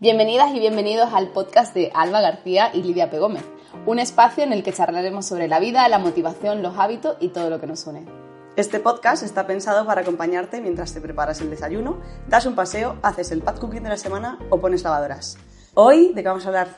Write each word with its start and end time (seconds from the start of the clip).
Bienvenidas 0.00 0.54
y 0.54 0.60
bienvenidos 0.60 1.12
al 1.12 1.30
podcast 1.30 1.74
de 1.74 1.90
Alba 1.92 2.20
García 2.20 2.70
y 2.72 2.84
Lidia 2.84 3.10
P. 3.10 3.18
Gómez, 3.18 3.42
un 3.84 3.98
espacio 3.98 4.44
en 4.44 4.52
el 4.52 4.62
que 4.62 4.72
charlaremos 4.72 5.26
sobre 5.26 5.48
la 5.48 5.58
vida, 5.58 5.88
la 5.88 5.98
motivación, 5.98 6.62
los 6.62 6.78
hábitos 6.78 7.16
y 7.18 7.30
todo 7.30 7.50
lo 7.50 7.58
que 7.58 7.66
nos 7.66 7.84
une. 7.84 8.06
Este 8.54 8.78
podcast 8.78 9.24
está 9.24 9.48
pensado 9.48 9.84
para 9.86 10.02
acompañarte 10.02 10.60
mientras 10.60 10.94
te 10.94 11.00
preparas 11.00 11.40
el 11.40 11.50
desayuno, 11.50 11.98
das 12.28 12.46
un 12.46 12.54
paseo, 12.54 12.96
haces 13.02 13.32
el 13.32 13.42
pad 13.42 13.56
cooking 13.56 13.82
de 13.82 13.88
la 13.88 13.96
semana 13.96 14.38
o 14.50 14.60
pones 14.60 14.84
lavadoras. 14.84 15.36
Hoy, 15.74 16.12
¿de 16.14 16.22
qué 16.22 16.28
vamos 16.28 16.44
a 16.44 16.48
hablar? 16.50 16.68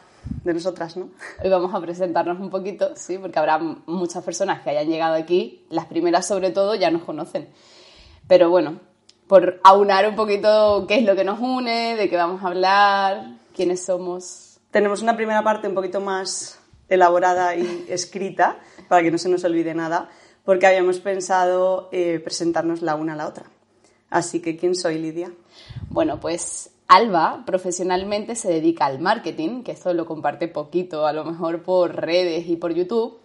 De 0.43 0.55
nosotras, 0.55 0.97
¿no? 0.97 1.11
Hoy 1.45 1.51
vamos 1.51 1.75
a 1.75 1.81
presentarnos 1.83 2.41
un 2.41 2.49
poquito, 2.49 2.97
sí, 2.97 3.19
porque 3.19 3.39
habrá 3.39 3.59
muchas 3.59 4.25
personas 4.25 4.63
que 4.63 4.71
hayan 4.71 4.89
llegado 4.89 5.17
aquí, 5.17 5.67
las 5.69 5.85
primeras 5.85 6.27
sobre 6.27 6.53
todo 6.53 6.75
ya 6.75 6.91
nos 6.91 7.03
conocen. 7.03 7.51
Pero 8.27 8.49
bueno, 8.49 8.81
por 9.31 9.61
aunar 9.63 10.09
un 10.09 10.17
poquito 10.17 10.87
qué 10.89 10.97
es 10.97 11.05
lo 11.05 11.15
que 11.15 11.23
nos 11.23 11.39
une, 11.39 11.95
de 11.95 12.11
qué 12.11 12.17
vamos 12.17 12.43
a 12.43 12.49
hablar, 12.49 13.37
quiénes 13.55 13.85
somos. 13.85 14.59
Tenemos 14.73 15.03
una 15.03 15.15
primera 15.15 15.45
parte 15.45 15.69
un 15.69 15.75
poquito 15.77 16.01
más 16.01 16.59
elaborada 16.89 17.55
y 17.55 17.87
escrita, 17.89 18.59
para 18.89 19.05
que 19.05 19.13
no 19.13 19.19
se 19.19 19.29
nos 19.29 19.45
olvide 19.45 19.73
nada, 19.73 20.11
porque 20.45 20.67
habíamos 20.67 20.99
pensado 20.99 21.89
eh, 21.93 22.19
presentarnos 22.19 22.83
la 22.83 22.97
una 22.97 23.13
a 23.13 23.17
la 23.17 23.29
otra. 23.29 23.45
Así 24.11 24.41
que, 24.41 24.57
¿quién 24.57 24.75
soy, 24.75 24.99
Lidia? 24.99 25.31
Bueno, 25.91 26.19
pues 26.19 26.73
Alba 26.89 27.45
profesionalmente 27.47 28.35
se 28.35 28.49
dedica 28.49 28.87
al 28.87 28.99
marketing, 28.99 29.63
que 29.63 29.71
esto 29.71 29.95
lo 29.95 30.07
comparte 30.07 30.49
poquito, 30.49 31.07
a 31.07 31.13
lo 31.13 31.25
mejor 31.25 31.63
por 31.63 31.95
redes 31.95 32.49
y 32.49 32.57
por 32.57 32.75
YouTube. 32.75 33.21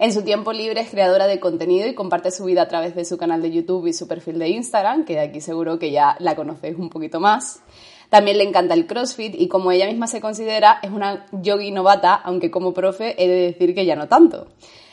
En 0.00 0.14
su 0.14 0.22
tiempo 0.22 0.54
libre 0.54 0.80
es 0.80 0.88
creadora 0.88 1.26
de 1.26 1.40
contenido 1.40 1.86
y 1.86 1.94
comparte 1.94 2.30
su 2.30 2.44
vida 2.44 2.62
a 2.62 2.68
través 2.68 2.94
de 2.94 3.04
su 3.04 3.18
canal 3.18 3.42
de 3.42 3.50
YouTube 3.50 3.86
y 3.86 3.92
su 3.92 4.08
perfil 4.08 4.38
de 4.38 4.48
Instagram, 4.48 5.04
que 5.04 5.12
de 5.12 5.20
aquí 5.20 5.42
seguro 5.42 5.78
que 5.78 5.90
ya 5.90 6.16
la 6.20 6.34
conocéis 6.34 6.78
un 6.78 6.88
poquito 6.88 7.20
más. 7.20 7.60
También 8.08 8.38
le 8.38 8.44
encanta 8.44 8.72
el 8.72 8.86
CrossFit 8.86 9.34
y 9.38 9.46
como 9.48 9.72
ella 9.72 9.86
misma 9.86 10.06
se 10.06 10.22
considera, 10.22 10.78
es 10.82 10.90
una 10.90 11.26
yogi 11.32 11.70
novata, 11.70 12.14
aunque 12.14 12.50
como 12.50 12.72
profe 12.72 13.14
he 13.22 13.28
de 13.28 13.42
decir 13.42 13.74
que 13.74 13.84
ya 13.84 13.94
no 13.94 14.08
tanto. 14.08 14.46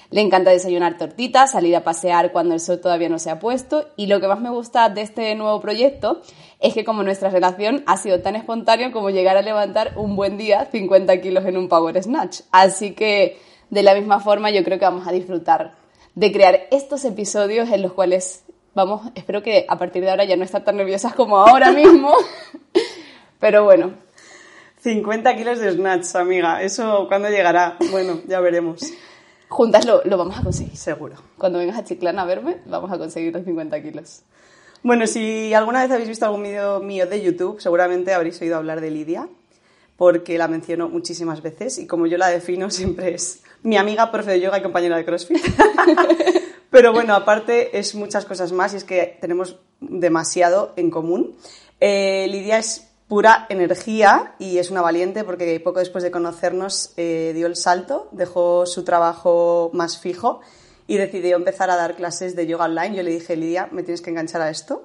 Le 0.10 0.20
encanta 0.20 0.52
desayunar 0.52 0.98
tortitas, 0.98 1.52
salir 1.54 1.78
a 1.78 1.86
pasear 1.86 2.34
cuando 2.34 2.54
el 2.54 2.60
sol 2.60 2.82
todavía 2.82 3.08
no 3.08 3.18
se 3.18 3.30
ha 3.30 3.40
puesto 3.40 3.88
y 3.96 4.08
lo 4.08 4.20
que 4.20 4.28
más 4.28 4.42
me 4.42 4.50
gusta 4.50 4.90
de 4.90 5.04
este 5.04 5.34
nuevo 5.36 5.62
proyecto 5.62 6.22
es 6.60 6.74
que 6.74 6.84
como 6.84 7.04
nuestra 7.04 7.30
relación 7.30 7.82
ha 7.86 7.96
sido 7.96 8.20
tan 8.20 8.36
espontánea 8.36 8.92
como 8.92 9.10
llegar 9.10 9.38
a 9.38 9.42
levantar 9.42 9.94
un 9.96 10.18
buen 10.18 10.38
día 10.38 10.68
50 10.70 11.22
kilos 11.22 11.46
en 11.46 11.56
un 11.56 11.70
Power 11.70 12.04
Snatch. 12.04 12.42
Así 12.52 12.92
que 12.92 13.47
de 13.70 13.84
la 13.84 13.96
misma 13.96 14.20
forma 14.20 14.50
yo 14.52 14.64
creo 14.64 14.80
que 14.80 14.86
vamos 14.86 15.08
a 15.08 15.12
disfrutar 15.12 15.74
de 16.16 16.32
crear 16.32 16.68
estos 16.72 17.06
episodios 17.06 17.70
en 17.70 17.82
los 17.82 17.94
cuales 17.94 18.44
vamos, 18.74 19.10
espero 19.16 19.44
que 19.44 19.66
a 19.68 19.78
partir 19.78 20.04
de 20.04 20.10
ahora 20.10 20.26
ya 20.26 20.36
no 20.36 20.44
estar 20.44 20.64
tan 20.64 20.78
nerviosas 20.78 21.14
como 21.14 21.38
ahora 21.38 21.72
mismo, 21.74 22.14
pero 23.40 23.64
bueno. 23.64 23.94
50 24.80 25.36
kilos 25.36 25.60
de 25.60 25.74
snatch, 25.74 26.16
amiga, 26.16 26.62
¿eso 26.62 27.08
cuándo 27.08 27.30
llegará? 27.30 27.78
Bueno, 27.92 28.22
ya 28.28 28.40
veremos. 28.40 28.82
Juntas 29.50 29.86
lo, 29.86 30.02
lo 30.04 30.18
vamos 30.18 30.38
a 30.38 30.44
conseguir. 30.44 30.78
Seguro. 30.78 31.16
Cuando 31.38 31.60
vengas 31.60 31.78
a 31.78 31.84
Chiclana 31.84 32.22
a 32.22 32.26
verme, 32.26 32.58
vamos 32.66 32.92
a 32.92 32.98
conseguir 32.98 33.34
los 33.34 33.44
50 33.44 33.82
kilos. 33.82 34.22
Bueno, 34.84 35.08
si 35.08 35.54
alguna 35.54 35.82
vez 35.82 35.92
habéis 35.92 36.10
visto 36.10 36.26
algún 36.26 36.44
vídeo 36.44 36.80
mío 36.80 37.08
de 37.08 37.22
YouTube, 37.22 37.60
seguramente 37.60 38.14
habréis 38.14 38.40
oído 38.42 38.58
hablar 38.58 38.80
de 38.80 38.92
Lidia, 38.92 39.28
porque 39.98 40.38
la 40.38 40.48
menciono 40.48 40.88
muchísimas 40.88 41.42
veces 41.42 41.80
y 41.80 41.88
como 41.88 42.06
yo 42.06 42.18
la 42.18 42.30
defino 42.30 42.70
siempre 42.70 43.16
es 43.16 43.42
mi 43.68 43.76
amiga 43.76 44.10
profe 44.12 44.32
de 44.32 44.40
yoga 44.40 44.60
y 44.60 44.62
compañera 44.62 44.96
de 44.96 45.04
CrossFit. 45.04 45.44
Pero 46.72 46.94
bueno, 46.94 47.14
aparte 47.14 47.78
es 47.78 47.96
muchas 47.96 48.24
cosas 48.24 48.54
más 48.54 48.74
y 48.74 48.78
es 48.78 48.86
que 48.86 49.18
tenemos 49.20 49.58
demasiado 49.82 50.72
en 50.78 50.90
común. 50.90 51.36
Eh, 51.82 52.28
Lidia 52.30 52.60
es 52.60 52.88
pura 53.10 53.46
energía 53.50 54.36
y 54.40 54.58
es 54.58 54.72
una 54.72 54.82
valiente 54.82 55.26
porque 55.26 55.60
poco 55.60 55.80
después 55.80 56.02
de 56.06 56.12
conocernos 56.12 56.94
eh, 56.96 57.34
dio 57.36 57.46
el 57.46 57.58
salto, 57.58 58.08
dejó 58.14 58.66
su 58.66 58.86
trabajo 58.86 59.70
más 59.74 59.98
fijo 59.98 60.40
y 60.88 60.96
decidió 60.96 61.36
empezar 61.36 61.70
a 61.70 61.76
dar 61.76 61.98
clases 61.98 62.38
de 62.38 62.48
yoga 62.48 62.66
online. 62.66 62.96
Yo 62.96 63.04
le 63.04 63.12
dije, 63.12 63.36
Lidia, 63.36 63.68
me 63.74 63.84
tienes 63.84 64.02
que 64.02 64.12
enganchar 64.12 64.42
a 64.42 64.50
esto. 64.50 64.82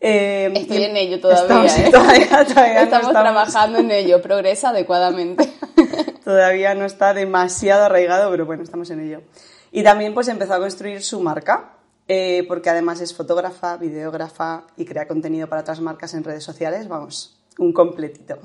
Eh, 0.00 0.52
Estoy 0.54 0.84
en 0.84 0.96
ello 0.96 1.20
todavía. 1.20 1.66
Estamos, 2.82 3.10
trabajando 3.10 3.80
en 3.80 3.90
ello, 3.90 4.22
progresa 4.22 4.68
adecuadamente. 4.68 5.52
todavía 6.26 6.74
no 6.74 6.84
está 6.84 7.14
demasiado 7.14 7.84
arraigado, 7.84 8.32
pero 8.32 8.46
bueno, 8.46 8.64
estamos 8.64 8.90
en 8.90 8.98
ello. 8.98 9.22
Y 9.70 9.84
también 9.84 10.12
pues 10.12 10.26
empezó 10.26 10.54
a 10.54 10.58
construir 10.58 11.00
su 11.00 11.20
marca, 11.20 11.76
eh, 12.08 12.44
porque 12.48 12.68
además 12.68 13.00
es 13.00 13.14
fotógrafa, 13.14 13.76
videógrafa 13.76 14.64
y 14.76 14.84
crea 14.84 15.06
contenido 15.06 15.48
para 15.48 15.60
otras 15.60 15.80
marcas 15.80 16.14
en 16.14 16.24
redes 16.24 16.42
sociales. 16.42 16.88
Vamos, 16.88 17.38
un 17.58 17.72
completito. 17.72 18.40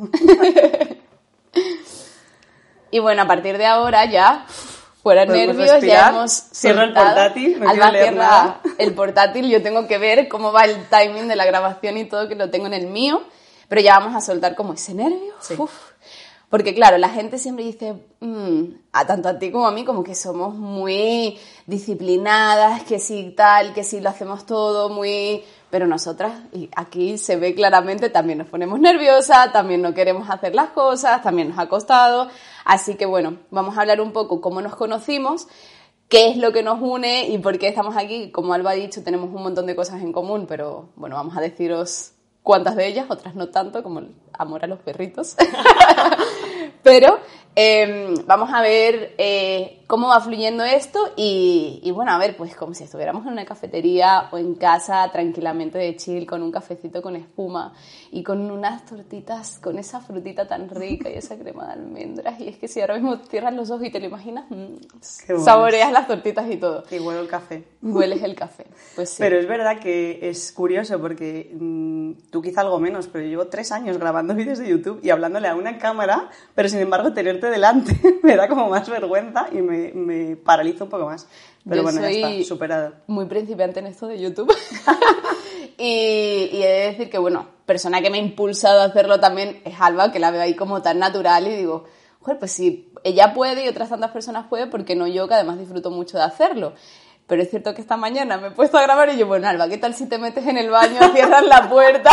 y 2.92 3.00
bueno, 3.00 3.24
a 3.24 3.28
partir 3.28 3.58
de 3.58 3.66
ahora 3.66 4.06
ya 4.06 4.46
fuera 5.02 5.26
nervios, 5.26 5.82
ya 5.82 6.10
hemos 6.10 6.32
Cierra 6.32 6.84
el 6.84 6.94
portátil, 6.94 7.60
no 7.60 7.68
Alba 7.68 7.90
cierra 7.90 8.62
el 8.78 8.94
portátil, 8.94 9.50
yo 9.50 9.64
tengo 9.64 9.88
que 9.88 9.98
ver 9.98 10.28
cómo 10.28 10.52
va 10.52 10.66
el 10.66 10.86
timing 10.86 11.28
de 11.28 11.36
la 11.36 11.46
grabación 11.46 11.98
y 11.98 12.06
todo, 12.06 12.28
que 12.28 12.36
lo 12.36 12.52
tengo 12.52 12.68
en 12.68 12.76
el 12.76 12.86
mío, 12.86 13.24
pero 13.68 13.82
ya 13.82 13.98
vamos 13.98 14.16
a 14.16 14.22
soltar 14.22 14.54
como 14.54 14.74
ese 14.74 14.94
nervio. 14.94 15.34
Porque 16.52 16.76
claro, 16.76 16.98
la 16.98 17.08
gente 17.08 17.38
siempre 17.38 17.64
dice, 17.64 17.94
mm, 18.20 18.64
a 18.92 19.08
tanto 19.08 19.30
a 19.30 19.40
ti 19.40 19.52
como 19.52 19.68
a 19.68 19.72
mí, 19.72 19.86
como 19.86 20.04
que 20.04 20.16
somos 20.16 20.54
muy 20.54 21.40
disciplinadas, 21.66 22.84
que 22.84 23.00
sí 23.00 23.34
tal, 23.38 23.74
que 23.74 23.86
sí 23.86 24.02
lo 24.02 24.10
hacemos 24.10 24.46
todo 24.46 24.90
muy... 24.90 25.44
Pero 25.70 25.88
nosotras, 25.88 26.34
y 26.52 26.70
aquí 26.76 27.18
se 27.18 27.38
ve 27.38 27.56
claramente, 27.56 28.10
también 28.10 28.40
nos 28.40 28.50
ponemos 28.50 28.82
nerviosas, 28.82 29.54
también 29.54 29.82
no 29.82 29.94
queremos 29.94 30.30
hacer 30.30 30.54
las 30.54 30.72
cosas, 30.72 31.24
también 31.24 31.48
nos 31.48 31.58
ha 31.58 31.70
costado. 31.70 32.28
Así 32.66 32.96
que 32.96 33.06
bueno, 33.06 33.38
vamos 33.50 33.78
a 33.78 33.82
hablar 33.82 34.02
un 34.02 34.12
poco 34.12 34.42
cómo 34.42 34.62
nos 34.62 34.76
conocimos, 34.76 35.48
qué 36.10 36.28
es 36.28 36.36
lo 36.36 36.52
que 36.52 36.64
nos 36.64 36.82
une 36.82 37.30
y 37.30 37.38
por 37.38 37.58
qué 37.60 37.70
estamos 37.70 37.96
aquí. 37.96 38.30
Como 38.32 38.54
Alba 38.54 38.72
ha 38.72 38.74
dicho, 38.74 39.02
tenemos 39.02 39.34
un 39.34 39.42
montón 39.42 39.68
de 39.68 39.78
cosas 39.78 40.02
en 40.02 40.12
común, 40.12 40.48
pero 40.50 40.90
bueno, 40.98 41.16
vamos 41.16 41.38
a 41.38 41.40
deciros 41.40 42.12
cuántas 42.44 42.76
de 42.76 42.88
ellas, 42.88 43.08
otras 43.10 43.36
no 43.36 43.50
tanto, 43.50 43.84
como 43.84 44.00
el 44.00 44.16
amor 44.34 44.64
a 44.64 44.68
los 44.68 44.80
perritos. 44.80 45.36
Pero 46.84 47.20
em, 47.56 48.16
vamos 48.26 48.50
a 48.54 48.62
ver 48.62 49.16
eh, 49.18 49.82
cómo 49.92 50.08
va 50.08 50.22
fluyendo 50.22 50.64
esto 50.64 51.00
y, 51.18 51.82
y, 51.84 51.92
bueno, 51.92 52.14
a 52.14 52.18
ver, 52.18 52.38
pues 52.38 52.56
como 52.56 52.74
si 52.74 52.86
estuviéramos 52.86 53.26
en 53.26 53.34
una 53.34 53.44
cafetería 53.44 54.30
o 54.32 54.38
en 54.38 54.56
casa 54.56 55.10
tranquilamente 55.12 55.78
de 55.78 55.98
chill, 55.98 56.26
con 56.26 56.42
un 56.42 56.50
cafecito 56.50 57.02
con 57.02 57.18
espuma 57.18 57.74
y 58.10 58.24
con 58.24 58.50
unas 58.50 58.86
tortitas, 58.86 59.60
con 59.60 59.78
esa 59.78 60.00
frutita 60.00 60.48
tan 60.48 60.70
rica 60.70 61.10
y 61.10 61.16
esa 61.16 61.38
crema 61.38 61.68
de 61.68 61.74
almendras. 61.74 62.40
Y 62.40 62.48
es 62.48 62.58
que 62.58 62.70
si 62.70 62.80
ahora 62.80 62.94
mismo 62.94 63.18
cierras 63.30 63.54
los 63.54 63.70
ojos 63.70 63.88
y 63.88 63.92
te 63.92 64.00
lo 64.00 64.06
imaginas, 64.06 64.46
mm, 64.50 65.38
saboreas 65.44 65.92
las 65.92 66.08
tortitas 66.08 66.50
y 66.50 66.56
todo. 66.56 66.86
Y 66.90 67.00
huele 67.00 67.20
el 67.20 67.28
café. 67.28 67.66
Hueles 67.82 68.24
el 68.24 68.36
café, 68.36 68.68
pues 68.96 69.10
sí. 69.10 69.18
Pero 69.20 69.38
es 69.38 69.48
verdad 69.48 69.80
que 69.80 70.20
es 70.22 70.54
curioso 70.54 71.02
porque 71.02 71.52
mm, 71.54 72.30
tú 72.30 72.42
quizá 72.42 72.62
algo 72.62 72.80
menos, 72.80 73.08
pero 73.08 73.26
yo 73.26 73.32
llevo 73.32 73.48
tres 73.48 73.74
años 73.74 73.98
grabando 73.98 74.36
vídeos 74.36 74.60
de 74.60 74.70
YouTube 74.70 75.02
y 75.04 75.10
hablándole 75.10 75.50
a 75.50 75.56
una 75.56 75.78
cámara, 75.78 76.30
pero 76.56 76.61
sin 76.70 76.80
embargo 76.80 77.14
tenerte 77.14 77.50
delante 77.50 77.98
me 78.24 78.36
da 78.36 78.48
como 78.48 78.70
más 78.70 78.90
vergüenza 78.90 79.48
y 79.52 79.62
me, 79.62 79.92
me 79.94 80.36
paraliza 80.36 80.84
un 80.84 80.90
poco 80.90 81.06
más. 81.06 81.28
Pero 81.68 81.84
bueno, 81.84 82.02
ya 82.02 82.10
está, 82.10 82.44
superado. 82.44 82.94
Muy 83.08 83.26
principiante 83.26 83.80
en 83.80 83.88
esto 83.88 84.08
de 84.08 84.20
YouTube. 84.20 84.52
y, 85.78 86.50
y, 86.52 86.64
he 86.64 86.68
de 86.68 86.88
decir 86.88 87.10
que, 87.10 87.20
bueno, 87.20 87.48
persona 87.66 88.02
que 88.02 88.10
me 88.10 88.18
ha 88.18 88.22
impulsado 88.22 88.82
a 88.82 88.86
hacerlo 88.86 89.20
también 89.20 89.62
es 89.64 89.76
Alba, 89.80 90.12
que 90.12 90.20
la 90.20 90.32
veo 90.32 90.42
ahí 90.42 90.56
como 90.56 90.82
tan 90.82 90.98
natural 91.00 91.48
y 91.48 91.56
digo, 91.56 91.86
joder, 92.20 92.40
pues 92.40 92.52
si 92.52 92.92
ella 93.04 93.34
puede 93.34 93.66
y 93.66 93.68
otras 93.68 93.90
tantas 93.90 94.12
personas 94.12 94.48
pueden, 94.48 94.70
¿por 94.70 94.86
qué 94.86 94.96
no 94.96 95.08
yo, 95.08 95.28
que 95.28 95.36
además 95.36 95.60
disfruto 95.60 95.92
mucho 95.92 96.18
de 96.18 96.24
hacerlo? 96.24 96.74
Pero 97.28 97.44
es 97.44 97.50
cierto 97.50 97.74
que 97.74 97.82
esta 97.82 97.96
mañana 97.96 98.38
me 98.38 98.48
he 98.48 98.52
puesto 98.52 98.78
a 98.78 98.82
grabar 98.82 99.10
y 99.10 99.18
yo, 99.18 99.26
bueno, 99.26 99.48
Alba, 99.48 99.70
¿qué 99.70 99.78
tal 99.78 99.96
si 99.96 100.08
te 100.08 100.18
metes 100.18 100.46
en 100.48 100.58
el 100.58 100.70
baño, 100.70 101.00
cierras 101.14 101.46
la 101.46 101.70
puerta? 101.70 102.12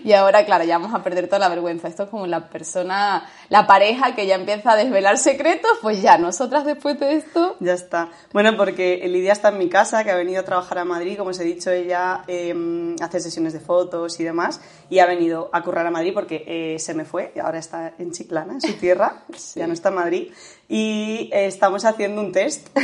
Y 0.10 0.12
ahora, 0.12 0.44
claro, 0.44 0.64
ya 0.64 0.78
vamos 0.78 0.94
a 0.94 1.02
perder 1.02 1.26
toda 1.26 1.38
la 1.38 1.48
vergüenza. 1.48 1.88
Esto 1.88 2.04
es 2.04 2.10
como 2.10 2.26
la 2.26 2.48
persona, 2.48 3.28
la 3.48 3.66
pareja 3.66 4.14
que 4.14 4.26
ya 4.26 4.34
empieza 4.34 4.72
a 4.72 4.76
desvelar 4.76 5.18
secretos, 5.18 5.70
pues 5.82 6.02
ya, 6.02 6.18
nosotras 6.18 6.64
después 6.64 6.98
de 6.98 7.14
esto. 7.14 7.56
Ya 7.60 7.74
está. 7.74 8.08
Bueno, 8.32 8.56
porque 8.56 9.06
Lidia 9.08 9.32
está 9.32 9.50
en 9.50 9.58
mi 9.58 9.68
casa, 9.68 10.04
que 10.04 10.10
ha 10.10 10.16
venido 10.16 10.40
a 10.40 10.44
trabajar 10.44 10.78
a 10.78 10.84
Madrid, 10.84 11.16
como 11.16 11.30
os 11.30 11.40
he 11.40 11.44
dicho, 11.44 11.70
ella 11.70 12.24
eh, 12.26 12.54
hace 13.00 13.20
sesiones 13.20 13.52
de 13.52 13.60
fotos 13.60 14.18
y 14.20 14.24
demás, 14.24 14.60
y 14.88 14.98
ha 14.98 15.06
venido 15.06 15.50
a 15.52 15.62
currar 15.62 15.86
a 15.86 15.90
Madrid 15.90 16.12
porque 16.14 16.44
eh, 16.46 16.78
se 16.78 16.94
me 16.94 17.04
fue, 17.04 17.32
y 17.34 17.38
ahora 17.38 17.58
está 17.58 17.94
en 17.98 18.12
Chiclana, 18.12 18.54
en 18.54 18.60
su 18.60 18.72
tierra, 18.74 19.24
ya 19.54 19.66
no 19.66 19.72
está 19.72 19.90
en 19.90 19.94
Madrid 19.94 20.32
y 20.72 21.28
eh, 21.32 21.46
estamos 21.46 21.84
haciendo 21.84 22.22
un 22.22 22.32
test. 22.32 22.68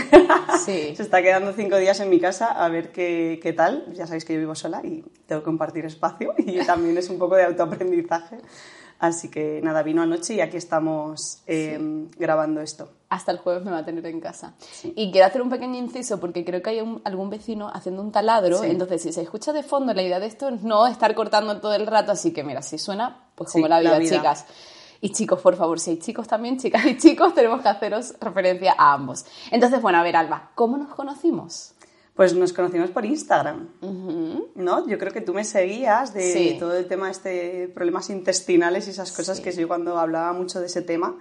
Sí. 0.64 0.96
Se 0.96 1.02
está 1.02 1.22
quedando 1.22 1.52
cinco 1.52 1.76
días 1.76 2.00
en 2.00 2.10
mi 2.10 2.18
casa 2.18 2.46
a 2.46 2.68
ver 2.68 2.90
qué, 2.90 3.38
qué, 3.40 3.52
tal. 3.52 3.92
Ya 3.92 4.06
sabéis 4.06 4.24
que 4.24 4.32
yo 4.32 4.40
vivo 4.40 4.56
sola 4.56 4.80
y 4.82 5.04
tengo 5.26 5.42
que 5.42 5.44
compartir 5.44 5.84
espacio 5.84 6.34
y 6.38 6.58
también 6.64 6.98
es 6.98 7.08
un 7.08 7.18
poco 7.18 7.36
de 7.36 7.44
autoaprendizaje. 7.44 8.38
Así 8.98 9.30
que 9.30 9.60
nada, 9.62 9.82
vino 9.82 10.02
anoche 10.02 10.34
y 10.34 10.40
aquí 10.40 10.56
estamos 10.56 11.42
eh, 11.46 11.76
sí. 11.78 12.10
grabando 12.18 12.62
esto. 12.62 12.88
Hasta 13.10 13.30
el 13.30 13.38
jueves 13.38 13.64
me 13.64 13.70
va 13.70 13.78
a 13.78 13.84
tener 13.84 14.04
en 14.06 14.20
casa. 14.20 14.54
Sí. 14.58 14.92
Y 14.96 15.12
quiero 15.12 15.26
hacer 15.26 15.42
un 15.42 15.50
pequeño 15.50 15.76
inciso 15.76 16.18
porque 16.18 16.44
creo 16.44 16.62
que 16.62 16.70
hay 16.70 16.80
un, 16.80 17.02
algún 17.04 17.30
vecino 17.30 17.70
haciendo 17.72 18.02
un 18.02 18.10
taladro. 18.10 18.64
Entonces, 18.64 19.02
si 19.02 19.12
se 19.12 19.22
escucha 19.22 19.52
de 19.52 19.62
fondo, 19.62 19.94
la 19.94 20.02
idea 20.02 20.18
de 20.18 20.26
esto 20.26 20.48
es 20.48 20.62
no 20.62 20.86
estar 20.88 21.14
cortando 21.14 21.60
todo 21.60 21.74
el 21.74 21.86
rato. 21.86 22.10
Así 22.10 22.32
que 22.32 22.42
mira, 22.42 22.62
si 22.62 22.78
suena, 22.78 23.28
pues 23.36 23.52
como 23.52 23.68
la 23.68 23.78
vida, 23.78 23.92
la 23.92 23.98
vida. 23.98 24.16
chicas. 24.16 24.46
Y 25.00 25.10
chicos, 25.10 25.40
por 25.40 25.56
favor, 25.56 25.78
si 25.80 25.90
hay 25.90 25.98
chicos 25.98 26.26
también, 26.28 26.58
chicas 26.60 26.84
y 26.86 26.96
chicos, 26.96 27.34
tenemos 27.34 27.60
que 27.62 27.68
haceros 27.68 28.14
referencia 28.20 28.74
a 28.78 28.92
ambos. 28.94 29.24
Entonces, 29.50 29.80
bueno, 29.82 29.98
a 29.98 30.02
ver, 30.02 30.16
Alba, 30.16 30.50
¿cómo 30.54 30.76
nos 30.76 30.94
conocimos? 30.94 31.72
Pues 32.14 32.34
nos 32.34 32.54
conocimos 32.54 32.88
por 32.90 33.04
Instagram, 33.04 33.68
¿no? 34.54 34.88
Yo 34.88 34.98
creo 34.98 35.12
que 35.12 35.20
tú 35.20 35.34
me 35.34 35.44
seguías 35.44 36.14
de 36.14 36.32
Sí. 36.32 36.56
todo 36.58 36.74
el 36.74 36.86
tema 36.86 37.10
este 37.10 37.68
problemas 37.74 38.08
intestinales 38.08 38.86
y 38.86 38.90
esas 38.90 39.12
cosas 39.12 39.36
Sí. 39.36 39.42
que 39.42 39.52
yo 39.52 39.68
cuando 39.68 39.98
hablaba 39.98 40.32
mucho 40.32 40.58
de 40.60 40.66
ese 40.66 40.80
tema. 40.80 41.14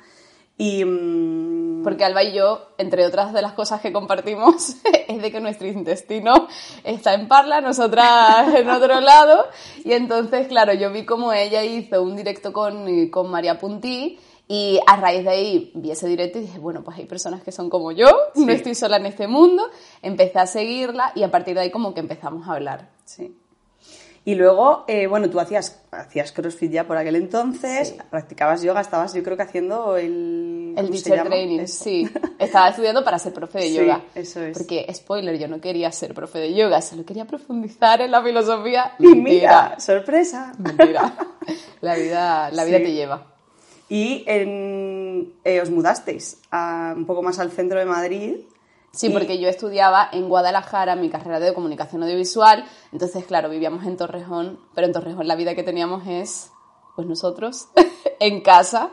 Y 0.58 0.86
mm, 0.86 1.84
Porque 1.84 2.06
Alba 2.06 2.24
y 2.24 2.34
yo, 2.34 2.70
entre 2.78 3.06
otras 3.06 3.34
de 3.34 3.42
las 3.42 3.54
cosas 3.54 3.82
que 3.82 3.92
compartimos, 3.92 4.76
es 5.08 5.22
de 5.22 5.32
que 5.32 5.40
nuestro 5.40 5.68
intestino 5.68 6.48
está 6.84 7.14
en 7.14 7.28
Parla, 7.28 7.62
nosotras 7.62 8.54
en 8.56 8.70
otro 8.70 9.02
lado. 9.02 9.46
Y 9.84 9.94
entonces, 9.94 10.48
claro, 10.48 10.74
yo 10.74 10.92
vi 10.92 11.06
como 11.06 11.34
ella 11.34 11.64
hizo 11.64 12.02
un 12.02 12.16
directo 12.16 12.54
con, 12.54 13.10
con 13.10 13.30
María 13.30 13.60
Puntí. 13.60 14.20
Y 14.48 14.80
a 14.86 14.96
raíz 14.96 15.24
de 15.24 15.30
ahí 15.32 15.72
vi 15.74 15.90
ese 15.90 16.08
directo 16.08 16.38
y 16.38 16.42
dije, 16.42 16.60
bueno, 16.60 16.84
pues 16.84 16.98
hay 16.98 17.06
personas 17.06 17.42
que 17.42 17.52
son 17.52 17.68
como 17.68 17.92
yo, 17.92 18.06
no 18.36 18.52
estoy 18.52 18.76
sola 18.76 18.98
en 18.98 19.08
este 19.08 19.28
mundo. 19.28 19.72
Empecé 20.04 20.38
a 20.38 20.46
seguirla 20.46 21.12
y 21.16 21.24
a 21.24 21.32
partir 21.32 21.56
de 21.56 21.62
ahí 21.62 21.72
como 21.72 21.96
que 21.96 22.00
empezamos 22.00 22.48
a 22.48 22.52
hablar. 22.54 22.90
Sí. 23.06 23.36
Y 24.28 24.34
luego, 24.36 24.86
eh, 24.88 25.06
bueno, 25.06 25.30
tú 25.30 25.40
hacías, 25.40 25.84
hacías 25.92 26.32
CrossFit 26.32 26.72
ya 26.72 26.88
por 26.88 26.98
aquel 26.98 27.16
entonces, 27.16 27.90
Sí. 27.90 27.98
practicabas 28.10 28.64
yoga, 28.64 28.82
estabas 28.82 29.14
yo 29.14 29.22
creo 29.24 29.38
que 29.38 29.44
haciendo 29.44 29.98
el... 29.98 30.74
El 30.76 30.88
¿cómo 30.88 30.98
se 30.98 31.04
teacher 31.10 31.26
training, 31.28 31.60
Eso. 31.60 31.84
sí. 31.84 32.10
Estaba 32.40 32.70
estudiando 32.70 33.04
para 33.04 33.20
ser 33.20 33.34
profe 33.34 33.60
de 33.60 33.68
Sí, 33.70 33.76
yoga. 33.76 34.02
eso 34.16 34.42
es. 34.42 34.58
Porque, 34.58 34.92
spoiler, 34.94 35.38
yo 35.38 35.48
no 35.48 35.62
quería 35.62 35.92
ser 35.92 36.14
profe 36.16 36.40
de 36.40 36.56
yoga, 36.56 36.82
solo 36.82 37.06
quería 37.06 37.26
profundizar 37.26 38.02
en 38.02 38.10
la 38.12 38.24
filosofía. 38.24 38.94
Y 39.00 39.08
mira, 39.16 39.80
sorpresa. 39.80 40.54
Mentira. 40.58 41.14
La 41.82 41.96
vida, 41.96 42.50
la 42.52 42.64
vida 42.66 42.78
Sí. 42.80 42.84
te 42.84 42.94
lleva. 42.94 43.28
Y 43.88 44.24
en- 44.26 45.34
eh, 45.44 45.62
os 45.62 45.70
mudasteis 45.70 46.40
a- 46.50 46.94
un 46.98 47.06
poco 47.06 47.22
más 47.22 47.38
al 47.38 47.52
centro 47.52 47.78
de 47.78 47.86
Madrid. 47.86 48.38
Sí, 48.96 49.10
porque 49.10 49.40
yo 49.40 49.50
estudiaba 49.50 50.10
en 50.12 50.30
Guadalajara 50.30 50.96
mi 50.96 51.10
carrera 51.10 51.40
de 51.40 51.54
comunicación 51.54 52.02
audiovisual, 52.04 52.66
entonces, 52.94 53.26
claro, 53.26 53.50
vivíamos 53.50 53.86
en 53.86 53.98
Torrejón, 53.98 54.60
pero 54.74 54.88
en 54.88 54.94
Torrejón 54.94 55.28
la 55.28 55.36
vida 55.36 55.54
que 55.54 55.64
teníamos 55.64 56.08
es, 56.08 56.52
pues 56.96 57.06
nosotros, 57.08 57.68
en 58.20 58.42
casa, 58.42 58.92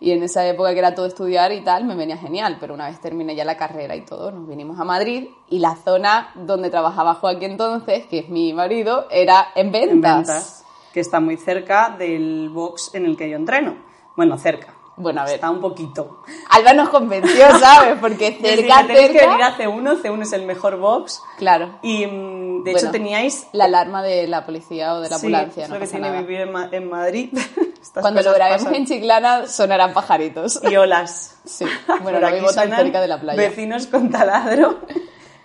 y 0.00 0.10
en 0.10 0.22
esa 0.22 0.44
época 0.48 0.72
que 0.72 0.78
era 0.78 0.94
todo 0.94 1.06
estudiar 1.06 1.52
y 1.52 1.62
tal, 1.62 1.84
me 1.84 1.94
venía 1.94 2.16
genial, 2.16 2.56
pero 2.58 2.74
una 2.74 2.88
vez 2.88 3.00
terminé 3.00 3.36
ya 3.36 3.44
la 3.44 3.56
carrera 3.56 3.94
y 3.94 4.04
todo, 4.04 4.32
nos 4.32 4.48
vinimos 4.48 4.80
a 4.80 4.84
Madrid, 4.84 5.28
y 5.48 5.58
la 5.58 5.76
zona 5.76 6.30
donde 6.34 6.70
trabajaba 6.70 7.14
Joaquín 7.14 7.52
entonces, 7.52 8.06
que 8.06 8.20
es 8.20 8.28
mi 8.30 8.52
marido, 8.54 9.06
era 9.10 9.48
en 9.54 9.70
ventas. 9.70 9.90
en 9.90 10.00
ventas, 10.00 10.64
que 10.92 11.00
está 11.00 11.20
muy 11.20 11.36
cerca 11.36 11.94
del 11.98 12.48
box 12.48 12.94
en 12.94 13.04
el 13.04 13.16
que 13.16 13.28
yo 13.28 13.36
entreno. 13.36 13.76
Bueno, 14.16 14.38
cerca. 14.38 14.81
Bueno, 15.02 15.20
a 15.20 15.24
ver. 15.24 15.34
Está 15.34 15.50
un 15.50 15.60
poquito. 15.60 16.22
Alba 16.50 16.72
nos 16.72 16.88
convenció, 16.88 17.46
¿sabes? 17.58 17.98
Porque 18.00 18.38
cerca, 18.40 18.86
tenéis 18.86 19.10
que 19.10 19.18
venir 19.18 19.38
cerca... 19.38 19.46
a 19.46 19.58
C1, 19.58 20.02
C1 20.02 20.22
es 20.22 20.32
el 20.32 20.46
mejor 20.46 20.76
box. 20.78 21.20
Claro. 21.38 21.78
Y 21.82 22.06
mm, 22.06 22.64
de 22.64 22.72
Bueno, 22.72 22.78
hecho 22.78 22.90
teníais... 22.90 23.46
La 23.52 23.64
alarma 23.64 24.02
de 24.02 24.26
la 24.28 24.46
policía 24.46 24.94
o 24.94 25.00
de 25.00 25.08
la 25.10 25.18
Sí, 25.18 25.26
ambulancia, 25.26 25.64
es 25.64 25.68
no 25.68 25.74
lo 25.76 25.80
que 25.80 25.86
tiene 25.88 26.08
nada. 26.08 26.20
vivir 26.20 26.40
en, 26.42 26.52
Ma- 26.52 26.68
en 26.70 26.88
Madrid. 26.88 27.30
Estas 27.82 28.00
Cuando 28.02 28.22
lo 28.22 28.32
grabemos 28.32 28.62
pasan. 28.62 28.74
en 28.76 28.86
Chiclana 28.86 29.46
sonarán 29.48 29.92
pajaritos. 29.92 30.60
Y 30.70 30.76
olas. 30.76 31.36
Sí, 31.44 31.64
bueno, 32.02 32.04
Por 32.04 32.20
no 32.20 32.26
aquí 32.28 32.36
vivo 32.36 32.52
tan 32.52 32.70
cerca 32.70 33.00
de 33.00 33.08
la 33.08 33.20
playa. 33.20 33.36
Vecinos 33.36 33.88
con 33.88 34.08
taladro 34.10 34.78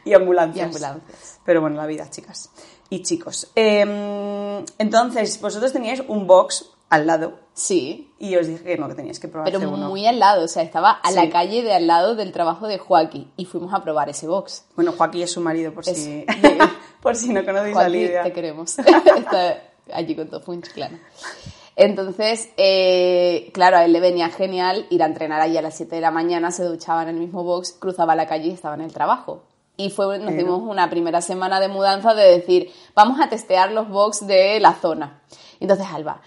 y 0.06 0.14
ambulancias. 0.14 0.58
Y 0.64 0.66
ambulancias. 0.68 1.40
Pero 1.44 1.62
bueno, 1.62 1.76
la 1.78 1.88
vida, 1.88 2.10
chicas 2.10 2.52
y 2.90 3.02
chicos. 3.02 3.52
Eh, 3.56 4.64
entonces, 4.78 5.42
vosotros 5.42 5.74
teníais 5.74 6.04
un 6.08 6.28
box 6.28 6.70
al 6.90 7.06
lado 7.08 7.40
Sí, 7.54 8.07
y 8.20 8.36
os 8.36 8.48
dije 8.48 8.64
que 8.64 8.78
no, 8.78 8.88
que 8.88 8.96
teníais 8.96 9.20
que 9.20 9.28
probar 9.28 9.52
pero 9.52 9.60
C1. 9.62 9.78
muy 9.90 10.06
al 10.08 10.20
lado, 10.20 10.46
o 10.46 10.48
sea, 10.48 10.64
estaba 10.64 10.92
a 11.04 11.10
Sí. 11.10 11.16
la 11.16 11.30
calle 11.30 11.62
de 11.64 11.74
al 11.74 11.88
lado 11.88 12.16
del 12.16 12.32
trabajo 12.32 12.68
de 12.68 12.78
Joaquín 12.80 13.32
y 13.38 13.46
fuimos 13.46 13.74
a 13.74 13.84
probar 13.84 14.10
ese 14.10 14.28
box. 14.28 14.66
Bueno, 14.76 14.92
Joaquín 14.98 15.24
es 15.24 15.32
su 15.32 15.42
marido, 15.42 15.72
por 15.74 15.88
Es- 15.88 15.98
si, 16.04 16.26
por 17.02 17.16
si 17.16 17.30
no 17.34 17.46
conocéis 17.46 17.76
a 17.76 17.80
Joaquín, 17.82 17.94
Lidia. 18.02 18.24
te 18.24 18.34
queremos. 18.34 18.78
Está 18.80 19.62
allí 19.94 20.16
con 20.16 20.28
todo 20.30 20.54
en 20.54 20.62
Chiclana. 20.64 21.00
Entonces, 21.76 22.50
eh, 22.58 23.52
claro, 23.54 23.78
a 23.78 23.86
él 23.86 23.94
le 23.94 24.00
venía 24.00 24.30
genial 24.30 24.88
ir 24.90 25.04
a 25.04 25.06
entrenar 25.06 25.42
allí 25.42 25.58
a 25.58 25.62
las 25.62 25.76
7 25.78 25.96
de 25.96 26.02
la 26.02 26.10
mañana, 26.10 26.50
se 26.50 26.64
duchaba 26.64 27.04
en 27.04 27.10
el 27.10 27.16
mismo 27.18 27.44
box, 27.44 27.74
cruzaba 27.80 28.16
la 28.16 28.26
calle 28.26 28.48
y 28.48 28.52
estaba 28.52 28.74
en 28.76 28.82
el 28.82 28.92
trabajo. 28.94 29.44
Y 29.80 29.92
fue, 29.92 30.18
nos 30.18 30.34
dimos 30.36 30.60
una 30.64 30.90
primera 30.90 31.22
semana 31.22 31.60
de 31.60 31.68
mudanza 31.68 32.16
de 32.16 32.24
decir, 32.32 32.72
vamos 32.96 33.20
a 33.22 33.30
testear 33.30 33.72
los 33.72 33.88
box 33.90 34.26
de 34.26 34.60
la 34.60 34.74
zona. 34.74 35.22
Entonces 35.60 35.86
Alba, 35.94 36.20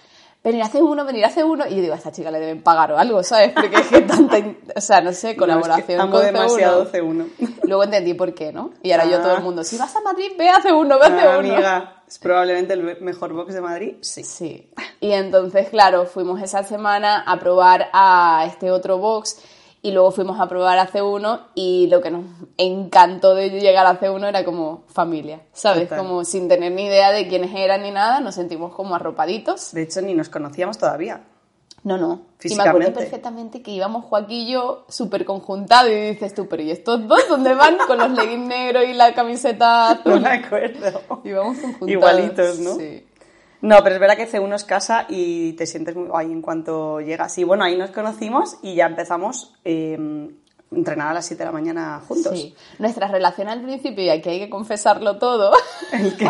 venir 0.42 0.62
a 0.62 0.66
hacer 0.66 0.82
uno, 0.82 1.04
venir 1.04 1.24
a 1.24 1.28
hacer 1.28 1.44
uno. 1.44 1.66
Y 1.66 1.76
yo 1.76 1.82
digo, 1.82 1.94
a 1.94 1.96
esta 1.96 2.12
chica 2.12 2.30
le 2.30 2.40
deben 2.40 2.62
pagar 2.62 2.92
o 2.92 2.98
algo, 2.98 3.22
¿sabes? 3.22 3.52
Porque 3.52 3.76
es 3.76 3.86
que 3.88 4.00
tanta, 4.02 4.36
o 4.74 4.80
sea, 4.80 5.00
no 5.00 5.12
sé, 5.12 5.26
No, 5.26 5.30
es 5.30 5.34
que 5.34 5.36
colaboración 5.38 6.10
con 6.10 6.22
demasiado 6.24 6.86
C1. 6.90 7.26
C1. 7.38 7.58
Luego 7.64 7.84
entendí 7.84 8.14
por 8.14 8.34
qué, 8.34 8.52
¿no? 8.52 8.70
Y 8.82 8.92
ahora 8.92 9.04
yo 9.06 9.18
Ah. 9.18 9.22
todo 9.22 9.36
el 9.36 9.42
mundo, 9.42 9.64
si 9.64 9.76
vas 9.76 9.94
a 9.96 10.00
Madrid, 10.00 10.32
ve 10.38 10.48
a 10.48 10.60
C1, 10.62 10.88
ve 10.98 11.06
a 11.06 11.08
Ah, 11.08 11.36
C1. 11.36 11.38
amiga, 11.38 12.02
es 12.08 12.18
probablemente 12.18 12.72
el 12.74 13.00
mejor 13.00 13.32
box 13.32 13.54
de 13.54 13.60
Madrid. 13.60 13.96
Sí. 14.00 14.24
Sí. 14.24 14.70
Y 15.00 15.12
entonces, 15.12 15.68
claro, 15.68 16.06
fuimos 16.06 16.42
esa 16.42 16.62
semana 16.64 17.22
a 17.26 17.38
probar 17.38 17.88
a 17.92 18.44
este 18.46 18.70
otro 18.70 18.98
box 18.98 19.38
y 19.82 19.92
luego 19.92 20.10
fuimos 20.10 20.38
a 20.40 20.48
probar 20.48 20.78
a 20.78 20.86
C1 20.88 21.40
y 21.54 21.86
lo 21.88 22.00
que 22.02 22.10
nos 22.10 22.24
encantó 22.58 23.34
de 23.34 23.48
llegar 23.50 23.86
a 23.86 23.98
C1 23.98 24.28
era 24.28 24.44
como 24.44 24.84
familia, 24.88 25.40
¿sabes? 25.52 25.84
Total. 25.88 25.98
Como 25.98 26.24
sin 26.24 26.48
tener 26.48 26.72
ni 26.72 26.84
idea 26.84 27.12
de 27.12 27.28
quiénes 27.28 27.54
eran 27.54 27.82
ni 27.82 27.90
nada, 27.90 28.20
nos 28.20 28.34
sentimos 28.34 28.74
como 28.74 28.94
arropaditos. 28.94 29.72
De 29.72 29.82
hecho, 29.82 30.02
ni 30.02 30.14
nos 30.14 30.28
conocíamos 30.28 30.76
todavía. 30.78 31.22
No, 31.82 31.96
no. 31.96 32.20
Y 32.42 32.54
me 32.56 32.62
acuerdo 32.62 32.88
Físicamente. 32.88 32.92
perfectamente 32.92 33.62
que 33.62 33.70
íbamos 33.70 34.04
Joaquín 34.04 34.48
y 34.48 34.52
yo 34.52 34.84
súper 34.90 35.24
conjuntados 35.24 35.90
y 35.90 35.94
dices 36.10 36.34
tú, 36.34 36.46
pero 36.46 36.62
¿y 36.62 36.70
estos 36.70 37.08
dos 37.08 37.26
dónde 37.26 37.54
van? 37.54 37.78
Con 37.86 37.96
los 37.96 38.10
leggings 38.10 38.46
negros 38.48 38.84
y 38.84 38.92
la 38.92 39.14
camiseta 39.14 39.94
No 40.04 40.10
azul. 40.12 40.20
me 40.20 40.28
acuerdo. 40.28 41.02
Íbamos 41.24 41.56
conjuntados. 41.56 41.90
Igualitos, 41.90 42.58
¿no? 42.58 42.74
Sí. 42.74 43.06
No, 43.62 43.82
pero 43.82 43.96
es 43.96 44.00
verdad 44.00 44.16
que 44.16 44.30
C1 44.30 44.54
es 44.54 44.64
casa 44.64 45.06
y 45.08 45.52
te 45.54 45.66
sientes 45.66 45.94
muy 45.94 46.08
guay 46.08 46.26
en 46.32 46.40
cuanto 46.42 47.00
llegas. 47.00 47.36
Y 47.38 47.44
bueno, 47.44 47.64
ahí 47.64 47.76
nos 47.76 47.90
conocimos 47.90 48.56
y 48.62 48.74
ya 48.74 48.86
empezamos 48.86 49.52
eh, 49.64 49.96
a 50.72 50.74
entrenar 50.74 51.08
a 51.08 51.14
las 51.14 51.26
7 51.26 51.40
de 51.42 51.46
la 51.46 51.52
mañana 51.52 52.00
juntos. 52.08 52.32
Sí. 52.32 52.54
Nuestra 52.78 53.08
relación 53.08 53.48
al 53.48 53.60
principio, 53.62 54.02
y 54.04 54.08
aquí 54.08 54.30
hay 54.30 54.38
que 54.38 54.48
confesarlo 54.50 55.18
todo. 55.18 55.52
El 55.92 56.16
que 56.16 56.28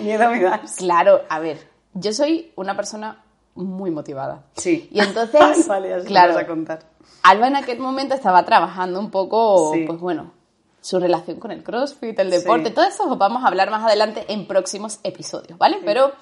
miedo 0.00 0.28
me 0.30 0.40
das. 0.42 0.76
claro, 0.76 1.20
a 1.28 1.38
ver, 1.38 1.58
yo 1.92 2.12
soy 2.12 2.52
una 2.56 2.74
persona 2.74 3.22
muy 3.54 3.90
motivada. 3.92 4.42
Sí. 4.56 4.88
Y 4.90 4.98
entonces, 5.00 5.66
vale, 5.68 5.96
lo 5.96 6.04
claro, 6.04 6.34
vas 6.34 6.42
a 6.42 6.46
contar. 6.46 6.80
Alba 7.22 7.46
en 7.46 7.56
aquel 7.56 7.78
momento 7.78 8.14
estaba 8.14 8.44
trabajando 8.44 8.98
un 8.98 9.10
poco, 9.10 9.72
Sí. 9.72 9.84
pues 9.86 10.00
bueno, 10.00 10.32
su 10.80 10.98
relación 10.98 11.38
con 11.38 11.52
el 11.52 11.62
CrossFit, 11.62 12.18
el 12.18 12.30
deporte, 12.30 12.68
Sí. 12.70 12.74
todo 12.74 12.84
eso 12.84 13.04
os 13.08 13.16
vamos 13.16 13.44
a 13.44 13.46
hablar 13.46 13.70
más 13.70 13.84
adelante 13.84 14.24
en 14.28 14.46
próximos 14.46 14.98
episodios, 15.04 15.56
¿vale? 15.56 15.78
Pero 15.84 16.12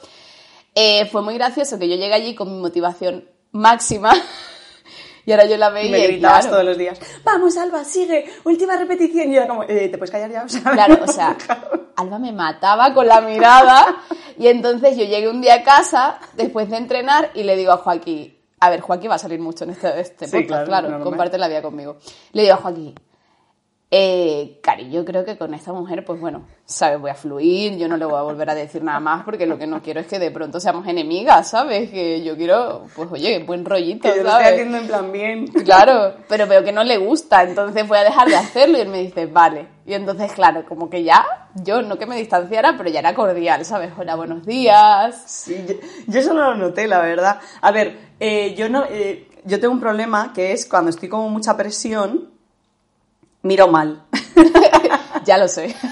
eh, 0.75 1.07
fue 1.07 1.23
muy 1.23 1.35
gracioso 1.35 1.79
que 1.79 1.89
yo 1.89 1.97
llegué 1.97 2.15
allí 2.15 2.35
con 2.35 2.51
mi 2.53 2.61
motivación 2.61 3.29
máxima 3.53 4.13
y 5.27 5.33
ahora 5.33 5.45
yo 5.47 5.57
la 5.57 5.71
veía 5.71 5.91
me 5.93 6.07
gritabas 6.07 6.41
claro, 6.41 6.51
todos 6.57 6.65
los 6.65 6.79
días, 6.79 6.99
vamos 7.25 7.57
Alba, 7.57 7.85
sigue, 7.85 8.25
última 8.45 8.77
repetición. 8.77 9.31
Y 9.31 9.35
yo 9.35 9.41
era 9.43 9.49
como, 9.49 9.63
eh, 9.65 9.89
¿te 9.89 9.99
puedes 9.99 10.11
callar 10.11 10.31
ya? 10.31 10.43
O 10.45 10.49
sea, 10.49 10.63
Claro, 10.63 10.99
o 11.05 11.07
sea, 11.13 11.37
Alba 11.97 12.19
me 12.19 12.33
mataba 12.33 12.93
con 12.95 13.07
la 13.07 13.21
mirada 13.21 13.97
y 14.39 14.49
entonces 14.49 14.97
yo 14.97 15.05
llegué 15.05 15.29
un 15.29 15.41
día 15.41 15.57
a 15.57 15.63
casa 15.63 16.19
después 16.35 16.69
de 16.71 16.79
entrenar 16.79 17.31
y 17.35 17.43
le 17.43 17.57
digo 17.57 17.73
a 17.73 17.77
Joaquín, 17.77 18.37
a 18.59 18.71
ver, 18.71 18.81
Joaquín 18.81 19.11
va 19.11 19.17
a 19.17 19.19
salir 19.19 19.41
mucho 19.41 19.65
en 19.65 19.71
este, 19.71 20.01
este 20.01 20.27
Sí, 20.27 20.39
podcast, 20.39 20.67
claro, 20.67 20.89
claro, 20.89 21.05
comparte 21.05 21.37
la 21.37 21.49
vida 21.49 21.63
conmigo. 21.63 21.99
Le 22.33 22.43
digo 22.43 22.55
a 22.55 22.59
Joaquín, 22.59 22.95
eh, 23.95 24.59
Cari, 24.63 24.91
yo 24.91 25.05
creo 25.05 25.23
que 25.23 25.37
con 25.37 25.53
esta 25.53 25.71
mujer, 25.71 26.03
pues 26.03 26.19
bueno, 26.19 26.47
sabes, 26.65 26.99
voy 26.99 27.11
a 27.11 27.15
fluir, 27.15 27.77
yo 27.77 27.89
no 27.89 27.99
le 27.99 28.07
voy 28.07 28.17
a 28.17 28.23
volver 28.23 28.49
a 28.49 28.55
decir 28.55 28.83
nada 28.83 29.01
más 29.01 29.23
porque 29.23 29.47
lo 29.47 29.59
que 29.59 29.67
no 29.67 29.83
quiero 29.83 30.01
es 30.01 30.07
que 30.07 30.19
de 30.19 30.31
pronto 30.31 30.61
seamos 30.61 30.87
enemigas, 30.87 31.51
¿sabes? 31.51 31.91
Que 31.91 32.25
yo 32.25 32.35
quiero, 32.35 32.87
pues 32.97 33.13
oye, 33.13 33.45
buen 33.45 33.67
rollito, 33.67 34.11
que 34.11 34.17
yo 34.17 34.23
lo 34.23 34.31
¿sabes? 34.31 34.47
estoy 34.47 34.61
haciendo 34.61 34.79
en 34.79 34.87
plan 34.87 35.13
bien. 35.13 35.47
Claro, 35.47 36.15
pero 36.27 36.47
veo 36.47 36.65
que 36.65 36.73
no 36.73 36.83
le 36.85 36.97
gusta, 36.97 37.43
entonces 37.43 37.87
voy 37.87 37.99
a 37.99 38.05
dejar 38.05 38.29
de 38.29 38.37
hacerlo 38.37 38.79
y 38.79 38.81
él 38.81 38.89
me 38.89 39.03
dice, 39.03 39.27
vale. 39.27 39.69
Y 39.85 39.93
entonces, 39.93 40.33
claro, 40.33 40.65
como 40.67 40.89
que 40.89 41.03
ya, 41.03 41.27
yo 41.63 41.83
no 41.83 41.99
que 41.99 42.07
me 42.07 42.17
distanciara, 42.17 42.79
pero 42.79 42.89
ya 42.89 43.01
era 43.01 43.15
cordial, 43.15 43.63
¿sabes? 43.67 43.93
Hola, 43.99 44.15
buenos 44.17 44.47
días. 44.47 45.23
Sí, 45.27 45.67
yo, 45.69 45.75
yo 46.07 46.19
eso 46.19 46.33
no 46.33 46.41
lo 46.53 46.57
noté, 46.57 46.89
la 46.89 47.01
verdad. 47.03 47.41
A 47.61 47.71
ver, 47.71 47.99
eh, 48.21 48.55
yo 48.55 48.71
no, 48.71 48.85
eh, 48.89 49.29
yo 49.45 49.61
tengo 49.61 49.75
un 49.75 49.81
problema 49.81 50.33
que 50.33 50.53
es 50.53 50.65
cuando 50.65 50.89
estoy 50.89 51.11
como 51.11 51.29
mucha 51.29 51.59
presión, 51.59 52.31
miro 53.43 53.69
mal. 53.69 54.05
ya 55.25 55.39
lo 55.39 55.49
sé. 55.49 55.75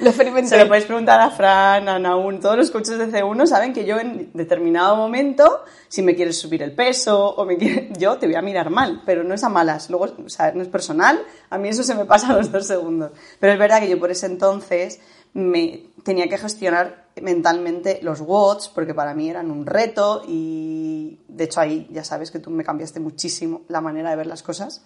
Lo 0.00 0.08
experimenté. 0.08 0.48
Se 0.48 0.58
lo 0.58 0.66
podéis 0.66 0.86
preguntar 0.86 1.20
a 1.20 1.30
Fran, 1.30 1.88
a 1.88 1.98
Naun, 1.98 2.40
todos 2.40 2.56
los 2.56 2.70
coaches 2.70 2.98
de 2.98 3.06
C1 3.08 3.46
saben 3.46 3.72
que 3.72 3.84
yo 3.84 3.98
en 3.98 4.30
determinado 4.32 4.96
momento, 4.96 5.62
si 5.88 6.02
me 6.02 6.14
quieres 6.14 6.38
subir 6.38 6.62
el 6.62 6.72
peso 6.72 7.34
o 7.34 7.44
me 7.44 7.56
quieres, 7.58 7.98
yo 7.98 8.16
te 8.16 8.26
voy 8.26 8.34
a 8.34 8.42
mirar 8.42 8.70
mal, 8.70 9.02
pero 9.04 9.24
no 9.24 9.34
es 9.34 9.44
a 9.44 9.50
malas. 9.50 9.90
Luego, 9.90 10.08
o 10.24 10.28
sea, 10.28 10.52
no 10.52 10.62
es 10.62 10.68
personal, 10.68 11.22
a 11.50 11.58
mí 11.58 11.68
eso 11.68 11.82
se 11.82 11.94
me 11.94 12.06
pasa 12.06 12.28
a 12.28 12.36
los 12.36 12.50
dos 12.50 12.66
segundos. 12.66 13.12
Pero 13.38 13.52
es 13.52 13.58
verdad 13.58 13.80
que 13.80 13.90
yo 13.90 13.98
por 13.98 14.10
ese 14.10 14.26
entonces 14.26 15.00
me 15.34 15.86
tenía 16.02 16.28
que 16.28 16.38
gestionar 16.38 17.08
mentalmente 17.20 18.00
los 18.02 18.20
watts 18.20 18.68
porque 18.68 18.94
para 18.94 19.14
mí 19.14 19.28
eran 19.28 19.50
un 19.50 19.66
reto 19.66 20.22
y 20.26 21.18
de 21.28 21.44
hecho 21.44 21.60
ahí 21.60 21.86
ya 21.90 22.04
sabes 22.04 22.30
que 22.30 22.38
tú 22.38 22.50
me 22.50 22.64
cambiaste 22.64 23.00
muchísimo 23.00 23.62
la 23.68 23.80
manera 23.80 24.10
de 24.10 24.16
ver 24.16 24.26
las 24.26 24.42
cosas 24.42 24.82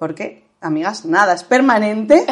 porque, 0.00 0.44
amigas, 0.60 1.04
nada, 1.04 1.34
es 1.34 1.44
permanente. 1.44 2.26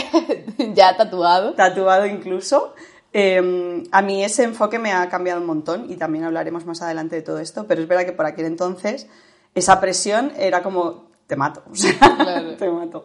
ya 0.74 0.96
tatuado. 0.96 1.54
Tatuado 1.54 2.06
incluso. 2.06 2.74
Em, 3.12 3.84
a 3.90 4.02
mí 4.02 4.22
ese 4.22 4.44
enfoque 4.44 4.78
me 4.78 4.92
ha 4.92 5.08
cambiado 5.08 5.40
un 5.40 5.46
montón 5.46 5.90
y 5.90 5.96
también 5.96 6.24
hablaremos 6.24 6.66
más 6.66 6.82
adelante 6.82 7.16
de 7.16 7.22
todo 7.22 7.38
esto, 7.38 7.66
pero 7.66 7.80
es 7.80 7.88
verdad 7.88 8.04
que 8.04 8.12
por 8.12 8.26
aquel 8.26 8.44
entonces 8.44 9.06
esa 9.54 9.80
presión 9.80 10.32
era 10.36 10.62
como, 10.62 11.08
te 11.26 11.36
mato, 11.36 11.62
o 11.70 11.74
sea, 11.74 12.56
te 12.58 12.70
mato. 12.70 13.04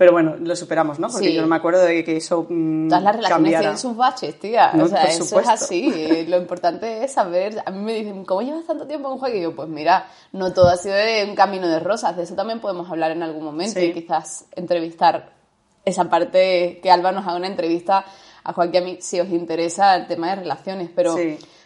Pero 0.00 0.12
bueno, 0.12 0.36
lo 0.40 0.56
superamos, 0.56 0.98
¿no? 0.98 1.10
Porque 1.10 1.30
yo 1.30 1.42
no 1.42 1.46
me 1.46 1.56
acuerdo 1.56 1.82
de 1.82 2.02
que 2.02 2.16
eso. 2.16 2.46
Mm, 2.48 2.88
Todas 2.88 3.04
las 3.04 3.16
relaciones 3.16 3.58
tienen 3.60 3.76
sus 3.76 3.94
baches, 3.94 4.40
tía. 4.40 4.72
o 4.82 4.88
sea, 4.88 5.02
eso 5.02 5.38
es 5.38 5.46
así. 5.46 6.24
Lo 6.26 6.38
importante 6.38 7.04
es 7.04 7.12
saber. 7.12 7.62
A 7.66 7.70
mí 7.70 7.80
me 7.80 7.92
dicen, 7.92 8.24
¿cómo 8.24 8.40
llevas 8.40 8.64
tanto 8.64 8.86
tiempo 8.86 9.12
en 9.12 9.18
juego? 9.18 9.36
Y 9.36 9.42
yo, 9.42 9.54
pues 9.54 9.68
mira, 9.68 10.06
no 10.32 10.54
todo 10.54 10.70
ha 10.70 10.78
sido 10.78 10.94
de 10.94 11.26
un 11.28 11.34
camino 11.34 11.68
de 11.68 11.80
rosas. 11.80 12.16
De 12.16 12.22
eso 12.22 12.34
también 12.34 12.60
podemos 12.60 12.90
hablar 12.90 13.10
en 13.10 13.22
algún 13.22 13.44
momento 13.44 13.78
y 13.78 13.92
quizás 13.92 14.46
entrevistar 14.56 15.34
esa 15.84 16.08
parte 16.08 16.80
que 16.82 16.90
Alba 16.90 17.12
nos 17.12 17.26
haga 17.26 17.36
una 17.36 17.48
entrevista 17.48 18.06
a 18.44 18.52
Joaquín 18.52 18.82
a 18.82 18.84
mí 18.84 18.98
si 19.00 19.20
os 19.20 19.28
interesa 19.28 19.96
el 19.96 20.06
tema 20.06 20.30
de 20.30 20.36
relaciones. 20.36 20.90
Pero. 20.94 21.16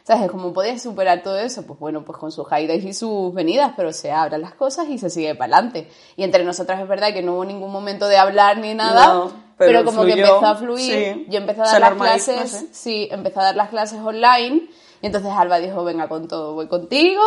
¿Sabes? 0.06 0.30
Como 0.30 0.52
podías 0.52 0.82
superar 0.82 1.22
todo 1.22 1.38
eso, 1.38 1.64
pues 1.64 1.78
bueno, 1.78 2.04
pues 2.04 2.18
con 2.18 2.30
sus 2.30 2.52
aires 2.52 2.84
y 2.84 2.92
sus 2.92 3.32
venidas, 3.32 3.72
pero 3.74 3.90
se 3.90 4.12
abran 4.12 4.42
las 4.42 4.52
cosas 4.52 4.86
y 4.90 4.98
se 4.98 5.08
sigue 5.08 5.34
para 5.34 5.56
adelante. 5.56 5.88
Y 6.16 6.24
entre 6.24 6.44
nosotras 6.44 6.78
es 6.82 6.86
verdad 6.86 7.14
que 7.14 7.22
no 7.22 7.36
hubo 7.36 7.46
ningún 7.46 7.72
momento 7.72 8.06
de 8.06 8.18
hablar 8.18 8.58
ni 8.58 8.74
nada, 8.74 9.30
pero, 9.56 9.82
como 9.82 10.04
que 10.04 10.12
empezó 10.12 10.44
a 10.44 10.56
fluir. 10.56 11.26
Yo 11.30 11.38
empecé 11.38 11.62
a 11.62 11.64
dar 11.64 11.80
las 11.80 11.94
clases, 11.94 12.66
sí, 12.72 13.08
empecé 13.10 13.40
a 13.40 13.44
dar 13.44 13.56
las 13.56 13.70
clases 13.70 13.98
online. 13.98 14.68
Y 15.04 15.06
entonces 15.08 15.32
Alba 15.36 15.58
dijo, 15.58 15.84
venga 15.84 16.08
con 16.08 16.28
todo, 16.28 16.54
voy 16.54 16.66
contigo, 16.66 17.20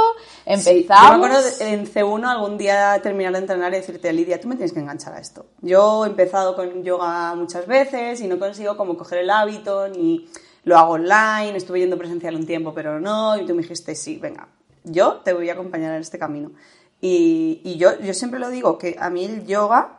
empezamos. 0.47 1.11
yo 1.11 1.17
me 1.19 1.25
acuerdo 1.27 1.47
en 1.59 1.85
C1 1.85 2.25
algún 2.25 2.57
día 2.57 2.99
terminar 3.03 3.33
de 3.33 3.37
entrenar 3.37 3.71
y 3.71 3.75
decirte, 3.75 4.11
Lidia, 4.11 4.41
tú 4.41 4.47
me 4.47 4.55
tienes 4.55 4.73
que 4.73 4.79
enganchar 4.79 5.13
a 5.13 5.19
esto. 5.19 5.45
Yo 5.61 6.03
he 6.03 6.09
empezado 6.09 6.55
con 6.55 6.83
yoga 6.83 7.35
muchas 7.35 7.67
veces 7.67 8.19
y 8.21 8.27
no 8.27 8.39
consigo 8.39 8.75
como 8.77 8.97
coger 8.97 9.19
el 9.19 9.29
hábito 9.29 9.89
ni 9.89 10.27
lo 10.63 10.75
hago 10.75 10.93
online, 10.93 11.55
estuve 11.55 11.81
yendo 11.81 11.99
presencial 11.99 12.35
un 12.35 12.47
tiempo, 12.47 12.73
pero 12.73 12.99
no, 12.99 13.37
y 13.37 13.45
tú 13.45 13.53
me 13.53 13.61
dijiste, 13.61 13.93
sí, 13.93 14.17
venga, 14.17 14.47
yo 14.83 15.17
te 15.17 15.33
voy 15.33 15.47
a 15.51 15.53
acompañar 15.53 15.93
en 15.93 16.01
este 16.01 16.17
camino. 16.17 16.53
Y, 16.99 17.61
y 17.63 17.77
yo, 17.77 17.99
yo 17.99 18.15
siempre 18.15 18.39
lo 18.39 18.49
digo, 18.49 18.79
que 18.79 18.95
a 18.99 19.11
mí 19.11 19.23
el 19.23 19.45
yoga, 19.45 19.96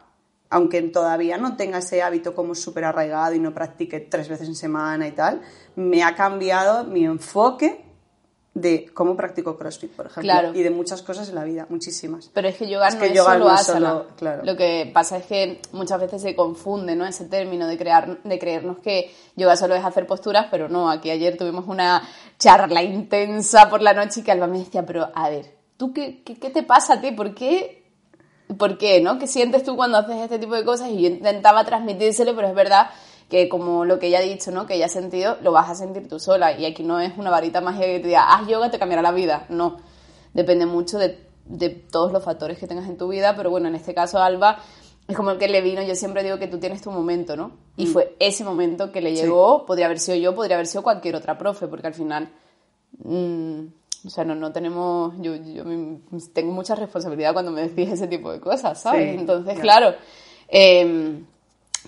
aunque 0.50 0.82
todavía 0.82 1.36
no 1.38 1.56
tenga 1.56 1.78
ese 1.78 2.02
hábito 2.02 2.34
como 2.34 2.54
súper 2.54 2.84
arraigado 2.84 3.34
y 3.34 3.38
no 3.38 3.52
practique 3.52 4.00
tres 4.00 4.28
veces 4.28 4.48
en 4.48 4.54
semana 4.54 5.06
y 5.06 5.12
tal, 5.12 5.42
me 5.76 6.02
ha 6.02 6.14
cambiado 6.14 6.84
mi 6.84 7.04
enfoque 7.04 7.84
de 8.60 8.90
cómo 8.92 9.16
practico 9.16 9.56
CrossFit, 9.56 9.92
por 9.92 10.06
ejemplo, 10.06 10.52
y 10.54 10.62
de 10.62 10.70
muchas 10.70 11.02
cosas 11.02 11.28
en 11.28 11.36
la 11.36 11.44
vida, 11.44 11.66
muchísimas. 11.68 12.30
Pero 12.32 12.48
es 12.48 12.56
que 12.56 12.68
yoga 12.68 12.90
no 12.90 13.04
es 13.04 13.24
solo 13.24 13.48
asana. 13.48 14.02
Lo 14.42 14.56
que 14.56 14.90
pasa 14.92 15.18
es 15.18 15.26
que 15.26 15.60
muchas 15.72 16.00
veces 16.00 16.22
se 16.22 16.34
confunde, 16.34 16.96
¿no? 16.96 17.06
Ese 17.06 17.26
término 17.26 17.66
de 17.66 17.78
crear, 17.78 18.22
de 18.22 18.38
creernos 18.38 18.78
que 18.78 19.14
yoga 19.36 19.56
solo 19.56 19.74
es 19.74 19.84
hacer 19.84 20.06
posturas, 20.06 20.46
pero 20.50 20.68
no. 20.68 20.90
Aquí 20.90 21.10
ayer 21.10 21.36
tuvimos 21.36 21.66
una 21.68 22.02
charla 22.38 22.82
intensa 22.82 23.68
por 23.70 23.80
la 23.80 23.92
noche 23.92 24.20
y 24.20 24.22
que 24.24 24.32
Alba 24.32 24.46
me 24.46 24.58
decía, 24.58 24.84
pero 24.84 25.08
a 25.14 25.30
ver, 25.30 25.54
¿tú 25.76 25.92
qué, 25.92 26.22
qué, 26.24 26.36
qué 26.36 26.50
te 26.50 26.62
pasa 26.62 26.94
a 26.94 27.00
ti? 27.00 27.12
¿Por 27.12 27.34
qué? 27.34 27.77
¿Por 28.56 28.78
qué, 28.78 29.00
no? 29.00 29.18
¿Qué 29.18 29.26
sientes 29.26 29.62
tú 29.62 29.76
cuando 29.76 29.98
haces 29.98 30.16
este 30.16 30.38
tipo 30.38 30.54
de 30.54 30.64
cosas? 30.64 30.88
Y 30.90 31.02
yo 31.02 31.08
intentaba 31.08 31.64
transmitírselo, 31.64 32.34
pero 32.34 32.48
es 32.48 32.54
verdad 32.54 32.90
que 33.28 33.48
como 33.48 33.84
lo 33.84 33.98
que 33.98 34.06
ella 34.06 34.18
ha 34.18 34.22
dicho, 34.22 34.50
¿no? 34.50 34.66
Que 34.66 34.76
ella 34.76 34.86
ha 34.86 34.88
sentido, 34.90 35.36
lo 35.42 35.52
vas 35.52 35.68
a 35.68 35.74
sentir 35.74 36.08
tú 36.08 36.18
sola. 36.18 36.58
Y 36.58 36.64
aquí 36.64 36.82
no 36.82 36.98
es 36.98 37.16
una 37.18 37.30
varita 37.30 37.60
mágica 37.60 37.86
que 37.86 38.00
te 38.00 38.06
diga, 38.08 38.32
haz 38.34 38.48
yoga, 38.48 38.70
te 38.70 38.78
cambiará 38.78 39.02
la 39.02 39.12
vida. 39.12 39.44
No. 39.50 39.76
Depende 40.32 40.64
mucho 40.64 40.98
de, 40.98 41.18
de 41.44 41.68
todos 41.68 42.10
los 42.12 42.24
factores 42.24 42.58
que 42.58 42.66
tengas 42.66 42.88
en 42.88 42.96
tu 42.96 43.08
vida, 43.08 43.34
pero 43.36 43.50
bueno, 43.50 43.68
en 43.68 43.74
este 43.74 43.92
caso, 43.92 44.18
Alba, 44.18 44.58
es 45.08 45.16
como 45.16 45.30
el 45.30 45.38
que 45.38 45.48
le 45.48 45.62
vino, 45.62 45.82
yo 45.82 45.94
siempre 45.94 46.22
digo 46.22 46.38
que 46.38 46.48
tú 46.48 46.58
tienes 46.58 46.82
tu 46.82 46.90
momento, 46.90 47.34
¿no? 47.34 47.52
Y 47.76 47.86
mm. 47.86 47.88
fue 47.88 48.16
ese 48.18 48.44
momento 48.44 48.92
que 48.92 49.00
le 49.00 49.14
llegó, 49.14 49.64
podría 49.64 49.86
haber 49.86 49.98
sido 49.98 50.18
yo, 50.18 50.34
podría 50.34 50.56
haber 50.56 50.66
sido 50.66 50.82
cualquier 50.82 51.16
otra 51.16 51.38
profe, 51.38 51.66
porque 51.66 51.86
al 51.86 51.94
final, 51.94 52.30
mm, 52.98 53.60
o 54.08 54.10
sea, 54.10 54.24
no, 54.24 54.34
no 54.34 54.52
tenemos, 54.52 55.14
yo, 55.18 55.36
yo, 55.36 55.64
tengo 56.32 56.50
mucha 56.50 56.74
responsabilidad 56.74 57.34
cuando 57.34 57.50
me 57.50 57.68
decís 57.68 57.92
ese 57.92 58.08
tipo 58.08 58.32
de 58.32 58.40
cosas, 58.40 58.80
¿sabes? 58.80 59.18
Entonces, 59.18 59.60
claro, 59.60 59.94
eh, 60.48 61.20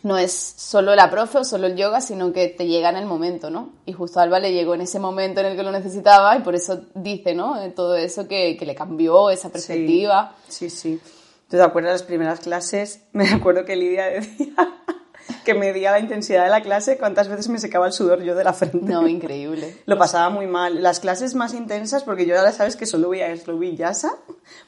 no 0.02 0.18
es 0.18 0.32
solo 0.34 0.94
la 0.94 1.10
profe 1.10 1.38
o 1.38 1.44
solo 1.44 1.66
el 1.66 1.76
yoga, 1.76 2.02
sino 2.02 2.30
que 2.30 2.48
te 2.48 2.66
llega 2.66 2.90
en 2.90 2.96
el 2.96 3.06
momento, 3.06 3.48
¿no? 3.48 3.70
Y 3.86 3.94
justo 3.94 4.20
a 4.20 4.24
Alba 4.24 4.38
le 4.38 4.52
llegó 4.52 4.74
en 4.74 4.82
ese 4.82 4.98
momento 4.98 5.40
en 5.40 5.46
el 5.46 5.56
que 5.56 5.62
lo 5.62 5.72
necesitaba 5.72 6.36
y 6.36 6.40
por 6.40 6.54
eso 6.54 6.82
dice, 6.94 7.34
¿no? 7.34 7.56
Todo 7.72 7.96
eso 7.96 8.28
que, 8.28 8.54
le 8.60 8.74
cambió 8.74 9.30
esa 9.30 9.48
perspectiva. 9.48 10.34
Sí, 10.46 10.68
sí. 10.68 11.00
¿Tú 11.48 11.56
te 11.56 11.62
acuerdas 11.62 11.92
de 11.92 11.94
las 11.94 12.02
primeras 12.02 12.40
clases? 12.40 13.00
Me 13.12 13.30
acuerdo 13.30 13.64
que 13.64 13.76
Lidia 13.76 14.04
decía 14.08 14.52
que 15.44 15.54
medía 15.54 15.90
la 15.90 16.00
intensidad 16.00 16.44
de 16.44 16.50
la 16.50 16.62
clase, 16.62 16.98
cuántas 16.98 17.28
veces 17.28 17.48
me 17.48 17.58
secaba 17.58 17.86
el 17.86 17.92
sudor 17.92 18.22
yo 18.22 18.34
de 18.34 18.44
la 18.44 18.52
frente. 18.52 18.78
No, 18.80 19.06
increíble. 19.06 19.76
Lo 19.86 19.98
pasaba 19.98 20.30
muy 20.30 20.46
mal. 20.46 20.82
Las 20.82 21.00
clases 21.00 21.34
más 21.34 21.54
intensas, 21.54 22.04
porque 22.04 22.26
yo 22.26 22.38
ahora 22.38 22.52
sabes 22.52 22.76
que 22.76 22.86
solo 22.86 23.08
voy 23.08 23.20
a 23.22 23.34
Yasa, 23.34 24.12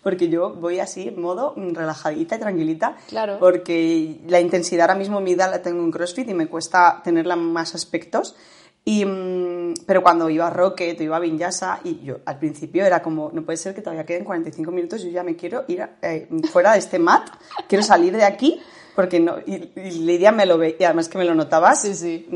porque 0.03 0.29
yo 0.29 0.55
voy 0.55 0.81
así 0.81 1.09
en 1.09 1.21
modo 1.21 1.55
relajadita 1.57 2.37
y 2.37 2.39
tranquilita. 2.39 2.97
Claro. 3.09 3.39
Porque 3.39 4.21
la 4.27 4.41
intensidad 4.41 4.89
ahora 4.89 4.99
mismo 4.99 5.21
mida 5.21 5.49
la 5.49 5.63
tengo 5.63 5.83
en 5.83 5.91
CrossFit 5.91 6.29
y 6.29 6.35
me 6.35 6.47
cuesta 6.47 7.01
tenerla 7.05 7.35
en 7.35 7.53
más 7.53 7.75
aspectos. 7.75 8.37
Y, 8.85 9.05
mm, 9.05 9.62
pero 9.87 10.03
cuando 10.03 10.29
iba 10.31 10.47
a 10.47 10.51
Rocket 10.51 10.99
o 11.01 11.03
iba 11.03 11.17
a 11.17 11.21
Vinyasa, 11.21 11.81
y 11.85 12.01
yo 12.05 12.19
al 12.25 12.39
principio 12.39 12.85
era 12.85 13.03
como, 13.03 13.31
no 13.33 13.43
puede 13.43 13.57
ser 13.57 13.75
que 13.75 13.83
todavía 13.83 14.05
queden 14.05 14.25
45 14.25 14.71
minutos, 14.71 15.03
yo 15.03 15.11
ya 15.11 15.23
me 15.23 15.37
quiero 15.37 15.65
ir 15.69 15.89
eh, 16.03 16.29
fuera 16.51 16.73
de 16.73 16.79
este 16.79 16.99
mat, 16.99 17.29
quiero 17.69 17.83
salir 17.85 18.17
de 18.17 18.25
aquí 18.25 18.61
porque 18.95 19.21
no, 19.21 19.37
y, 19.47 19.71
Lidia 19.75 20.33
me 20.33 20.47
lo 20.47 20.59
ve, 20.59 20.77
y 20.79 20.85
además 20.85 21.09
que 21.09 21.19
me 21.19 21.25
lo 21.25 21.35
notaba, 21.35 21.75
sí, 21.75 21.95
sí. 21.95 22.29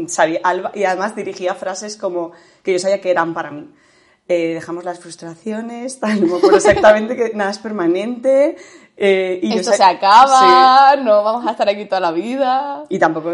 y 0.74 0.84
además 0.84 1.14
dirigía 1.14 1.54
frases 1.54 1.96
como 1.96 2.32
que 2.62 2.72
yo 2.72 2.78
sabía 2.78 3.00
que 3.00 3.10
eran 3.10 3.34
para 3.34 3.50
mí. 3.50 3.68
Eh, 4.28 4.54
dejamos 4.54 4.84
las 4.84 4.98
frustraciones, 4.98 6.00
tal, 6.00 6.20
no 6.20 6.26
me 6.26 6.36
acuerdo 6.38 6.56
exactamente 6.56 7.14
que 7.14 7.32
nada 7.34 7.50
es 7.50 7.58
permanente. 7.58 8.56
Eh, 8.98 9.40
y 9.42 9.58
Esto 9.58 9.72
se 9.72 9.84
acaba, 9.84 10.96
no 10.96 11.22
vamos 11.22 11.46
a 11.46 11.50
estar 11.50 11.68
aquí 11.68 11.84
toda 11.84 12.00
la 12.00 12.12
vida. 12.12 12.84
Y 12.88 12.98
tampoco, 12.98 13.30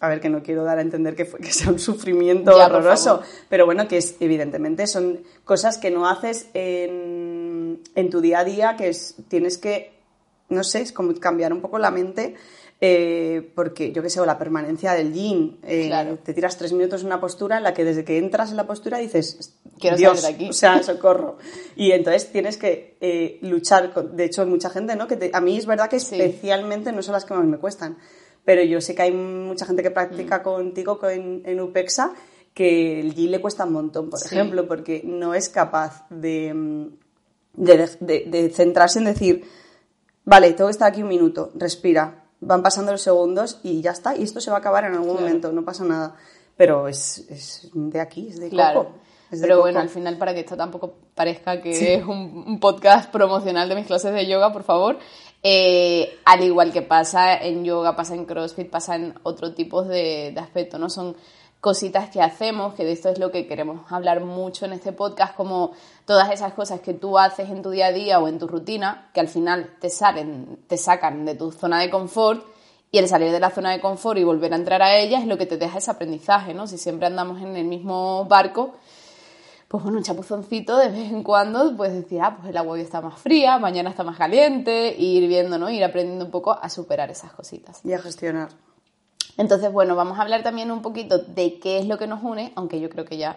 a 0.00 0.08
ver, 0.08 0.20
que 0.20 0.28
no 0.28 0.42
quiero 0.42 0.62
dar 0.62 0.78
a 0.78 0.82
entender 0.82 1.16
que, 1.16 1.24
fue, 1.24 1.40
que 1.40 1.52
sea 1.52 1.72
un 1.72 1.80
sufrimiento 1.80 2.56
horroroso, 2.56 3.20
pero 3.48 3.66
bueno, 3.66 3.88
que 3.88 3.96
es, 3.96 4.16
evidentemente 4.20 4.86
son 4.86 5.20
cosas 5.44 5.78
que 5.78 5.90
no 5.90 6.08
haces 6.08 6.48
en, 6.54 7.82
en 7.96 8.10
tu 8.10 8.20
día 8.20 8.40
a 8.40 8.44
día, 8.44 8.76
que 8.76 8.88
es, 8.88 9.16
tienes 9.28 9.58
que, 9.58 9.98
no 10.48 10.62
sé, 10.62 10.82
es 10.82 10.92
como 10.92 11.12
cambiar 11.14 11.52
un 11.52 11.60
poco 11.60 11.78
la 11.78 11.90
mente 11.90 12.36
eh, 12.82 13.52
porque 13.54 13.92
yo 13.92 14.02
qué 14.02 14.08
sé, 14.08 14.20
o 14.20 14.26
la 14.26 14.38
permanencia 14.38 14.92
del 14.92 15.12
yin. 15.12 15.58
Eh, 15.62 16.18
te 16.24 16.32
tiras 16.32 16.56
tres 16.56 16.72
minutos 16.72 17.02
en 17.02 17.08
una 17.08 17.20
postura 17.20 17.58
en 17.58 17.62
la 17.62 17.74
que 17.74 17.84
desde 17.84 18.04
que 18.04 18.16
entras 18.16 18.50
en 18.50 18.56
la 18.56 18.66
postura 18.66 18.98
dices, 18.98 19.58
quiero 19.78 19.98
Dios, 19.98 20.20
salir 20.20 20.38
de 20.38 20.44
aquí. 20.44 20.50
O 20.50 20.52
sea, 20.54 20.82
socorro. 20.82 21.36
y 21.76 21.92
entonces 21.92 22.32
tienes 22.32 22.56
que 22.56 22.96
eh, 23.00 23.38
luchar. 23.42 23.92
de 24.12 24.24
hecho, 24.24 24.42
hay 24.42 24.48
mucha 24.48 24.70
gente, 24.70 24.96
¿no? 24.96 25.06
Que 25.06 25.30
a 25.32 25.40
mí 25.42 25.58
es 25.58 25.66
verdad 25.66 25.90
que 25.90 25.96
especialmente 25.96 26.90
no 26.92 27.02
son 27.02 27.12
las 27.12 27.26
que 27.26 27.34
más 27.34 27.44
me 27.44 27.58
cuestan. 27.58 27.98
Pero 28.46 28.62
yo 28.62 28.80
sé 28.80 28.94
que 28.94 29.02
hay 29.02 29.12
mucha 29.12 29.66
gente 29.66 29.82
que 29.82 29.90
practica 29.90 30.38
mm. 30.38 30.42
contigo 30.42 30.98
en, 31.08 31.60
UPEXA 31.60 32.14
que 32.54 32.98
el 33.00 33.14
yin 33.14 33.30
le 33.30 33.40
cuesta 33.40 33.66
un 33.66 33.74
montón, 33.74 34.08
por 34.08 34.20
ejemplo, 34.24 34.66
porque 34.66 35.02
no 35.04 35.34
es 35.34 35.50
capaz 35.50 36.06
de, 36.10 36.88
de, 37.52 38.26
de 38.26 38.50
centrarse 38.50 38.98
en 38.98 39.04
decir, 39.04 39.44
vale, 40.24 40.52
tengo 40.54 40.68
que 40.68 40.72
estar 40.72 40.90
aquí 40.90 41.02
un 41.02 41.08
minuto, 41.08 41.52
respira, 41.54 42.19
van 42.40 42.62
pasando 42.62 42.92
los 42.92 43.02
segundos 43.02 43.58
y 43.62 43.80
ya 43.82 43.90
está, 43.90 44.16
y 44.16 44.22
esto 44.22 44.40
se 44.40 44.50
va 44.50 44.56
a 44.56 44.60
acabar 44.60 44.84
en 44.84 44.94
algún 44.94 45.14
momento, 45.14 45.52
no 45.52 45.64
pasa 45.64 45.84
nada. 45.84 46.16
Pero 46.56 46.88
es, 46.88 47.26
es 47.30 47.70
de 47.72 48.00
aquí, 48.00 48.28
es 48.28 48.40
de 48.40 48.50
claro. 48.50 48.92
Pero 49.30 49.60
bueno, 49.60 49.78
al 49.78 49.88
final, 49.88 50.18
para 50.18 50.34
que 50.34 50.40
esto 50.40 50.56
tampoco 50.56 50.94
parezca 51.14 51.60
que 51.60 51.94
es 51.94 52.04
un, 52.04 52.58
podcast 52.58 53.10
promocional 53.12 53.68
de 53.68 53.76
mis 53.76 53.86
clases 53.86 54.12
de 54.12 54.26
yoga, 54.26 54.52
por 54.52 54.64
favor, 54.64 54.98
eh, 55.42 56.18
al 56.24 56.42
igual 56.42 56.72
que 56.72 56.82
pasa 56.82 57.36
en 57.36 57.64
yoga, 57.64 57.94
pasa 57.94 58.14
en 58.14 58.24
CrossFit, 58.24 58.68
pasa 58.68 58.96
en 58.96 59.14
otro 59.22 59.54
tipo 59.54 59.84
de, 59.84 60.32
de 60.34 60.40
aspectos, 60.40 60.80
¿no? 60.80 60.90
Son 60.90 61.16
cositas 61.60 62.08
que 62.08 62.22
hacemos, 62.22 62.74
que 62.74 62.84
de 62.84 62.92
esto 62.92 63.10
es 63.10 63.18
lo 63.18 63.30
que 63.30 63.46
queremos 63.46 63.90
hablar 63.92 64.24
mucho 64.24 64.64
en 64.64 64.72
este 64.72 64.92
podcast, 64.92 65.34
como 65.34 65.72
todas 66.06 66.30
esas 66.32 66.54
cosas 66.54 66.80
que 66.80 66.94
tú 66.94 67.18
haces 67.18 67.50
en 67.50 67.62
tu 67.62 67.70
día 67.70 67.86
a 67.86 67.92
día 67.92 68.18
o 68.18 68.28
en 68.28 68.38
tu 68.38 68.48
rutina, 68.48 69.10
que 69.12 69.20
al 69.20 69.28
final 69.28 69.76
te 69.78 69.90
salen, 69.90 70.58
te 70.66 70.78
sacan 70.78 71.24
de 71.24 71.34
tu 71.34 71.52
zona 71.52 71.80
de 71.80 71.90
confort 71.90 72.44
Y 72.92 72.98
el 72.98 73.08
salir 73.08 73.30
de 73.30 73.38
la 73.40 73.50
zona 73.50 73.70
de 73.70 73.80
confort 73.80 74.18
y 74.18 74.24
volver 74.24 74.52
a 74.52 74.56
entrar 74.56 74.82
a 74.82 74.96
ella 74.96 75.20
es 75.20 75.26
lo 75.26 75.38
que 75.38 75.46
te 75.46 75.58
deja 75.58 75.78
ese 75.78 75.90
aprendizaje, 75.90 76.54
¿no? 76.54 76.66
Si 76.66 76.78
siempre 76.78 77.06
andamos 77.06 77.40
en 77.40 77.56
el 77.56 77.66
mismo 77.66 78.24
barco, 78.24 78.74
pues 79.68 79.84
bueno, 79.84 79.98
un 79.98 80.04
chapuzoncito 80.04 80.76
de 80.76 80.88
vez 80.88 81.12
en 81.12 81.22
cuando 81.22 81.76
puedes 81.76 81.94
decir, 81.94 82.20
ah, 82.22 82.36
pues 82.36 82.48
el 82.48 82.56
agua 82.56 82.72
hoy 82.72 82.80
está 82.80 83.00
más 83.00 83.20
fría, 83.20 83.58
mañana 83.58 83.90
está 83.90 84.02
más 84.02 84.16
caliente, 84.16 84.96
y 84.98 85.18
ir 85.18 85.28
viendo, 85.28 85.58
¿no? 85.58 85.70
Ir 85.70 85.84
aprendiendo 85.84 86.24
un 86.24 86.30
poco 86.32 86.52
a 86.52 86.68
superar 86.68 87.10
esas 87.10 87.32
cositas. 87.32 87.80
Y 87.84 87.92
a 87.92 88.00
gestionar. 88.00 88.48
Entonces, 89.36 89.72
bueno, 89.72 89.96
vamos 89.96 90.18
a 90.18 90.22
hablar 90.22 90.42
también 90.42 90.70
un 90.70 90.82
poquito 90.82 91.18
de 91.18 91.58
qué 91.58 91.78
es 91.78 91.86
lo 91.86 91.98
que 91.98 92.06
nos 92.06 92.22
une, 92.22 92.52
aunque 92.56 92.80
yo 92.80 92.90
creo 92.90 93.04
que 93.04 93.16
ya 93.16 93.36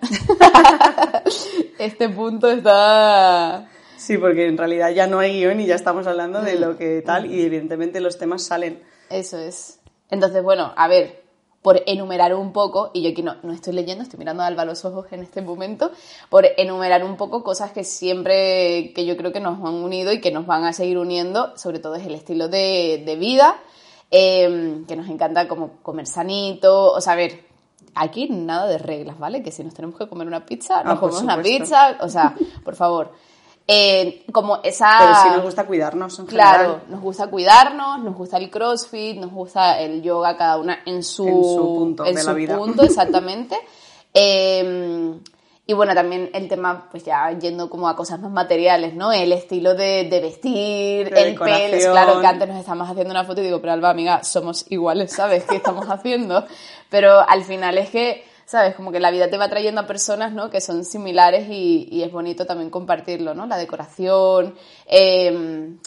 este 1.79 2.09
punto 2.09 2.50
está... 2.50 3.69
Sí, 3.97 4.17
porque 4.17 4.47
en 4.47 4.57
realidad 4.57 4.89
ya 4.89 5.07
no 5.07 5.19
hay 5.19 5.39
guion 5.39 5.62
y 5.62 5.65
ya 5.65 5.75
estamos 5.75 6.07
hablando 6.07 6.41
de 6.41 6.59
lo 6.59 6.77
que 6.77 7.01
tal 7.01 7.31
y 7.31 7.41
evidentemente 7.41 8.01
los 8.01 8.17
temas 8.17 8.43
salen. 8.43 8.83
Eso 9.09 9.38
es. 9.38 9.79
Entonces, 10.09 10.43
bueno, 10.43 10.73
a 10.75 10.88
ver, 10.89 11.23
por 11.63 11.81
enumerar 11.85 12.35
un 12.35 12.51
poco, 12.51 12.91
y 12.93 13.01
yo 13.01 13.09
aquí 13.09 13.23
no, 13.23 13.38
no 13.41 13.53
estoy 13.53 13.73
leyendo, 13.73 14.03
estoy 14.03 14.19
mirando 14.19 14.43
a 14.43 14.47
Alba 14.47 14.65
los 14.65 14.83
ojos 14.83 15.07
en 15.12 15.21
este 15.21 15.41
momento, 15.41 15.91
por 16.29 16.45
enumerar 16.57 17.03
un 17.05 17.15
poco 17.15 17.41
cosas 17.41 17.71
que 17.71 17.85
siempre, 17.85 18.91
que 18.93 19.05
yo 19.05 19.15
creo 19.15 19.31
que 19.31 19.39
nos 19.39 19.57
han 19.59 19.75
unido 19.75 20.12
y 20.12 20.19
que 20.19 20.31
nos 20.31 20.45
van 20.45 20.65
a 20.65 20.73
seguir 20.73 20.97
uniendo, 20.97 21.57
sobre 21.57 21.79
todo 21.79 21.95
es 21.95 22.05
el 22.05 22.15
estilo 22.15 22.50
de, 22.50 23.01
de 23.05 23.15
vida, 23.15 23.55
eh, 24.15 24.84
que 24.88 24.96
nos 24.96 25.10
encanta 25.10 25.48
como 25.48 25.77
comer 25.82 26.05
sanito, 26.05 26.91
o 26.93 27.01
sea, 27.01 27.13
a 27.13 27.15
ver, 27.15 27.43
aquí 27.96 28.29
nada 28.29 28.67
de 28.67 28.77
reglas, 28.77 29.17
¿vale? 29.17 29.41
Que 29.41 29.51
si 29.51 29.63
nos 29.63 29.74
tenemos 29.74 29.98
que 29.98 30.08
comer 30.08 30.27
una 30.27 30.46
pizza, 30.46 30.84
nos 30.84 30.98
Ah, 30.98 31.00
comemos 31.00 31.24
una 31.24 31.41
pizza, 31.41 31.98
o 32.00 32.08
sea, 32.10 32.36
por 32.63 32.75
favor. 32.75 33.12
Eh, 33.67 34.25
como 34.34 34.60
esa... 34.62 34.98
Pero 35.00 35.15
sí 35.24 35.29
nos 35.38 35.43
gusta 35.43 35.65
cuidarnos 35.65 36.20
en 36.20 36.25
Claro, 36.27 36.58
general. 36.63 36.82
nos 36.89 37.01
gusta 37.01 37.27
cuidarnos, 37.27 38.03
nos 38.03 38.15
gusta 38.15 38.38
el 38.38 38.51
crossfit, 38.51 39.17
nos 39.17 39.32
gusta 39.32 39.79
el 39.79 40.01
yoga, 40.03 40.36
cada 40.38 40.58
una 40.58 40.79
en 40.86 41.01
su, 41.01 41.25
En 41.27 41.34
su 41.43 41.75
punto 41.79 42.05
en 42.05 42.13
de 42.15 42.22
su 42.22 42.27
la 42.27 42.34
vida. 42.34 42.58
punto, 42.58 42.84
exactamente. 42.84 43.58
Eh, 44.15 45.17
y 45.65 45.74
bueno, 45.74 45.96
también 45.96 46.29
el 46.34 46.50
tema, 46.50 46.89
pues 46.91 47.05
ya 47.05 47.32
yendo 47.39 47.70
como 47.70 47.88
a 47.88 47.96
cosas 47.96 48.20
más 48.20 48.32
materiales, 48.32 48.96
¿no? 48.96 49.13
El 49.13 49.32
estilo 49.32 49.75
de, 49.75 50.03
de 50.10 50.20
vestir, 50.20 51.10
De 51.10 51.29
el 51.29 51.36
pelo. 51.36 51.91
Claro, 51.91 52.20
que 52.20 52.27
antes 52.27 52.50
nos 52.50 52.58
estábamos 52.58 52.89
haciendo 52.89 53.12
una 53.12 53.24
foto 53.24 53.39
y 53.39 53.46
digo, 53.46 53.62
pero 53.62 53.72
Alba, 53.72 53.89
amiga, 53.89 54.24
somos 54.25 54.65
iguales, 54.70 55.13
¿sabes? 55.13 55.46
¿Qué 55.46 55.55
estamos 55.55 55.89
haciendo? 55.89 56.46
Pero 56.89 57.22
al 57.27 57.46
final 57.46 57.77
es 57.77 57.89
que, 57.91 58.25
¿sabes? 58.46 58.75
Como 58.75 58.91
que 58.91 59.00
la 59.00 59.10
vida 59.10 59.29
te 59.29 59.38
va 59.38 59.48
trayendo 59.48 59.79
a 59.79 59.88
personas, 59.88 60.34
¿no? 60.34 60.50
Que 60.50 60.60
son 60.60 60.84
similares 60.84 61.48
y, 61.50 61.88
y 61.89 62.03
es 62.03 62.12
bonito 62.12 62.46
también 62.46 62.70
compartirlo, 62.70 63.34
¿no? 63.34 63.46
La 63.46 63.55
decoración, 63.55 64.55
eh, 64.86 65.77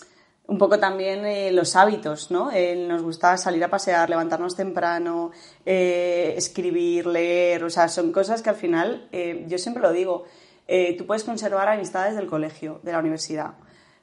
Un 0.48 0.58
poco 0.58 0.78
también 0.78 1.26
eh, 1.26 1.50
los 1.50 1.74
hábitos, 1.74 2.30
¿no? 2.30 2.52
Nos 2.86 3.02
gusta 3.02 3.36
salir 3.36 3.64
a 3.64 3.68
pasear, 3.68 4.08
levantarnos 4.08 4.54
temprano, 4.54 5.32
eh, 5.64 6.34
escribir, 6.36 7.06
leer, 7.06 7.64
o 7.64 7.70
sea, 7.70 7.88
son 7.88 8.12
cosas 8.12 8.42
que 8.42 8.50
al 8.50 8.56
final, 8.56 9.08
eh, 9.10 9.44
yo 9.48 9.58
siempre 9.58 9.82
lo 9.82 9.90
digo, 9.90 10.24
tú 10.98 11.06
puedes 11.06 11.24
conservar 11.24 11.68
amistades 11.68 12.14
del 12.14 12.26
colegio, 12.26 12.80
de 12.84 12.92
la 12.92 13.00
universidad, 13.00 13.54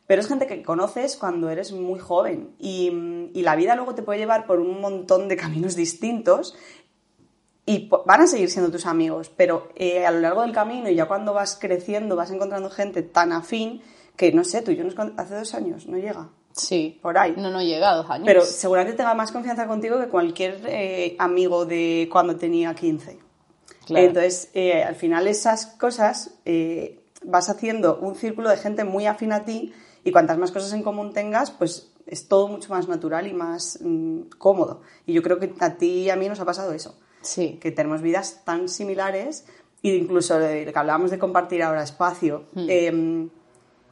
pero 0.05 0.21
es 0.21 0.27
gente 0.27 0.47
que 0.47 0.63
conoces 0.63 1.15
cuando 1.15 1.49
eres 1.49 1.71
muy 1.71 1.99
joven 1.99 2.55
y, 2.59 3.29
y 3.33 3.41
la 3.41 3.55
vida 3.55 3.75
luego 3.75 3.95
te 3.95 4.01
puede 4.01 4.19
llevar 4.19 4.45
por 4.45 4.59
un 4.59 4.81
montón 4.81 5.29
de 5.29 5.37
caminos 5.37 5.75
distintos 5.75 6.55
y 7.65 7.89
van 8.05 8.21
a 8.21 8.27
seguir 8.27 8.49
siendo 8.49 8.69
tus 8.69 8.85
amigos, 8.85 9.29
pero 9.29 9.69
a 10.05 10.11
lo 10.11 10.19
largo 10.19 10.41
del 10.41 10.51
camino 10.51 10.89
y 10.89 10.95
ya 10.95 11.05
cuando 11.05 11.33
vas 11.33 11.57
creciendo 11.59 12.17
vas 12.17 12.31
encontrando 12.31 12.69
gente 12.69 13.01
tan 13.01 13.31
afín 13.31 13.81
que, 14.15 14.31
no 14.31 14.43
sé, 14.43 14.61
tú 14.61 14.71
y 14.71 14.75
yo 14.75 14.83
nos 14.83 14.95
hace 15.17 15.35
dos 15.35 15.53
años, 15.53 15.87
no 15.87 15.97
llega, 15.97 16.29
Sí. 16.51 16.99
por 17.01 17.17
ahí. 17.17 17.33
No, 17.37 17.49
no 17.49 17.61
llega 17.61 17.91
a 17.91 17.95
dos 17.95 18.09
años. 18.09 18.25
Pero 18.27 18.41
seguramente 18.45 18.97
tenga 18.97 19.13
más 19.15 19.31
confianza 19.31 19.67
contigo 19.67 19.99
que 19.99 20.07
cualquier 20.07 20.61
eh, 20.67 21.15
amigo 21.19 21.65
de 21.65 22.07
cuando 22.11 22.35
tenía 22.35 22.73
15. 22.75 23.17
Claro. 23.87 24.05
Entonces, 24.05 24.49
eh, 24.53 24.83
al 24.83 24.95
final 24.95 25.27
esas 25.27 25.65
cosas 25.65 26.35
eh, 26.45 26.99
vas 27.23 27.49
haciendo 27.49 27.97
un 27.97 28.15
círculo 28.15 28.49
de 28.49 28.57
gente 28.57 28.83
muy 28.83 29.07
afín 29.07 29.33
a 29.33 29.45
ti 29.45 29.73
y 30.03 30.11
cuantas 30.11 30.37
más 30.37 30.51
cosas 30.51 30.71
en 30.73 30.83
común 30.83 31.11
tengas, 31.11 31.49
pues 31.51 31.89
es 32.05 32.27
todo 32.27 32.47
mucho 32.47 32.69
más 32.71 32.87
natural 32.87 33.25
y 33.27 33.33
más 33.33 33.79
mm, 33.81 34.23
cómodo. 34.37 34.81
Y 35.07 35.13
yo 35.13 35.23
creo 35.23 35.39
que 35.39 35.51
a 35.59 35.75
ti 35.75 36.03
y 36.03 36.09
a 36.11 36.15
mí 36.15 36.27
nos 36.29 36.39
ha 36.39 36.45
pasado 36.45 36.71
eso 36.73 36.95
Sí. 37.21 37.57
que 37.61 37.71
tenemos 37.71 38.01
vidas 38.01 38.41
tan 38.45 38.69
similares 38.69 39.45
e 39.81 39.95
incluso 39.95 40.37
de 40.37 40.65
que 40.71 40.77
hablábamos 40.79 41.09
de 41.11 41.17
compartir 41.19 41.63
ahora 41.63 41.81
espacio. 41.83 42.45
eh, 42.55 43.27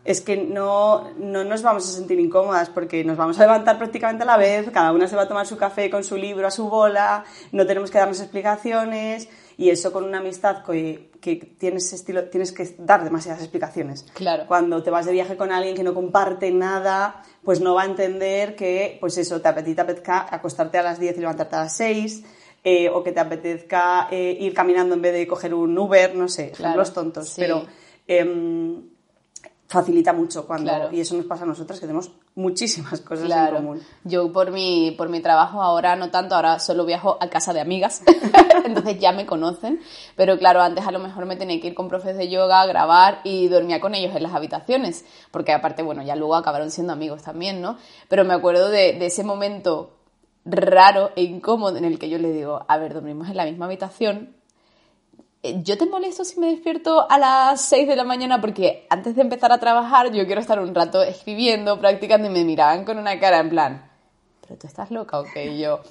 es 0.03 0.22
que 0.22 0.38
no, 0.38 1.12
no 1.17 1.43
nos 1.43 1.62
vamos 1.62 1.88
a 1.88 1.91
sentir 1.91 2.20
incómodas 2.20 2.70
porque 2.70 3.03
nos 3.03 3.17
vamos 3.17 3.39
a 3.39 3.43
levantar 3.43 3.77
prácticamente 3.77 4.24
a 4.24 4.25
la 4.25 4.38
vez, 4.38 4.70
cada 4.72 4.91
una 4.91 5.08
se 5.08 5.15
va 5.15 5.24
a 5.24 5.27
tomar 5.27 5.46
su 5.46 5.58
café 5.58 5.89
con 5.89 6.03
su 6.03 6.17
libro 6.17 6.48
a 6.48 6.51
su 6.51 6.69
bola, 6.69 7.23
no 7.52 7.65
tenemos 7.65 7.91
que 7.91 7.99
darnos 7.99 8.19
explicaciones 8.19 9.30
y 9.58 9.69
eso 9.69 9.91
con 9.91 10.04
una 10.04 10.17
amistad 10.19 10.63
que, 10.63 11.12
que 11.21 11.36
tienes, 11.36 11.93
estilo, 11.93 12.26
tienes 12.26 12.52
que 12.52 12.76
dar 12.80 13.04
demasiadas 13.04 13.41
explicaciones. 13.41 14.06
Claro. 14.13 14.45
Cuando 14.47 14.82
te 14.82 14.89
vas 14.89 15.06
de 15.06 15.12
viaje 15.12 15.38
con 15.38 15.52
alguien 15.52 15.76
que 15.76 15.84
no 15.84 15.93
comparte 15.93 16.52
nada, 16.52 17.21
pues 17.43 17.62
no 17.62 17.76
va 17.76 17.84
a 17.84 17.86
entender 17.86 18.56
que, 18.56 18.97
pues 18.99 19.19
eso, 19.19 19.39
te 19.39 19.49
apetezca 19.49 20.26
acostarte 20.34 20.80
a 20.80 20.84
las 20.84 20.99
10 20.99 21.17
y 21.17 21.19
levantarte 21.19 21.56
a 21.58 21.60
las 21.60 21.78
6, 21.78 22.23
eh, 22.63 22.89
o 22.89 23.04
que 23.04 23.12
te 23.12 23.19
apetezca 23.19 24.08
eh, 24.10 24.36
ir 24.39 24.54
caminando 24.54 24.95
en 24.95 25.02
vez 25.02 25.13
de 25.13 25.28
coger 25.28 25.54
un 25.54 25.78
Uber, 25.78 26.15
no 26.15 26.28
sé, 26.28 26.52
Claro, 26.52 26.78
los 26.78 26.93
tontos. 26.93 27.30
sí. 27.30 27.41
Pero 27.41 27.65
em, 28.08 28.82
facilita 29.71 30.12
mucho 30.12 30.45
cuando... 30.45 30.69
Claro. 30.69 30.89
Y 30.91 30.99
eso 30.99 31.15
nos 31.15 31.25
pasa 31.25 31.43
a 31.43 31.47
nosotras, 31.47 31.79
que 31.79 31.86
tenemos 31.86 32.12
muchísimas 32.36 32.99
cosas 33.07 33.25
Claro. 33.25 33.57
en 33.57 33.63
común. 33.63 33.81
Yo 34.03 34.31
por 34.34 34.51
mi, 34.51 34.91
por 34.97 35.07
mi 35.07 35.21
trabajo 35.21 35.62
ahora 35.62 35.95
no 35.95 36.12
tanto, 36.12 36.36
ahora 36.36 36.60
solo 36.60 36.86
viajo 36.86 37.17
a 37.21 37.29
casa 37.29 37.53
de 37.53 37.62
amigas, 37.62 38.03
entonces 38.65 38.99
ya 38.99 39.13
me 39.13 39.25
conocen, 39.25 39.79
pero 40.17 40.38
claro, 40.38 40.62
antes 40.62 40.86
a 40.86 40.91
lo 40.91 40.99
mejor 40.99 41.25
me 41.25 41.38
tenía 41.38 41.60
que 41.62 41.67
ir 41.67 41.73
con 41.73 41.88
profes 41.88 42.17
de 42.17 42.29
yoga, 42.29 42.65
grabar 42.65 43.21
y 43.23 43.47
dormía 43.47 43.79
con 43.79 43.95
ellos 43.95 44.13
en 44.13 44.23
las 44.23 44.34
habitaciones, 44.34 45.05
porque 45.31 45.53
aparte, 45.53 45.84
bueno, 45.84 46.03
ya 46.03 46.17
luego 46.17 46.36
acabaron 46.36 46.69
siendo 46.69 46.91
amigos 46.91 47.23
también, 47.23 47.62
¿no? 47.62 47.77
Pero 48.10 48.25
me 48.25 48.34
acuerdo 48.34 48.69
de, 48.69 48.93
de 48.93 49.05
ese 49.05 49.23
momento 49.23 49.97
raro 50.43 51.12
e 51.15 51.23
incómodo 51.23 51.77
en 51.77 51.86
el 51.86 51.97
que 51.97 52.10
yo 52.10 52.17
le 52.17 52.34
digo, 52.34 52.65
a 52.67 52.77
ver, 52.77 52.93
dormimos 52.93 53.29
en 53.29 53.38
la 53.38 53.45
misma 53.45 53.65
habitación, 53.67 54.36
yo 55.43 55.77
te 55.77 55.86
molesto 55.88 56.23
si 56.23 56.39
me 56.39 56.47
despierto 56.51 57.10
a 57.10 57.17
las 57.17 57.62
6 57.62 57.88
de 57.88 57.95
la 57.95 58.04
mañana 58.04 58.39
porque 58.39 58.86
antes 58.89 59.15
de 59.15 59.21
empezar 59.21 59.51
a 59.51 59.60
trabajar 59.60 60.12
yo 60.12 60.25
quiero 60.25 60.39
estar 60.41 60.60
un 60.60 60.73
rato 60.75 61.01
escribiendo, 61.01 61.80
practicando 61.80 62.27
y 62.27 62.32
me 62.32 62.43
miraban 62.43 62.86
con 62.86 62.97
una 62.99 63.19
cara 63.19 63.39
en 63.39 63.49
plan, 63.49 63.89
pero 64.41 64.60
tú 64.60 64.67
estás 64.67 64.91
loca 64.91 65.19
o 65.19 65.23
qué? 65.34 65.47
Y 65.47 65.60
yo, 65.62 65.82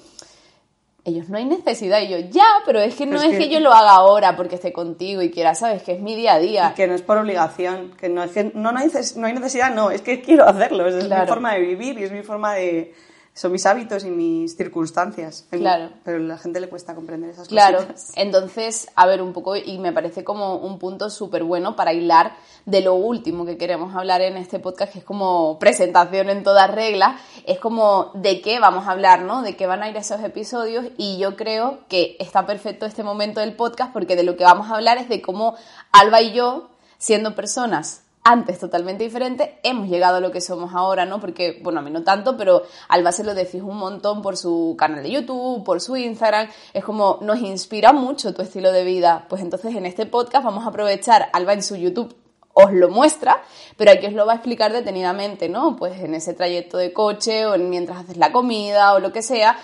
ellos 1.03 1.27
no 1.29 1.37
hay 1.37 1.45
necesidad 1.45 1.99
y 2.01 2.07
yo, 2.09 2.17
ya, 2.19 2.45
pero 2.65 2.79
es 2.79 2.95
que 2.95 3.05
no 3.05 3.17
es 3.17 3.23
es 3.23 3.31
que... 3.31 3.37
que- 3.39 3.49
yo 3.49 3.59
lo 3.59 3.73
haga 3.73 3.91
ahora 3.95 4.35
porque 4.37 4.55
esté 4.55 4.71
contigo 4.71 5.21
y 5.21 5.31
quiera, 5.31 5.53
sabes, 5.55 5.83
que 5.83 5.93
es 5.93 5.99
mi 5.99 6.15
día 6.15 6.33
a 6.35 6.39
día. 6.39 6.69
Y 6.71 6.75
que 6.75 6.87
no 6.87 6.93
es 6.93 7.01
por 7.01 7.17
obligación, 7.17 7.91
que 7.99 8.07
no, 8.07 8.23
es 8.23 8.31
que 8.31 8.45
no, 8.53 8.71
no, 8.71 8.79
hay, 8.79 8.87
neces- 8.87 9.15
no 9.15 9.27
hay 9.27 9.33
necesidad, 9.33 9.73
no, 9.73 9.91
es 9.91 10.01
que 10.01 10.21
quiero 10.21 10.47
hacerlo, 10.47 10.87
es, 10.87 11.03
Claro. 11.05 11.23
mi 11.23 11.27
forma 11.27 11.53
de 11.55 11.59
vivir 11.61 11.99
y 11.99 12.03
es 12.03 12.11
mi 12.11 12.21
forma 12.23 12.53
de... 12.53 12.93
Son 13.33 13.51
mis 13.51 13.65
hábitos 13.65 14.03
y 14.03 14.09
mis 14.09 14.57
circunstancias. 14.57 15.45
Claro. 15.49 15.89
Pero 16.03 16.17
a 16.17 16.19
la 16.19 16.37
gente 16.37 16.59
le 16.59 16.67
cuesta 16.67 16.93
comprender 16.95 17.29
esas 17.29 17.47
Claro, 17.47 17.77
cositas. 17.77 18.11
entonces, 18.15 18.89
a 18.95 19.05
ver 19.05 19.21
un 19.21 19.31
poco, 19.31 19.55
y 19.55 19.77
me 19.79 19.93
parece 19.93 20.23
como 20.25 20.57
un 20.57 20.77
punto 20.79 21.09
súper 21.09 21.43
bueno 21.43 21.75
para 21.77 21.93
hilar 21.93 22.35
de 22.65 22.81
lo 22.81 22.93
último 22.95 23.45
que 23.45 23.57
queremos 23.57 23.95
hablar 23.95 24.21
en 24.21 24.35
este 24.35 24.59
podcast, 24.59 24.91
que 24.91 24.99
es 24.99 25.05
como 25.05 25.57
presentación 25.59 26.29
en 26.29 26.43
toda 26.43 26.67
regla, 26.67 27.19
es 27.45 27.57
como 27.57 28.11
de 28.15 28.41
qué 28.41 28.59
vamos 28.59 28.87
a 28.87 28.91
hablar, 28.91 29.21
¿no? 29.21 29.41
De 29.41 29.55
qué 29.55 29.65
van 29.65 29.81
a 29.81 29.89
ir 29.89 29.95
esos 29.95 30.21
episodios, 30.21 30.85
y 30.97 31.17
yo 31.17 31.37
creo 31.37 31.79
que 31.87 32.17
está 32.19 32.45
perfecto 32.45 32.85
este 32.85 33.03
momento 33.03 33.39
del 33.39 33.55
podcast, 33.55 33.93
porque 33.93 34.17
de 34.17 34.23
lo 34.23 34.35
que 34.35 34.43
vamos 34.43 34.69
a 34.69 34.75
hablar 34.75 34.97
es 34.97 35.07
de 35.07 35.21
cómo 35.21 35.55
Alba 35.91 36.21
y 36.21 36.33
yo, 36.33 36.69
siendo 36.97 37.33
personas 37.33 38.03
antes 38.23 38.59
totalmente 38.59 39.03
diferentes, 39.03 39.49
hemos 39.63 39.87
llegado 39.87 40.17
a 40.17 40.19
lo 40.19 40.31
que 40.31 40.41
somos 40.41 40.73
ahora, 40.73 41.05
¿no? 41.05 41.19
Porque, 41.19 41.59
bueno, 41.63 41.79
a 41.79 41.83
mí 41.83 41.89
no 41.89 42.03
tanto, 42.03 42.37
pero 42.37 42.63
Alba 42.87 43.11
se 43.11 43.23
lo 43.23 43.33
decís 43.33 43.61
un 43.61 43.77
montón 43.77 44.21
por 44.21 44.37
su 44.37 44.75
canal 44.77 45.01
de 45.03 45.11
YouTube, 45.11 45.63
por 45.63 45.81
su 45.81 45.97
Instagram, 45.97 46.47
es 46.73 46.83
como 46.83 47.17
nos 47.21 47.39
inspira 47.39 47.93
mucho 47.93 48.33
tu 48.33 48.43
estilo 48.43 48.71
de 48.71 48.83
vida. 48.83 49.25
Pues 49.27 49.41
entonces 49.41 49.75
en 49.75 49.85
este 49.85 50.05
podcast 50.05 50.45
vamos 50.45 50.65
a 50.65 50.69
aprovechar, 50.69 51.29
Alba 51.33 51.53
en 51.53 51.63
su 51.63 51.75
YouTube 51.75 52.15
os 52.53 52.71
lo 52.73 52.89
muestra, 52.89 53.41
pero 53.77 53.91
aquí 53.91 54.07
os 54.07 54.13
lo 54.13 54.25
va 54.25 54.33
a 54.33 54.35
explicar 54.35 54.71
detenidamente, 54.73 55.49
¿no? 55.49 55.75
Pues 55.75 55.99
en 55.99 56.13
ese 56.13 56.33
trayecto 56.33 56.77
de 56.77 56.93
coche 56.93 57.45
o 57.45 57.55
en 57.55 57.69
mientras 57.69 57.99
haces 57.99 58.17
la 58.17 58.31
comida 58.31 58.93
o 58.93 58.99
lo 58.99 59.11
que 59.11 59.21
sea, 59.21 59.57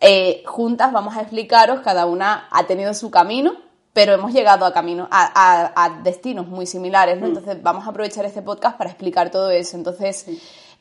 eh, 0.00 0.42
juntas 0.46 0.92
vamos 0.92 1.16
a 1.16 1.20
explicaros, 1.20 1.80
cada 1.80 2.06
una 2.06 2.48
ha 2.50 2.66
tenido 2.66 2.94
su 2.94 3.10
camino, 3.10 3.69
pero 3.92 4.12
hemos 4.14 4.32
llegado 4.32 4.64
a 4.66 4.72
caminos, 4.72 5.08
a, 5.10 5.24
a- 5.34 5.84
a 5.84 6.02
destinos 6.02 6.46
muy 6.46 6.66
similares, 6.66 7.18
¿no? 7.20 7.26
Entonces 7.26 7.62
vamos 7.62 7.86
a 7.86 7.90
aprovechar 7.90 8.24
este 8.24 8.42
podcast 8.42 8.78
para 8.78 8.90
explicar 8.90 9.30
todo 9.30 9.50
eso. 9.50 9.76
Entonces 9.76 10.26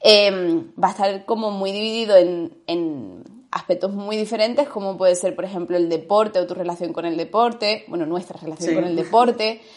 eh, 0.02 0.64
va 0.82 0.90
a 0.90 0.92
estar 0.92 1.26
como 1.26 1.52
muy 1.52 1.72
dividido 1.72 2.16
en, 2.18 2.58
en 2.68 3.24
aspectos 3.52 3.92
muy 3.92 4.16
diferentes, 4.16 4.70
como 4.70 4.96
puede 4.98 5.16
ser, 5.16 5.36
por 5.36 5.44
ejemplo, 5.46 5.76
el 5.76 5.90
deporte 5.90 6.40
o 6.40 6.46
tu 6.48 6.54
relación 6.54 6.94
con 6.94 7.06
el 7.06 7.18
deporte, 7.18 7.84
bueno, 7.88 8.06
nuestra 8.06 8.40
relación 8.40 8.70
Sí. 8.70 8.76
con 8.76 8.84
el 8.86 8.96
deporte. 8.96 9.62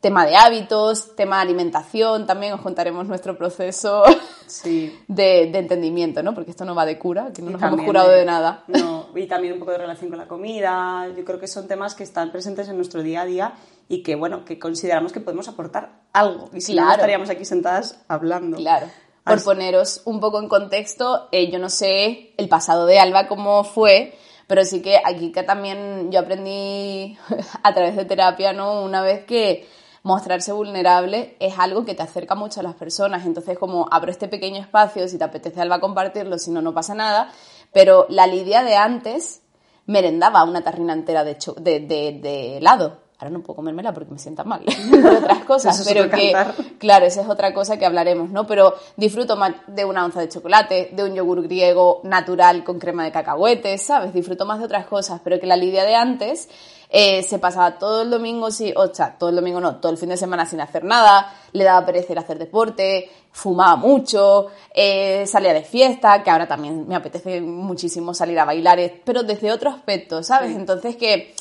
tema 0.00 0.24
de 0.26 0.36
hábitos, 0.36 1.16
tema 1.16 1.36
de 1.36 1.42
alimentación, 1.42 2.26
también 2.26 2.52
os 2.52 2.60
contaremos 2.60 3.06
nuestro 3.06 3.36
proceso 3.36 4.04
de, 5.08 5.42
entendimiento, 5.42 6.22
¿no? 6.22 6.34
Porque 6.34 6.52
esto 6.52 6.64
no 6.64 6.74
va 6.74 6.86
de 6.86 6.98
cura, 6.98 7.32
que 7.34 7.42
no 7.42 7.50
nos 7.50 7.62
hemos 7.62 7.82
curado 7.82 8.10
de, 8.10 8.24
nada. 8.24 8.64
No, 8.68 9.08
y 9.14 9.26
también 9.26 9.54
un 9.54 9.58
poco 9.58 9.72
de 9.72 9.78
relación 9.78 10.10
con 10.10 10.18
la 10.18 10.28
comida, 10.28 11.08
yo 11.16 11.24
creo 11.24 11.40
que 11.40 11.48
son 11.48 11.66
temas 11.66 11.94
que 11.94 12.04
están 12.04 12.30
presentes 12.30 12.68
en 12.68 12.76
nuestro 12.76 13.02
día 13.02 13.22
a 13.22 13.24
día 13.24 13.54
y 13.88 14.02
que, 14.02 14.14
bueno, 14.14 14.44
que 14.44 14.58
consideramos 14.58 15.12
que 15.12 15.20
podemos 15.20 15.48
aportar 15.48 16.02
algo, 16.12 16.48
y 16.52 16.60
si 16.60 16.74
no 16.74 16.90
estaríamos 16.90 17.30
aquí 17.30 17.44
sentadas 17.44 18.04
hablando. 18.06 18.56
Claro. 18.56 18.86
Por 19.24 19.42
poneros 19.44 20.02
un 20.06 20.20
poco 20.20 20.40
en 20.40 20.48
contexto, 20.48 21.28
eh, 21.32 21.50
yo 21.50 21.58
no 21.58 21.68
sé 21.68 22.32
el 22.38 22.48
pasado 22.48 22.86
de 22.86 22.98
Alba 22.98 23.28
cómo 23.28 23.62
fue, 23.62 24.16
pero 24.46 24.64
sí 24.64 24.80
que 24.80 24.98
aquí 25.04 25.32
que 25.32 25.42
también 25.42 26.10
yo 26.10 26.20
aprendí 26.20 27.18
a 27.62 27.74
través 27.74 27.94
de 27.96 28.06
terapia, 28.06 28.54
¿no? 28.54 28.82
Una 28.82 29.02
vez 29.02 29.26
que 29.26 29.68
mostrarse 30.02 30.52
vulnerable 30.52 31.36
es 31.40 31.58
algo 31.58 31.84
que 31.84 31.94
te 31.94 32.02
acerca 32.02 32.34
mucho 32.34 32.60
a 32.60 32.62
las 32.62 32.74
personas. 32.74 33.26
Entonces, 33.26 33.58
como 33.58 33.88
abro 33.90 34.10
este 34.10 34.28
pequeño 34.28 34.60
espacio, 34.60 35.08
si 35.08 35.18
te 35.18 35.24
apetece 35.24 35.60
Alba 35.60 35.80
compartirlo, 35.80 36.38
si 36.38 36.50
no, 36.50 36.62
no 36.62 36.72
pasa 36.72 36.94
nada. 36.94 37.30
Pero 37.72 38.06
la 38.08 38.26
Lidia 38.26 38.62
de 38.62 38.76
antes 38.76 39.42
merendaba 39.86 40.44
una 40.44 40.62
tarrina 40.62 40.92
entera 40.92 41.24
de, 41.24 41.36
de, 41.60 41.80
de, 42.20 42.56
helado. 42.58 43.08
Ahora 43.18 43.30
no 43.30 43.40
puedo 43.40 43.56
comérmela 43.56 43.92
porque 43.92 44.12
me 44.12 44.18
sienta 44.18 44.44
mal. 44.44 44.62
otras 45.18 45.44
cosas, 45.44 45.82
pero 45.84 46.08
que, 46.08 46.32
claro, 46.78 47.04
esa 47.04 47.22
es 47.22 47.28
otra 47.28 47.52
cosa 47.52 47.76
que 47.76 47.84
hablaremos, 47.84 48.30
¿no? 48.30 48.46
Pero 48.46 48.74
disfruto 48.96 49.36
más 49.36 49.54
de 49.66 49.84
una 49.84 50.04
onza 50.04 50.20
de 50.20 50.28
chocolate, 50.28 50.90
de 50.92 51.02
un 51.02 51.14
yogur 51.14 51.42
griego 51.42 52.00
natural 52.04 52.62
con 52.62 52.78
crema 52.78 53.02
de 53.02 53.10
cacahuetes, 53.10 53.82
¿sabes? 53.82 54.14
Disfruto 54.14 54.46
más 54.46 54.60
de 54.60 54.66
otras 54.66 54.86
cosas, 54.86 55.20
pero 55.24 55.40
que 55.40 55.46
la 55.46 55.56
Lidia 55.56 55.84
de 55.84 55.96
antes 55.96 56.48
eh, 56.90 57.22
se 57.22 57.38
pasaba 57.38 57.78
todo 57.78 58.02
el 58.02 58.10
domingo, 58.10 58.50
sí, 58.50 58.72
o 58.74 58.92
sea, 58.94 59.16
todo 59.18 59.30
el 59.30 59.36
domingo 59.36 59.60
no, 59.60 59.76
todo 59.76 59.92
el 59.92 59.98
fin 59.98 60.08
de 60.08 60.16
semana 60.16 60.46
sin 60.46 60.60
hacer 60.60 60.84
nada, 60.84 61.34
le 61.52 61.64
daba 61.64 61.84
pereza 61.84 62.14
hacer 62.18 62.38
deporte, 62.38 63.10
fumaba 63.30 63.76
mucho, 63.76 64.46
eh, 64.74 65.26
salía 65.26 65.52
de 65.52 65.62
fiesta, 65.62 66.22
que 66.22 66.30
ahora 66.30 66.48
también 66.48 66.88
me 66.88 66.96
apetece 66.96 67.40
muchísimo 67.40 68.14
salir 68.14 68.38
a 68.38 68.44
bailar, 68.44 68.78
pero 69.04 69.22
desde 69.22 69.52
otro 69.52 69.70
aspecto, 69.70 70.22
¿sabes? 70.22 70.56
Entonces 70.56 70.96
que, 70.96 71.34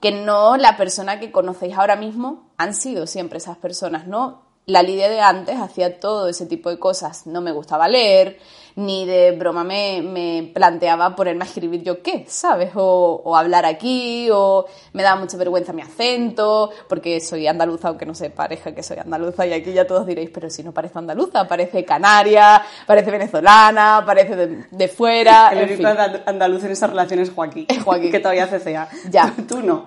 que 0.00 0.12
no 0.12 0.56
la 0.56 0.76
persona 0.76 1.20
que 1.20 1.30
conocéis 1.30 1.76
ahora 1.76 1.96
mismo 1.96 2.48
han 2.56 2.74
sido 2.74 3.06
siempre 3.06 3.38
esas 3.38 3.58
personas, 3.58 4.06
¿no? 4.06 4.42
La 4.66 4.82
Lidia 4.82 5.10
de 5.10 5.20
antes 5.20 5.60
hacía 5.60 6.00
todo 6.00 6.28
ese 6.28 6.46
tipo 6.46 6.70
de 6.70 6.78
cosas, 6.78 7.26
no 7.26 7.42
me 7.42 7.52
gustaba 7.52 7.86
leer, 7.88 8.38
ni 8.76 9.06
de 9.06 9.32
broma 9.32 9.62
me, 9.62 10.02
me 10.02 10.50
planteaba 10.52 11.14
ponerme 11.14 11.44
a 11.44 11.46
escribir 11.46 11.82
yo 11.82 12.02
qué, 12.02 12.24
¿sabes? 12.28 12.72
O, 12.74 13.22
o, 13.24 13.36
hablar 13.36 13.64
aquí, 13.64 14.28
o 14.32 14.66
me 14.92 15.02
daba 15.02 15.20
mucha 15.20 15.36
vergüenza 15.36 15.72
mi 15.72 15.82
acento, 15.82 16.70
porque 16.88 17.20
soy 17.20 17.46
andaluza, 17.46 17.88
aunque 17.88 18.04
no 18.04 18.14
se 18.14 18.30
pareja 18.30 18.74
que 18.74 18.82
soy 18.82 18.98
andaluza, 18.98 19.46
y 19.46 19.52
aquí 19.52 19.72
ya 19.72 19.86
todos 19.86 20.06
diréis, 20.06 20.30
pero 20.30 20.50
si 20.50 20.62
no 20.62 20.72
parece 20.72 20.98
andaluza, 20.98 21.46
parece 21.46 21.84
canaria, 21.84 22.62
parece 22.86 23.10
venezolana, 23.10 24.02
parece 24.04 24.34
de, 24.34 24.64
de 24.70 24.88
fuera. 24.88 25.50
El 25.52 25.70
único 25.70 25.88
andaluz 26.26 26.64
en 26.64 26.72
esas 26.72 26.90
relaciones 26.90 27.28
es 27.28 27.34
Joaquín, 27.34 27.66
Joaquín, 27.84 28.10
que 28.10 28.18
todavía 28.18 28.48
CCA. 28.48 28.88
Ya. 29.10 29.32
Tú 29.48 29.62
no. 29.62 29.86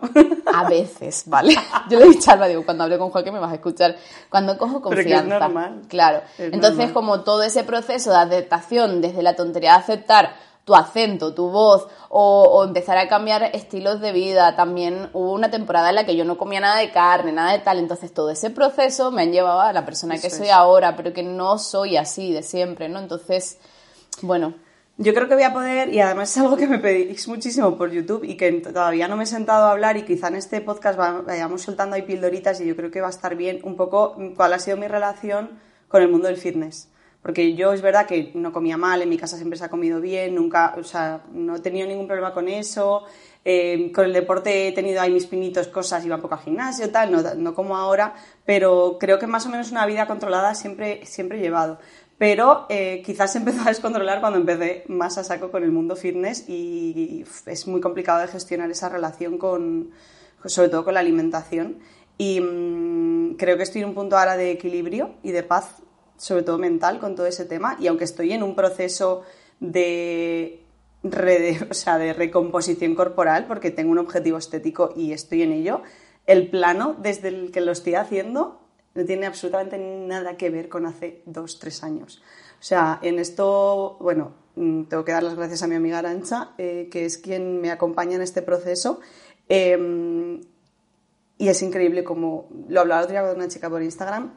A 0.54 0.70
veces, 0.70 1.24
¿vale? 1.26 1.56
Yo 1.90 2.00
le 2.00 2.06
he 2.06 2.10
dicho 2.10 2.30
a 2.30 2.34
Alba, 2.34 2.48
digo, 2.48 2.64
cuando 2.64 2.86
hable 2.86 2.98
con 2.98 3.10
Joaquín 3.10 3.34
me 3.34 3.40
vas 3.40 3.52
a 3.52 3.56
escuchar. 3.56 3.96
Cuando 4.30 4.58
cojo 4.58 4.82
confianza. 4.82 5.10
Pero 5.10 5.28
que 5.28 5.34
es 5.34 5.42
normal. 5.42 5.82
Claro. 5.88 6.22
Entonces, 6.38 6.92
como 6.92 7.22
todo 7.22 7.44
ese 7.44 7.64
proceso 7.64 8.12
de 8.12 8.18
adaptación 8.18 8.77
desde 8.86 9.24
la 9.24 9.36
tontería 9.36 9.72
de 9.72 9.78
aceptar 9.78 10.36
tu 10.68 10.76
acento, 10.76 11.34
tu 11.34 11.50
voz 11.50 11.88
o, 12.10 12.66
empezar 12.68 12.98
a 12.98 13.08
cambiar 13.08 13.42
estilos 13.56 14.02
de 14.02 14.12
vida. 14.12 14.58
También 14.58 15.10
hubo 15.14 15.32
una 15.32 15.50
temporada 15.50 15.90
en 15.90 15.96
la 15.96 16.06
que 16.06 16.18
yo 16.18 16.26
no 16.26 16.38
comía 16.38 16.60
nada 16.60 16.78
de 16.78 16.92
carne, 16.92 17.32
nada 17.32 17.54
de 17.54 17.60
tal. 17.60 17.80
Entonces 17.80 18.14
todo 18.14 18.32
ese 18.32 18.50
proceso 18.50 19.10
me 19.10 19.22
han 19.22 19.32
llevado 19.32 19.62
a 19.62 19.72
la 19.72 19.86
persona 19.86 20.20
que 20.20 20.30
soy 20.30 20.50
ahora, 20.50 20.98
pero 20.98 21.14
que 21.14 21.24
no 21.24 21.58
soy 21.58 21.96
así 21.96 22.34
de 22.34 22.44
siempre, 22.44 22.90
¿no? 22.90 23.00
Entonces, 23.00 23.60
bueno. 24.22 24.56
Yo 24.98 25.14
creo 25.14 25.30
que 25.30 25.36
voy 25.36 25.44
a 25.44 25.54
poder, 25.54 25.94
y 25.94 26.02
además 26.02 26.32
es 26.32 26.38
algo 26.40 26.58
que 26.58 26.68
me 26.68 26.80
pedís 26.80 27.28
muchísimo 27.28 27.78
por 27.78 27.92
YouTube 27.92 28.24
y 28.24 28.36
que 28.36 28.52
todavía 28.52 29.08
no 29.08 29.16
me 29.16 29.24
he 29.24 29.28
sentado 29.28 29.68
a 29.68 29.72
hablar 29.72 29.96
y 29.96 30.04
quizá 30.04 30.30
en 30.30 30.36
este 30.36 30.60
podcast 30.60 30.98
vayamos 30.98 31.62
soltando 31.62 31.96
ahí 31.96 32.02
pildoritas 32.02 32.60
y 32.62 32.66
yo 32.66 32.76
creo 32.76 32.90
que 32.90 33.00
va 33.00 33.08
a 33.08 33.12
estar 33.12 33.36
bien 33.36 33.62
un 33.64 33.78
poco 33.78 34.18
cuál 34.36 34.54
ha 34.54 34.60
sido 34.60 34.76
mi 34.76 34.88
relación 34.88 35.52
con 35.88 36.02
el 36.02 36.10
mundo 36.10 36.28
del 36.28 36.38
fitness. 36.38 36.90
Porque 37.22 37.56
yo 37.56 37.74
es 37.74 37.82
verdad 37.82 38.06
que 38.06 38.32
no 38.36 38.54
comía 38.54 38.78
mal, 38.78 39.02
en 39.02 39.10
mi 39.10 39.18
casa 39.18 39.36
siempre 39.38 39.58
se 39.58 39.66
ha 39.66 39.70
comido 39.70 40.00
bien, 40.00 40.36
nunca, 40.36 40.76
o 40.78 40.84
sea, 40.84 41.24
no 41.34 41.56
he 41.56 41.60
tenido 41.60 41.88
ningún 41.88 42.08
problema 42.08 42.34
con 42.34 42.48
eso. 42.48 43.04
Eh, 43.44 43.92
con 43.94 44.06
el 44.06 44.14
deporte 44.14 44.68
he 44.68 44.72
tenido 44.74 45.02
ahí 45.02 45.12
mis 45.12 45.26
pinitos, 45.26 45.68
cosas, 45.70 46.06
iba 46.06 46.18
poco 46.18 46.36
al 46.36 46.42
gimnasio, 46.42 46.90
tal, 46.92 47.12
no, 47.12 47.22
no, 47.36 47.54
como 47.54 47.78
ahora, 47.78 48.14
pero 48.46 48.98
creo 49.00 49.20
que 49.20 49.28
más 49.28 49.46
o 49.46 49.50
menos 49.50 49.72
una 49.72 49.86
vida 49.86 50.06
controlada 50.06 50.54
siempre, 50.54 51.06
siempre 51.06 51.38
he 51.38 51.42
llevado. 51.42 51.80
Pero 52.18 52.66
eh, 52.70 53.02
quizás 53.06 53.36
empezó 53.36 53.62
a 53.62 53.70
descontrolar 53.70 54.20
cuando 54.20 54.40
empecé 54.40 54.84
más 54.88 55.18
a 55.18 55.24
saco 55.24 55.52
con 55.52 55.64
el 55.64 55.72
mundo 55.72 55.96
fitness 55.96 56.50
y 56.50 57.24
es 57.46 57.68
muy 57.68 57.80
complicado 57.80 58.20
de 58.20 58.28
gestionar 58.28 58.70
esa 58.72 58.90
relación 58.90 59.38
con, 59.38 59.92
sobre 60.46 60.70
todo 60.70 60.84
con 60.84 60.96
la 60.96 61.00
alimentación. 61.00 61.80
Y 62.18 62.42
mm, 62.42 63.36
creo 63.38 63.56
que 63.58 63.64
estoy 63.64 63.82
en 63.82 63.90
un 63.90 63.96
punto 63.96 64.18
ahora 64.18 64.36
de 64.36 64.52
equilibrio 64.52 65.16
y 65.24 65.32
de 65.32 65.44
paz 65.44 65.84
sobre 66.18 66.44
todo 66.44 66.58
mental, 66.58 67.00
con 67.00 67.16
todo 67.16 67.26
ese 67.26 67.46
tema. 67.46 67.78
Y 67.80 67.88
aunque 67.88 68.04
estoy 68.04 68.34
en 68.34 68.44
un 68.44 68.56
proceso 68.56 69.24
de, 69.60 70.64
o 71.70 71.74
sea, 71.74 71.98
de 71.98 72.14
recomposición 72.14 72.96
corporal, 72.96 73.46
porque 73.48 73.72
tengo 73.72 73.92
un 73.92 74.00
objetivo 74.00 74.38
estético 74.38 74.94
y 74.96 75.14
estoy 75.14 75.44
en 75.44 75.52
ello, 75.52 75.82
el 76.26 76.50
plano 76.50 76.96
desde 77.00 77.30
el 77.30 77.52
que 77.52 77.62
lo 77.62 77.72
estoy 77.72 77.96
haciendo 77.96 78.62
no 78.94 79.06
tiene 79.06 79.28
absolutamente 79.28 79.78
nada 79.78 80.38
que 80.38 80.50
ver 80.50 80.70
con 80.70 80.86
hace 80.86 81.22
dos, 81.26 81.60
tres 81.60 81.84
años. 81.84 82.22
O 82.60 82.64
sea, 82.64 83.00
en 83.04 83.20
esto, 83.20 83.98
bueno, 84.00 84.34
mm, 84.56 84.86
tengo 84.86 85.06
que 85.06 85.12
dar 85.12 85.22
las 85.22 85.36
gracias 85.36 85.62
a 85.62 85.68
mi 85.68 85.76
amiga 85.76 86.00
Arancha, 86.00 86.54
eh, 86.58 86.90
que 86.92 87.06
es 87.06 87.20
quien 87.20 87.62
me 87.62 87.70
acompaña 87.70 88.16
en 88.16 88.24
este 88.24 88.42
proceso. 88.42 89.00
Em, 89.48 90.42
y 91.38 91.48
es 91.48 91.62
increíble 91.62 92.04
como 92.04 92.50
lo 92.68 92.82
hablaba 92.82 93.02
otro 93.02 93.12
día 93.12 93.22
con 93.22 93.36
una 93.36 93.48
chica 93.48 93.70
por 93.70 93.84
Instagram, 93.84 94.34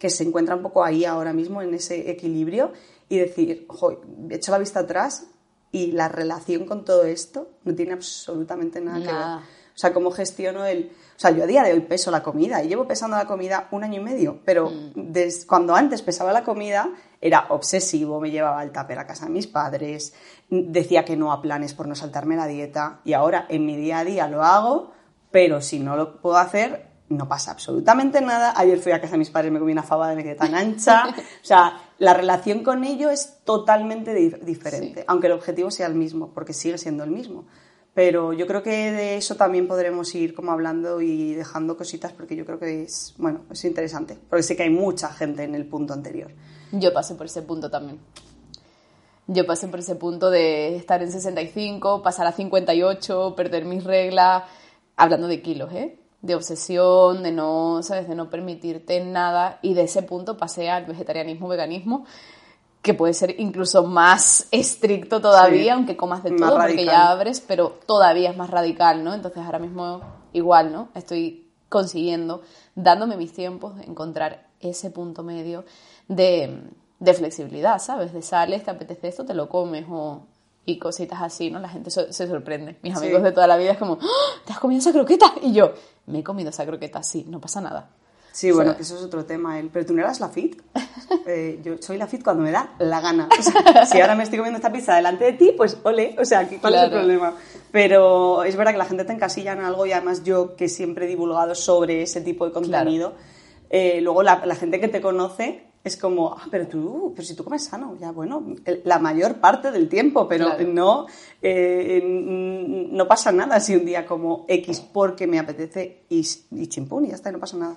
que 0.00 0.08
se 0.08 0.24
encuentra 0.24 0.56
un 0.56 0.62
poco 0.62 0.82
ahí 0.82 1.04
ahora 1.04 1.34
mismo 1.34 1.60
en 1.60 1.74
ese 1.74 2.10
equilibrio 2.10 2.72
y 3.10 3.18
decir, 3.18 3.66
ojo, 3.68 4.00
he 4.30 4.34
hecho 4.34 4.50
la 4.50 4.58
vista 4.58 4.80
atrás 4.80 5.26
y 5.70 5.92
la 5.92 6.08
relación 6.08 6.64
con 6.64 6.86
todo 6.86 7.04
esto 7.04 7.50
no 7.64 7.74
tiene 7.74 7.92
absolutamente 7.92 8.80
nada, 8.80 8.98
que 8.98 9.12
ver. 9.12 9.60
O 9.74 9.78
sea, 9.80 9.92
cómo 9.92 10.10
gestiono 10.10 10.64
el... 10.64 10.90
O 11.16 11.20
sea, 11.20 11.32
yo 11.32 11.44
a 11.44 11.46
día 11.46 11.62
de 11.62 11.74
hoy 11.74 11.80
peso 11.80 12.10
la 12.10 12.22
comida 12.22 12.64
y 12.64 12.68
llevo 12.68 12.88
pesando 12.88 13.18
la 13.18 13.26
comida 13.26 13.68
un 13.72 13.84
año 13.84 14.00
y 14.00 14.04
medio, 14.04 14.40
pero 14.44 14.70
mm. 14.70 15.12
cuando 15.46 15.74
antes 15.74 16.00
pesaba 16.00 16.32
la 16.32 16.44
comida 16.44 16.90
era 17.20 17.46
obsesivo, 17.50 18.20
me 18.20 18.30
llevaba 18.30 18.62
el 18.62 18.72
tupper 18.72 18.98
a 18.98 19.06
casa 19.06 19.26
de 19.26 19.32
mis 19.32 19.46
padres, 19.46 20.14
decía 20.48 21.04
que 21.04 21.16
no 21.16 21.30
a 21.30 21.42
planes 21.42 21.74
por 21.74 21.86
no 21.86 21.94
saltarme 21.94 22.36
la 22.36 22.46
dieta 22.46 23.00
y 23.04 23.12
ahora 23.12 23.44
en 23.50 23.66
mi 23.66 23.76
día 23.76 23.98
a 23.98 24.04
día 24.04 24.28
lo 24.28 24.42
hago, 24.42 24.92
pero 25.30 25.60
si 25.60 25.78
no 25.78 25.94
lo 25.96 26.22
puedo 26.22 26.38
hacer, 26.38 26.89
no 27.10 27.28
pasa 27.28 27.50
absolutamente 27.50 28.20
nada. 28.20 28.54
Ayer 28.56 28.78
fui 28.78 28.92
a 28.92 29.00
casa 29.00 29.12
de 29.12 29.18
mis 29.18 29.30
padres, 29.30 29.52
me 29.52 29.58
comí 29.58 29.72
una 29.72 29.82
fabada, 29.82 30.14
me 30.14 30.22
quedé 30.22 30.36
tan 30.36 30.54
ancha. 30.54 31.08
O 31.08 31.44
sea, 31.44 31.78
la 31.98 32.14
relación 32.14 32.62
con 32.62 32.84
ello 32.84 33.10
es 33.10 33.40
totalmente 33.44 34.14
diferente, 34.14 35.04
aunque 35.06 35.26
el 35.26 35.34
objetivo 35.34 35.70
sea 35.70 35.88
el 35.88 35.94
mismo, 35.94 36.32
porque 36.32 36.52
sigue 36.52 36.78
siendo 36.78 37.04
el 37.04 37.10
mismo. 37.10 37.46
Pero 37.92 38.32
yo 38.32 38.46
creo 38.46 38.62
que 38.62 38.92
de 38.92 39.16
eso 39.16 39.34
también 39.34 39.66
podremos 39.66 40.14
ir 40.14 40.34
como 40.34 40.52
hablando 40.52 41.00
y 41.00 41.34
dejando 41.34 41.76
cositas 41.76 42.12
porque 42.12 42.36
yo 42.36 42.46
creo 42.46 42.60
que 42.60 42.84
es, 42.84 43.14
bueno, 43.18 43.40
es 43.50 43.64
interesante, 43.64 44.16
porque 44.28 44.44
sé 44.44 44.56
que 44.56 44.62
hay 44.62 44.70
mucha 44.70 45.08
gente 45.12 45.42
en 45.42 45.56
el 45.56 45.66
punto 45.66 45.92
anterior. 45.92 46.30
Yo 46.70 46.92
pasé 46.92 47.16
por 47.16 47.26
ese 47.26 47.42
punto 47.42 47.68
también. 47.68 47.98
Yo 49.26 49.44
pasé 49.44 49.66
por 49.66 49.80
ese 49.80 49.96
punto 49.96 50.30
de 50.30 50.76
estar 50.76 51.02
en 51.02 51.10
65, 51.10 52.02
pasar 52.02 52.28
a 52.28 52.32
58, 52.32 53.34
perder 53.36 53.64
mis 53.64 53.82
reglas, 53.82 54.44
hablando 54.96 55.26
de 55.26 55.42
kilos, 55.42 55.72
¿eh? 55.72 55.99
De 56.22 56.34
obsesión, 56.34 57.22
de 57.22 57.32
no, 57.32 57.82
¿sabes? 57.82 58.08
De 58.08 58.14
no 58.14 58.28
permitirte 58.30 59.02
nada 59.04 59.58
y 59.62 59.74
de 59.74 59.82
ese 59.82 60.02
punto 60.02 60.36
pasé 60.36 60.70
al 60.70 60.84
vegetarianismo, 60.84 61.48
veganismo, 61.48 62.04
que 62.82 62.94
puede 62.94 63.14
ser 63.14 63.38
incluso 63.38 63.84
más 63.84 64.48
estricto 64.50 65.20
todavía, 65.20 65.74
aunque 65.74 65.96
comas 65.96 66.22
de 66.22 66.32
todo, 66.32 66.56
porque 66.56 66.84
ya 66.84 67.10
abres, 67.10 67.42
pero 67.46 67.78
todavía 67.86 68.30
es 68.30 68.36
más 68.36 68.50
radical, 68.50 69.04
¿no? 69.04 69.14
Entonces 69.14 69.42
ahora 69.44 69.58
mismo 69.58 70.00
igual, 70.32 70.72
¿no? 70.72 70.88
Estoy 70.94 71.46
consiguiendo, 71.68 72.42
dándome 72.74 73.16
mis 73.16 73.32
tiempos, 73.32 73.74
encontrar 73.86 74.48
ese 74.60 74.90
punto 74.90 75.22
medio 75.22 75.64
de, 76.08 76.62
de 76.98 77.14
flexibilidad, 77.14 77.78
¿sabes? 77.80 78.12
De 78.12 78.22
sales, 78.22 78.64
te 78.64 78.70
apetece 78.70 79.08
esto, 79.08 79.24
te 79.24 79.34
lo 79.34 79.48
comes, 79.48 79.86
o 79.90 80.26
y 80.64 80.78
cositas 80.78 81.20
así, 81.22 81.50
¿no? 81.50 81.58
La 81.58 81.68
gente 81.68 81.90
se 81.90 82.12
sorprende. 82.12 82.76
Mis 82.82 82.96
amigos 82.96 83.22
de 83.22 83.32
toda 83.32 83.46
la 83.46 83.56
vida 83.56 83.72
es 83.72 83.78
como, 83.78 83.98
¡Ah! 84.00 84.40
¿te 84.44 84.52
has 84.52 84.60
comido 84.60 84.80
esa 84.80 84.92
croqueta? 84.92 85.32
Y 85.42 85.52
yo, 85.52 85.72
me 86.06 86.20
he 86.20 86.24
comido 86.24 86.50
esa 86.50 86.66
croqueta, 86.66 87.02
sí, 87.02 87.24
no 87.28 87.40
pasa 87.40 87.60
nada. 87.60 87.90
Sí, 88.32 88.52
bueno, 88.52 88.76
que 88.76 88.82
eso 88.82 88.96
es 88.96 89.02
otro 89.02 89.24
tema. 89.24 89.58
El, 89.58 89.70
pero 89.70 89.86
tú 89.86 89.94
no 89.94 90.02
eras 90.02 90.20
la 90.20 90.28
fit. 90.28 90.60
Eh, 91.26 91.60
yo 91.62 91.74
soy 91.80 91.98
la 91.98 92.06
fit 92.06 92.22
cuando 92.22 92.42
me 92.42 92.50
da 92.50 92.74
la 92.78 93.00
gana. 93.00 93.28
si 93.90 94.00
ahora 94.00 94.14
me 94.14 94.22
estoy 94.22 94.38
comiendo 94.38 94.58
esta 94.58 94.72
pizza 94.72 94.94
delante 94.94 95.24
de 95.24 95.32
ti, 95.32 95.52
pues 95.56 95.78
ole, 95.82 96.14
o 96.18 96.24
sea, 96.24 96.48
¿cuál 96.60 96.74
es 96.74 96.82
el 96.82 96.90
problema? 96.90 97.34
Pero 97.72 98.44
es 98.44 98.56
verdad 98.56 98.72
que 98.72 98.78
la 98.78 98.84
gente 98.84 99.04
te 99.04 99.12
encasilla 99.12 99.52
en 99.52 99.60
algo 99.60 99.86
y 99.86 99.92
además 99.92 100.22
yo 100.24 100.56
que 100.56 100.68
siempre 100.68 101.06
he 101.06 101.08
divulgado 101.08 101.54
sobre 101.54 102.02
ese 102.02 102.20
tipo 102.20 102.46
de 102.46 102.52
contenido, 102.52 103.14
eh, 103.70 104.00
luego 104.00 104.22
la, 104.22 104.44
la 104.46 104.54
gente 104.54 104.80
que 104.80 104.88
te 104.88 105.00
conoce 105.00 105.69
es 105.82 105.96
como, 105.96 106.32
ah, 106.32 106.46
pero 106.50 106.66
tú, 106.66 107.12
pero 107.14 107.26
si 107.26 107.34
tú 107.34 107.42
comes 107.42 107.64
sano, 107.64 107.96
ya 107.98 108.10
bueno, 108.10 108.54
la 108.84 108.98
mayor 108.98 109.36
parte 109.36 109.70
del 109.70 109.88
tiempo, 109.88 110.28
pero 110.28 110.58
no, 110.66 111.06
eh, 111.40 112.02
no 112.90 113.08
pasa 113.08 113.32
nada 113.32 113.58
si 113.60 113.76
un 113.76 113.86
día 113.86 114.04
como 114.04 114.44
X 114.48 114.80
porque 114.80 115.26
me 115.26 115.38
apetece 115.38 116.02
y, 116.10 116.26
y 116.50 116.66
chimpún 116.66 117.06
y 117.06 117.08
ya 117.08 117.14
está, 117.14 117.32
no 117.32 117.38
pasa 117.38 117.56
nada. 117.56 117.76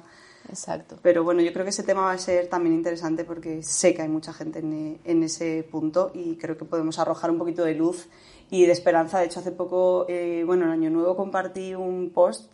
Exacto. 0.50 0.98
Pero 1.02 1.24
bueno, 1.24 1.42
yo 1.42 1.54
creo 1.54 1.64
que 1.64 1.70
ese 1.70 1.84
tema 1.84 2.02
va 2.02 2.12
a 2.12 2.18
ser 2.18 2.48
también 2.48 2.76
interesante 2.76 3.24
porque 3.24 3.64
sé 3.64 3.94
que 3.94 4.02
hay 4.02 4.10
mucha 4.10 4.34
gente 4.34 4.60
en, 4.60 5.00
en 5.06 5.24
ese 5.24 5.66
punto 5.70 6.12
y 6.14 6.36
creo 6.36 6.58
que 6.58 6.66
podemos 6.66 7.00
arrojar 7.00 7.32
un 7.32 7.38
poquito 7.38 7.64
de 7.64 7.76
luz 7.76 8.10
y 8.52 8.66
de 8.66 8.74
esperanza. 8.74 9.20
De 9.20 9.26
hecho, 9.26 9.40
hace 9.40 9.52
poco, 9.52 10.06
eh, 10.10 10.44
bueno, 10.46 10.66
en 10.66 10.72
Año 10.72 10.90
Nuevo 10.90 11.16
compartí 11.16 11.74
un 11.74 12.12
post 12.14 12.52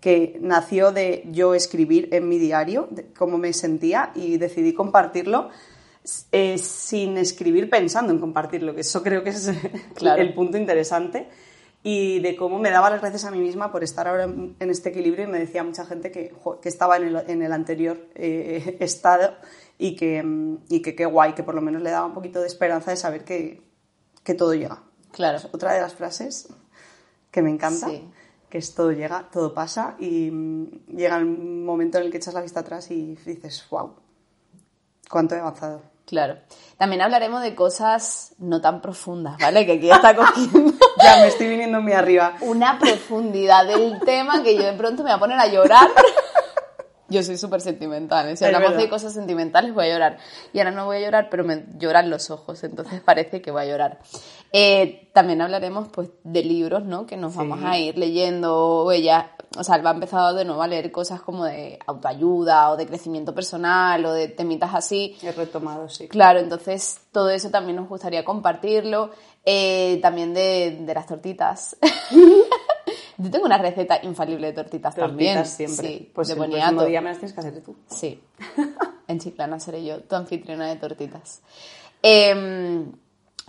que 0.00 0.38
nació 0.40 0.92
de 0.92 1.24
yo 1.30 1.54
escribir 1.54 2.08
en 2.12 2.28
mi 2.28 2.38
diario 2.38 2.88
cómo 3.16 3.38
me 3.38 3.52
sentía 3.52 4.12
y 4.14 4.38
decidí 4.38 4.72
compartirlo 4.72 5.50
eh, 6.32 6.56
sin 6.56 7.18
escribir 7.18 7.68
pensando 7.68 8.12
en 8.12 8.18
compartirlo, 8.18 8.74
que 8.74 8.80
eso 8.80 9.02
creo 9.02 9.22
que 9.22 9.30
es 9.30 9.50
el 10.00 10.34
punto 10.34 10.56
interesante 10.56 11.28
y 11.82 12.20
de 12.20 12.36
cómo 12.36 12.58
me 12.58 12.70
daba 12.70 12.90
las 12.90 13.00
gracias 13.00 13.24
a 13.24 13.30
mí 13.30 13.38
misma 13.38 13.70
por 13.70 13.84
estar 13.84 14.08
ahora 14.08 14.24
en, 14.24 14.56
este 14.58 14.88
equilibrio 14.88 15.24
y 15.24 15.28
me 15.28 15.38
decía 15.38 15.62
mucha 15.62 15.84
gente 15.84 16.10
que, 16.10 16.34
que 16.62 16.68
estaba 16.68 16.96
en 16.96 17.04
el, 17.04 17.16
en 17.28 17.42
el 17.42 17.52
anterior 17.52 18.06
eh, 18.14 18.76
estado 18.80 19.34
y 19.76 19.96
que, 19.96 20.24
y 20.68 20.80
que 20.80 20.94
qué 20.94 21.04
guay, 21.04 21.34
que 21.34 21.42
por 21.42 21.54
lo 21.54 21.60
menos 21.60 21.82
le 21.82 21.90
daba 21.90 22.06
un 22.06 22.14
poquito 22.14 22.40
de 22.40 22.46
esperanza 22.46 22.90
de 22.90 22.96
saber 22.96 23.24
que, 23.24 23.62
que 24.24 24.34
todo 24.34 24.54
llega. 24.54 24.82
Claro. 25.12 25.38
otra 25.52 25.74
de 25.74 25.80
las 25.80 25.94
frases 25.94 26.48
que 27.30 27.42
me 27.42 27.50
encanta. 27.50 27.88
Sí 27.88 28.08
que 28.50 28.58
es 28.58 28.74
todo 28.74 28.92
llega, 28.92 29.28
todo 29.32 29.54
pasa 29.54 29.94
y 29.98 30.30
mm, 30.30 30.86
llega 30.96 31.16
el 31.16 31.26
momento 31.26 31.98
en 31.98 32.04
el 32.04 32.10
que 32.10 32.18
echas 32.18 32.34
la 32.34 32.42
vista 32.42 32.60
atrás 32.60 32.90
y 32.90 33.14
dices, 33.14 33.64
wow, 33.70 33.94
cuánto 35.08 35.36
he 35.36 35.38
avanzado. 35.38 35.82
Claro. 36.10 36.38
También 36.76 37.02
hablaremos 37.02 37.40
de 37.40 37.54
cosas 37.54 38.34
no 38.38 38.60
tan 38.60 38.80
profundas, 38.80 39.38
¿vale? 39.38 39.64
Que 39.64 39.72
aquí 39.72 39.90
está 39.90 40.16
cogiendo. 40.16 40.72
ya 41.00 41.16
me 41.18 41.28
estoy 41.28 41.48
viniendo 41.48 41.80
muy 41.80 41.92
arriba. 41.92 42.34
Una 42.40 42.80
profundidad 42.80 43.64
del 43.64 44.00
tema 44.00 44.42
que 44.42 44.56
yo 44.56 44.64
de 44.64 44.72
pronto 44.72 45.04
me 45.04 45.10
voy 45.10 45.16
a 45.16 45.20
poner 45.20 45.38
a 45.38 45.46
llorar. 45.46 45.88
Yo 47.10 47.22
soy 47.24 47.36
súper 47.36 47.60
sentimental. 47.60 48.36
Si 48.36 48.44
hablamos 48.44 48.76
de 48.76 48.88
cosas 48.88 49.12
sentimentales, 49.12 49.74
voy 49.74 49.86
a 49.86 49.92
llorar. 49.92 50.18
Y 50.52 50.58
ahora 50.58 50.70
no 50.70 50.86
voy 50.86 50.98
a 50.98 51.00
llorar, 51.00 51.28
pero 51.28 51.44
me 51.44 51.64
lloran 51.76 52.08
los 52.08 52.30
ojos. 52.30 52.62
Entonces 52.62 53.00
parece 53.00 53.42
que 53.42 53.50
voy 53.50 53.62
a 53.62 53.66
llorar. 53.66 53.98
Eh, 54.52 55.10
también 55.12 55.42
hablaremos 55.42 55.88
pues, 55.88 56.10
de 56.22 56.44
libros, 56.44 56.84
¿no? 56.84 57.06
Que 57.06 57.16
nos 57.16 57.34
vamos 57.34 57.60
a 57.64 57.76
ir 57.78 57.98
leyendo. 57.98 58.90
Ella, 58.92 59.32
o 59.58 59.64
sea, 59.64 59.74
ha 59.74 59.90
empezado 59.90 60.34
de 60.34 60.44
nuevo 60.44 60.62
a 60.62 60.68
leer 60.68 60.92
cosas 60.92 61.20
como 61.20 61.44
de 61.44 61.80
autoayuda 61.84 62.70
o 62.70 62.76
de 62.76 62.86
crecimiento 62.86 63.34
personal 63.34 64.04
o 64.06 64.12
de 64.12 64.28
temitas 64.28 64.72
así. 64.72 65.16
He 65.20 65.32
retomado, 65.32 65.88
sí. 65.88 66.06
Claro, 66.06 66.38
entonces 66.38 67.00
todo 67.10 67.30
eso 67.30 67.50
también 67.50 67.76
nos 67.76 67.88
gustaría 67.88 68.24
compartirlo. 68.24 69.10
Eh, 69.44 69.98
también 70.02 70.32
de, 70.34 70.78
de 70.82 70.94
las 70.94 71.06
tortitas. 71.06 71.76
Yo 73.18 73.30
tengo 73.30 73.44
una 73.44 73.58
receta 73.58 74.00
infalible 74.02 74.48
de 74.48 74.52
tortitas, 74.52 74.94
también. 74.94 75.44
siempre. 75.46 75.88
Sí, 75.88 76.10
pues 76.14 76.28
de 76.28 76.34
el 76.34 76.38
próximo 76.38 76.84
día 76.84 77.00
me 77.00 77.10
las 77.10 77.18
tienes 77.18 77.32
que 77.32 77.40
hacer 77.40 77.62
tú. 77.62 77.76
Sí. 77.88 78.20
en 79.08 79.18
Chiclana 79.18 79.60
seré 79.60 79.84
yo, 79.84 80.00
tu 80.00 80.16
anfitriona 80.16 80.68
de 80.68 80.76
tortitas. 80.76 81.42
Em, 82.02 82.92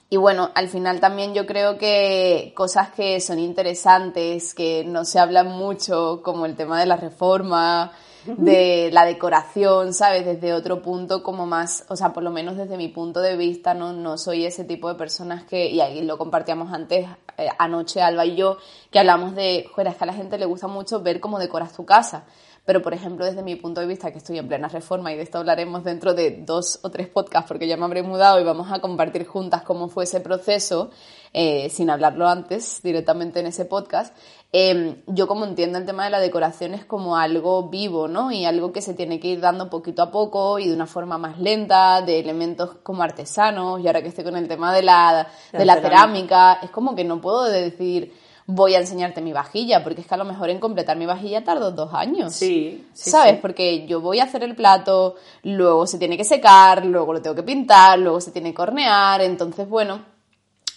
y 0.09 0.17
bueno, 0.17 0.51
al 0.55 0.67
final 0.67 0.99
también 0.99 1.33
yo 1.33 1.45
creo 1.45 1.77
que 1.77 2.53
cosas 2.55 2.91
que 2.91 3.19
son 3.21 3.39
interesantes, 3.39 4.53
que 4.53 4.83
no 4.83 5.05
se 5.05 5.19
hablan 5.19 5.47
mucho, 5.47 6.21
como 6.23 6.45
el 6.45 6.55
tema 6.55 6.79
de 6.79 6.85
la 6.85 6.97
reforma, 6.97 7.93
de 8.25 8.89
la 8.91 9.05
decoración, 9.05 9.93
¿sabes? 9.93 10.25
Desde 10.25 10.53
otro 10.53 10.81
punto 10.81 11.23
como 11.23 11.45
más, 11.45 11.85
o 11.89 11.95
sea, 11.95 12.13
por 12.13 12.23
lo 12.23 12.31
menos 12.31 12.57
desde 12.57 12.77
mi 12.77 12.87
punto 12.87 13.21
de 13.21 13.35
vista, 13.35 13.73
no, 13.73 13.93
no 13.93 14.17
soy 14.17 14.45
ese 14.45 14.63
tipo 14.63 14.89
de 14.89 14.95
personas 14.95 15.43
que, 15.43 15.69
y 15.69 15.81
ahí 15.81 16.03
lo 16.03 16.17
compartíamos 16.17 16.71
antes, 16.73 17.07
eh, 17.37 17.47
anoche 17.57 18.01
Alba 18.01 18.25
y 18.25 18.35
yo, 18.35 18.57
que 18.91 18.99
hablamos 18.99 19.35
de, 19.35 19.67
joder, 19.73 19.87
es 19.87 19.95
que 19.95 20.03
a 20.03 20.07
la 20.07 20.13
gente 20.13 20.37
le 20.37 20.45
gusta 20.45 20.67
mucho 20.67 21.01
ver 21.01 21.19
cómo 21.19 21.39
decoras 21.39 21.73
tu 21.73 21.85
casa. 21.85 22.25
Pero, 22.63 22.83
por 22.83 22.93
ejemplo, 22.93 23.25
desde 23.25 23.41
mi 23.41 23.55
punto 23.55 23.81
de 23.81 23.87
vista, 23.87 24.11
que 24.11 24.19
estoy 24.19 24.37
en 24.37 24.47
plena 24.47 24.67
reforma 24.67 25.11
y 25.11 25.17
de 25.17 25.23
esto 25.23 25.39
hablaremos 25.39 25.83
dentro 25.83 26.13
de 26.13 26.43
dos 26.45 26.79
o 26.83 26.91
tres 26.91 27.07
podcasts 27.07 27.47
porque 27.47 27.67
ya 27.67 27.75
me 27.75 27.85
habré 27.85 28.03
mudado 28.03 28.39
y 28.39 28.43
vamos 28.43 28.71
a 28.71 28.79
compartir 28.79 29.25
juntas 29.25 29.63
cómo 29.63 29.89
fue 29.89 30.03
ese 30.03 30.19
proceso, 30.19 30.91
eh, 31.33 31.69
sin 31.69 31.89
hablarlo 31.89 32.27
antes 32.27 32.81
directamente 32.83 33.39
en 33.39 33.47
ese 33.47 33.65
podcast, 33.65 34.15
em, 34.51 34.97
yo 35.07 35.27
como 35.27 35.45
entiendo 35.45 35.77
el 35.77 35.85
tema 35.85 36.05
de 36.05 36.09
la 36.09 36.19
decoración 36.19 36.73
es 36.73 36.85
como 36.85 37.17
algo 37.17 37.69
vivo, 37.69 38.07
¿no? 38.07 38.31
Y 38.31 38.45
algo 38.45 38.71
que 38.71 38.81
se 38.81 38.93
tiene 38.93 39.19
que 39.19 39.29
ir 39.29 39.39
dando 39.39 39.69
poquito 39.69 40.01
a 40.01 40.11
poco 40.11 40.59
y 40.59 40.67
de 40.67 40.73
una 40.73 40.87
forma 40.87 41.17
más 41.17 41.39
lenta, 41.39 42.01
de 42.01 42.19
elementos 42.19 42.77
como 42.83 43.03
artesanos, 43.03 43.79
y 43.81 43.87
ahora 43.87 44.01
que 44.01 44.09
estoy 44.09 44.23
con 44.23 44.35
el 44.35 44.47
tema 44.47 44.73
de 44.73 44.83
la, 44.83 45.27
de 45.51 45.65
la 45.65 45.81
cerámica, 45.81 46.59
es 46.61 46.69
como 46.69 46.95
que 46.95 47.03
no 47.03 47.21
puedo 47.21 47.43
decir 47.43 48.13
voy 48.53 48.75
a 48.75 48.79
enseñarte 48.79 49.21
mi 49.21 49.33
vajilla, 49.33 49.83
porque 49.83 50.01
es 50.01 50.07
que 50.07 50.13
a 50.13 50.17
lo 50.17 50.25
mejor 50.25 50.49
en 50.49 50.59
completar 50.59 50.97
mi 50.97 51.05
vajilla 51.05 51.43
tardo 51.43 51.71
dos 51.71 51.93
años. 51.93 52.33
Sí, 52.33 52.85
¿Sabes? 52.93 53.39
Porque 53.39 53.85
yo 53.87 54.01
voy 54.01 54.19
a 54.19 54.23
hacer 54.23 54.43
el 54.43 54.55
plato, 54.55 55.15
luego 55.43 55.87
se 55.87 55.97
tiene 55.97 56.17
que 56.17 56.23
secar, 56.23 56.85
luego 56.85 57.13
lo 57.13 57.21
tengo 57.21 57.35
que 57.35 57.43
pintar, 57.43 57.99
luego 57.99 58.19
se 58.21 58.31
tiene 58.31 58.53
que 58.53 58.61
hornear, 58.61 59.21
entonces, 59.21 59.67
bueno, 59.67 60.01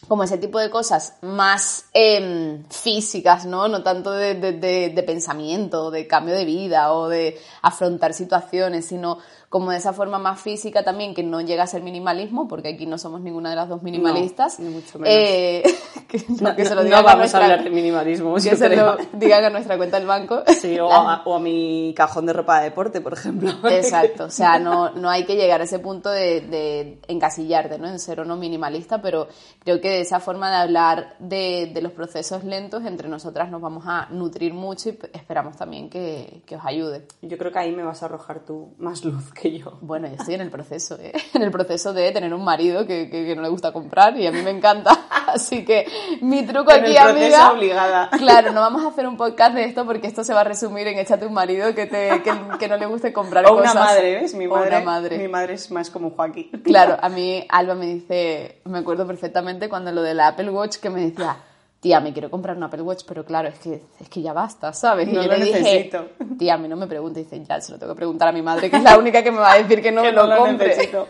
como 0.08 0.24
ese 0.24 0.38
tipo 0.38 0.58
de 0.58 0.70
cosas 0.70 1.14
más 1.22 1.86
em, 1.92 2.64
físicas, 2.68 3.46
¿no? 3.46 3.68
No 3.68 3.82
tanto 3.82 4.12
de, 4.12 4.34
de, 4.34 4.52
de, 4.52 4.90
de, 4.90 5.02
pensamiento, 5.02 5.90
de 5.90 6.06
cambio 6.06 6.34
de 6.34 6.44
vida 6.44 6.92
o 6.92 7.08
de 7.08 7.40
afrontar 7.62 8.14
situaciones, 8.14 8.86
sino 8.86 9.18
como 9.54 9.70
de 9.70 9.76
esa 9.76 9.92
forma 9.92 10.18
más 10.18 10.40
física 10.40 10.82
también, 10.82 11.14
que 11.14 11.22
no 11.22 11.40
llega 11.40 11.62
a 11.62 11.68
ser 11.68 11.80
minimalismo, 11.80 12.48
porque 12.48 12.70
aquí 12.70 12.86
no 12.86 12.98
somos 12.98 13.20
ninguna 13.20 13.50
de 13.50 13.54
las 13.54 13.68
dos 13.68 13.84
minimalistas. 13.84 14.58
No, 14.58 14.68
ni 14.68 14.74
mucho 14.74 14.98
menos. 14.98 15.14
Eh, 15.16 15.62
que, 16.08 16.24
no, 16.40 16.56
que 16.56 16.64
se 16.64 16.74
lo 16.74 16.82
digan 16.82 16.98
no 16.98 17.04
vamos 17.04 17.14
a, 17.14 17.18
nuestra, 17.18 17.40
a 17.40 17.44
hablar 17.44 17.62
de 17.62 17.70
minimalismo. 17.70 18.34
Que 18.34 18.56
se 18.56 18.68
lo 18.74 18.96
digan 19.12 19.44
a 19.44 19.50
nuestra 19.50 19.76
cuenta 19.76 19.98
del 20.00 20.08
banco. 20.08 20.42
Sí, 20.60 20.76
o, 20.80 20.90
a, 20.90 21.22
o, 21.24 21.36
a, 21.36 21.38
mi 21.38 21.94
cajón 21.96 22.26
de 22.26 22.32
ropa 22.32 22.58
de 22.58 22.64
deporte, 22.64 23.00
por 23.00 23.12
ejemplo. 23.12 23.52
Exacto, 23.70 24.24
o 24.24 24.30
sea, 24.30 24.58
no, 24.58 24.90
no 24.90 25.08
hay 25.08 25.24
que 25.24 25.36
llegar 25.36 25.60
a 25.60 25.64
ese 25.64 25.78
punto 25.78 26.10
de, 26.10 26.40
de 26.40 26.98
encasillarte, 27.06 27.78
¿no? 27.78 27.86
En 27.86 28.00
ser 28.00 28.18
o 28.18 28.24
no 28.24 28.36
minimalista, 28.36 29.00
pero 29.00 29.28
creo 29.60 29.80
que 29.80 29.88
de 29.88 30.00
esa 30.00 30.18
forma 30.18 30.50
de 30.50 30.56
hablar 30.56 31.14
de, 31.20 31.70
de 31.72 31.80
los 31.80 31.92
procesos 31.92 32.42
lentos, 32.42 32.84
entre 32.86 33.08
nosotras 33.08 33.52
nos 33.52 33.62
vamos 33.62 33.84
a 33.86 34.08
nutrir 34.10 34.52
mucho 34.52 34.88
y 34.88 34.98
esperamos 35.12 35.56
también 35.56 35.88
que, 35.88 36.42
que 36.44 36.56
os 36.56 36.62
ayude. 36.64 37.06
Yo 37.22 37.38
creo 37.38 37.52
que 37.52 37.60
ahí 37.60 37.70
me 37.70 37.84
vas 37.84 38.02
a 38.02 38.06
arrojar 38.06 38.40
tú 38.40 38.74
más 38.78 39.04
luz 39.04 39.32
que 39.32 39.43
yo. 39.52 39.78
Bueno, 39.80 40.08
yo 40.08 40.14
estoy 40.14 40.34
en 40.34 40.40
el 40.42 40.50
proceso, 40.50 40.98
¿eh? 41.00 41.12
en 41.34 41.42
el 41.42 41.50
proceso 41.50 41.92
de 41.92 42.10
tener 42.12 42.32
un 42.32 42.44
marido 42.44 42.86
que, 42.86 43.08
que, 43.10 43.24
que, 43.26 43.36
no 43.36 43.42
le 43.42 43.48
gusta 43.48 43.72
comprar 43.72 44.16
y 44.16 44.26
a 44.26 44.32
mí 44.32 44.42
me 44.42 44.50
encanta. 44.50 45.06
Así 45.26 45.64
que 45.64 45.86
mi 46.20 46.44
truco 46.44 46.70
en 46.72 46.82
aquí, 46.82 46.92
el 46.92 46.98
amiga. 46.98 47.52
obligada. 47.52 48.10
Claro, 48.24 48.52
no 48.52 48.60
vamos 48.60 48.84
a 48.84 48.88
hacer 48.88 49.06
un 49.06 49.16
podcast 49.16 49.54
de 49.54 49.64
esto 49.64 49.84
porque 49.84 50.06
esto 50.06 50.24
se 50.24 50.32
va 50.32 50.40
a 50.42 50.44
resumir 50.44 50.86
en 50.86 50.98
échate 50.98 51.26
un 51.26 51.34
marido 51.34 51.74
que, 51.74 51.86
te, 51.86 52.22
que, 52.22 52.32
que 52.58 52.68
no 52.68 52.76
le 52.76 52.86
guste 52.86 53.12
comprar 53.12 53.44
o 53.46 53.56
cosas. 53.56 53.72
una 53.72 53.84
madre, 53.84 54.14
¿ves? 54.20 54.34
Mi 54.34 54.46
madre, 54.46 54.76
o 54.76 54.78
una 54.78 54.80
madre. 54.84 55.18
Mi 55.18 55.28
madre 55.28 55.54
es 55.54 55.70
más 55.70 55.90
como 55.90 56.10
Joaquín. 56.10 56.50
Claro, 56.64 56.96
a 57.00 57.08
mí 57.08 57.44
Alba 57.48 57.74
me 57.74 57.86
dice, 57.86 58.60
me 58.64 58.78
acuerdo 58.78 59.06
perfectamente 59.06 59.68
cuando 59.68 59.92
lo 59.92 60.02
de 60.02 60.14
la 60.14 60.28
Apple 60.28 60.50
Watch 60.50 60.76
que 60.76 60.90
me 60.90 61.00
decía 61.00 61.36
tía, 61.84 62.00
me 62.00 62.14
quiero 62.14 62.30
comprar 62.30 62.56
un 62.56 62.62
Apple 62.62 62.80
Watch, 62.80 63.02
pero 63.06 63.26
claro, 63.26 63.46
es 63.50 63.58
que, 63.58 63.82
es 64.00 64.08
que 64.08 64.22
ya 64.22 64.32
basta, 64.32 64.72
¿sabes? 64.72 65.06
No 65.06 65.20
y 65.20 65.26
yo 65.26 65.32
lo 65.32 65.36
le 65.36 65.52
necesito. 65.52 66.06
tía, 66.38 66.54
a 66.54 66.56
mí 66.56 66.66
no 66.66 66.76
me 66.76 66.86
pregunte, 66.86 67.20
y 67.20 67.24
dice, 67.24 67.44
ya, 67.46 67.60
se 67.60 67.72
lo 67.72 67.78
tengo 67.78 67.92
que 67.92 67.98
preguntar 67.98 68.28
a 68.28 68.32
mi 68.32 68.40
madre, 68.40 68.70
que 68.70 68.78
es 68.78 68.82
la 68.82 68.96
única 68.98 69.22
que 69.22 69.30
me 69.30 69.36
va 69.40 69.52
a 69.52 69.58
decir 69.58 69.82
que 69.82 69.92
no 69.92 70.00
que 70.00 70.08
me 70.08 70.14
lo, 70.14 70.26
no 70.26 70.38
compre. 70.38 70.68
necesito. 70.68 71.08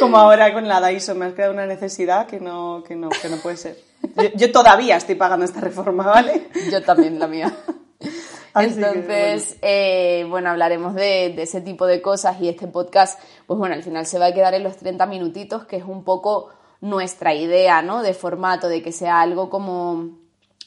Como 0.00 0.18
ahora 0.18 0.52
con 0.52 0.66
la 0.66 0.80
Dyson, 0.84 1.16
me 1.16 1.26
has 1.26 1.34
creado 1.34 1.52
una 1.52 1.64
necesidad 1.64 2.26
que 2.26 2.40
no, 2.40 2.82
que 2.84 2.96
no, 2.96 3.08
que 3.08 3.28
no 3.28 3.36
puede 3.36 3.56
ser. 3.56 3.78
Yo, 4.16 4.30
yo 4.34 4.50
todavía 4.50 4.96
estoy 4.96 5.14
pagando 5.14 5.44
esta 5.44 5.60
reforma, 5.60 6.04
¿vale? 6.04 6.48
Yo 6.72 6.82
también, 6.82 7.20
la 7.20 7.28
mía. 7.28 7.56
Así 8.52 8.70
Entonces, 8.82 9.58
bueno. 9.60 9.60
eh, 9.62 10.26
bueno, 10.28 10.50
hablaremos 10.50 10.96
de, 10.96 11.34
de, 11.36 11.42
ese 11.42 11.60
tipo 11.60 11.86
de 11.86 12.02
cosas 12.02 12.40
y 12.40 12.48
este 12.48 12.66
podcast, 12.66 13.20
pues 13.46 13.58
bueno, 13.60 13.76
al 13.76 13.84
final 13.84 14.06
se 14.06 14.18
va 14.18 14.26
a 14.26 14.34
quedar 14.34 14.54
en 14.54 14.64
los 14.64 14.76
30 14.76 15.06
minutitos, 15.06 15.66
que 15.66 15.76
es 15.76 15.84
un 15.84 16.02
poco 16.02 16.48
nuestra 16.86 17.34
idea, 17.34 17.82
¿no? 17.82 18.02
De 18.02 18.14
formato, 18.14 18.68
de 18.68 18.82
que 18.82 18.92
sea 18.92 19.20
algo 19.20 19.50
como 19.50 19.92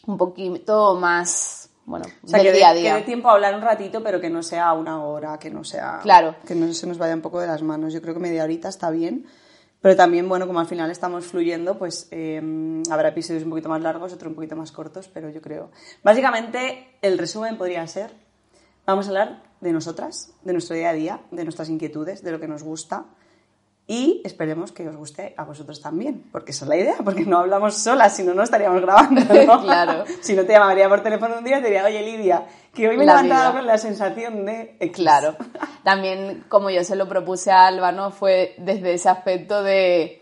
un 0.05 0.17
poquito 0.17 0.95
más, 0.95 1.69
bueno, 1.86 2.05
o 2.23 2.27
sea, 2.27 2.39
del 2.39 2.51
que 2.51 2.58
día 2.58 2.69
a 2.69 2.73
día. 2.73 2.93
que 2.93 2.99
dé 2.99 3.05
tiempo 3.05 3.29
a 3.29 3.34
hablar 3.34 3.55
un 3.55 3.62
ratito, 3.62 4.03
pero 4.03 4.19
que 4.19 4.29
no 4.29 4.43
sea 4.43 4.73
una 4.73 5.03
hora, 5.03 5.38
que 5.39 5.49
no 5.49 5.63
sea... 5.63 5.99
Claro. 6.01 6.36
Que 6.45 6.55
no 6.55 6.71
se 6.73 6.88
nos 6.88 6.97
vaya 6.97 7.15
un 7.15 7.21
poco 7.21 7.39
de 7.39 7.47
las 7.47 7.63
manos. 7.63 7.93
Yo 7.93 8.01
creo 8.01 8.13
que 8.13 8.19
media 8.19 8.43
horita 8.43 8.69
está 8.69 8.89
bien. 8.89 9.25
Pero 9.82 9.95
también, 9.95 10.27
bueno, 10.27 10.45
como 10.45 10.60
al 10.60 10.67
final 10.67 10.91
estamos 10.91 11.25
fluyendo, 11.25 11.77
pues 11.77 12.10
eh, 12.12 12.41
habrá 12.91 13.10
episodios 13.10 13.43
un 13.43 13.49
poquito 13.51 13.69
más 13.69 13.82
largos, 13.82 14.12
otros 14.12 14.29
un 14.29 14.36
poquito 14.36 14.58
más 14.58 14.73
cortos, 14.73 15.08
pero 15.08 15.29
yo 15.29 15.41
creo... 15.41 15.71
Básicamente, 16.03 16.97
el 17.01 17.17
resumen 17.17 17.58
podría 17.58 17.88
ser, 17.88 18.12
vamos 18.86 19.05
a 19.05 19.10
hablar 19.10 19.43
de 19.62 19.71
nosotras, 19.71 20.34
de 20.43 20.51
nuestro 20.51 20.75
día 20.75 20.89
a 20.89 20.93
día, 20.93 21.21
de 21.32 21.45
nuestras 21.45 21.69
inquietudes, 21.69 22.23
de 22.23 22.32
lo 22.32 22.41
que 22.41 22.49
nos 22.49 22.62
gusta. 22.62 23.05
Y 23.91 24.21
esperemos 24.23 24.71
que 24.71 24.88
os 24.88 24.95
guste 24.95 25.34
a 25.36 25.43
vosotros 25.45 25.82
también, 25.82 26.23
porque 26.32 26.52
esa 26.52 26.65
es 26.65 26.69
la 26.69 26.78
idea, 26.78 26.97
porque 27.04 27.25
no 27.25 27.39
hablamos 27.39 27.75
solas, 27.75 28.15
si 28.15 28.21
no, 28.21 28.36
no 28.36 28.43
estaríamos 28.43 28.84
grabando. 28.84 29.21
¿no? 29.47 29.62
Claro. 29.63 30.04
Si 30.21 30.36
no 30.36 30.45
te 30.45 30.54
llamaría 30.54 30.88
por 30.88 31.02
teléfono 31.02 31.39
un 31.39 31.43
día 31.43 31.58
te 31.60 31.69
diría, 31.69 31.86
oye 31.86 32.04
Lidia, 32.04 32.45
que 32.71 32.88
hoy 32.88 32.97
me 32.97 33.04
he 33.04 33.08
levantado 33.08 33.54
con 33.54 33.65
la 33.65 33.80
sensación 33.80 34.45
de... 34.45 34.75
X". 34.80 34.95
Claro. 34.95 35.36
También, 35.84 36.45
como 36.49 36.69
yo 36.69 36.84
se 36.84 36.95
lo 36.95 37.10
propuse 37.10 37.49
a 37.49 37.65
Alba, 37.65 37.91
¿no? 37.91 38.12
Fue 38.12 38.54
desde 38.60 38.93
ese 38.93 39.10
aspecto 39.10 39.63
de, 39.63 40.18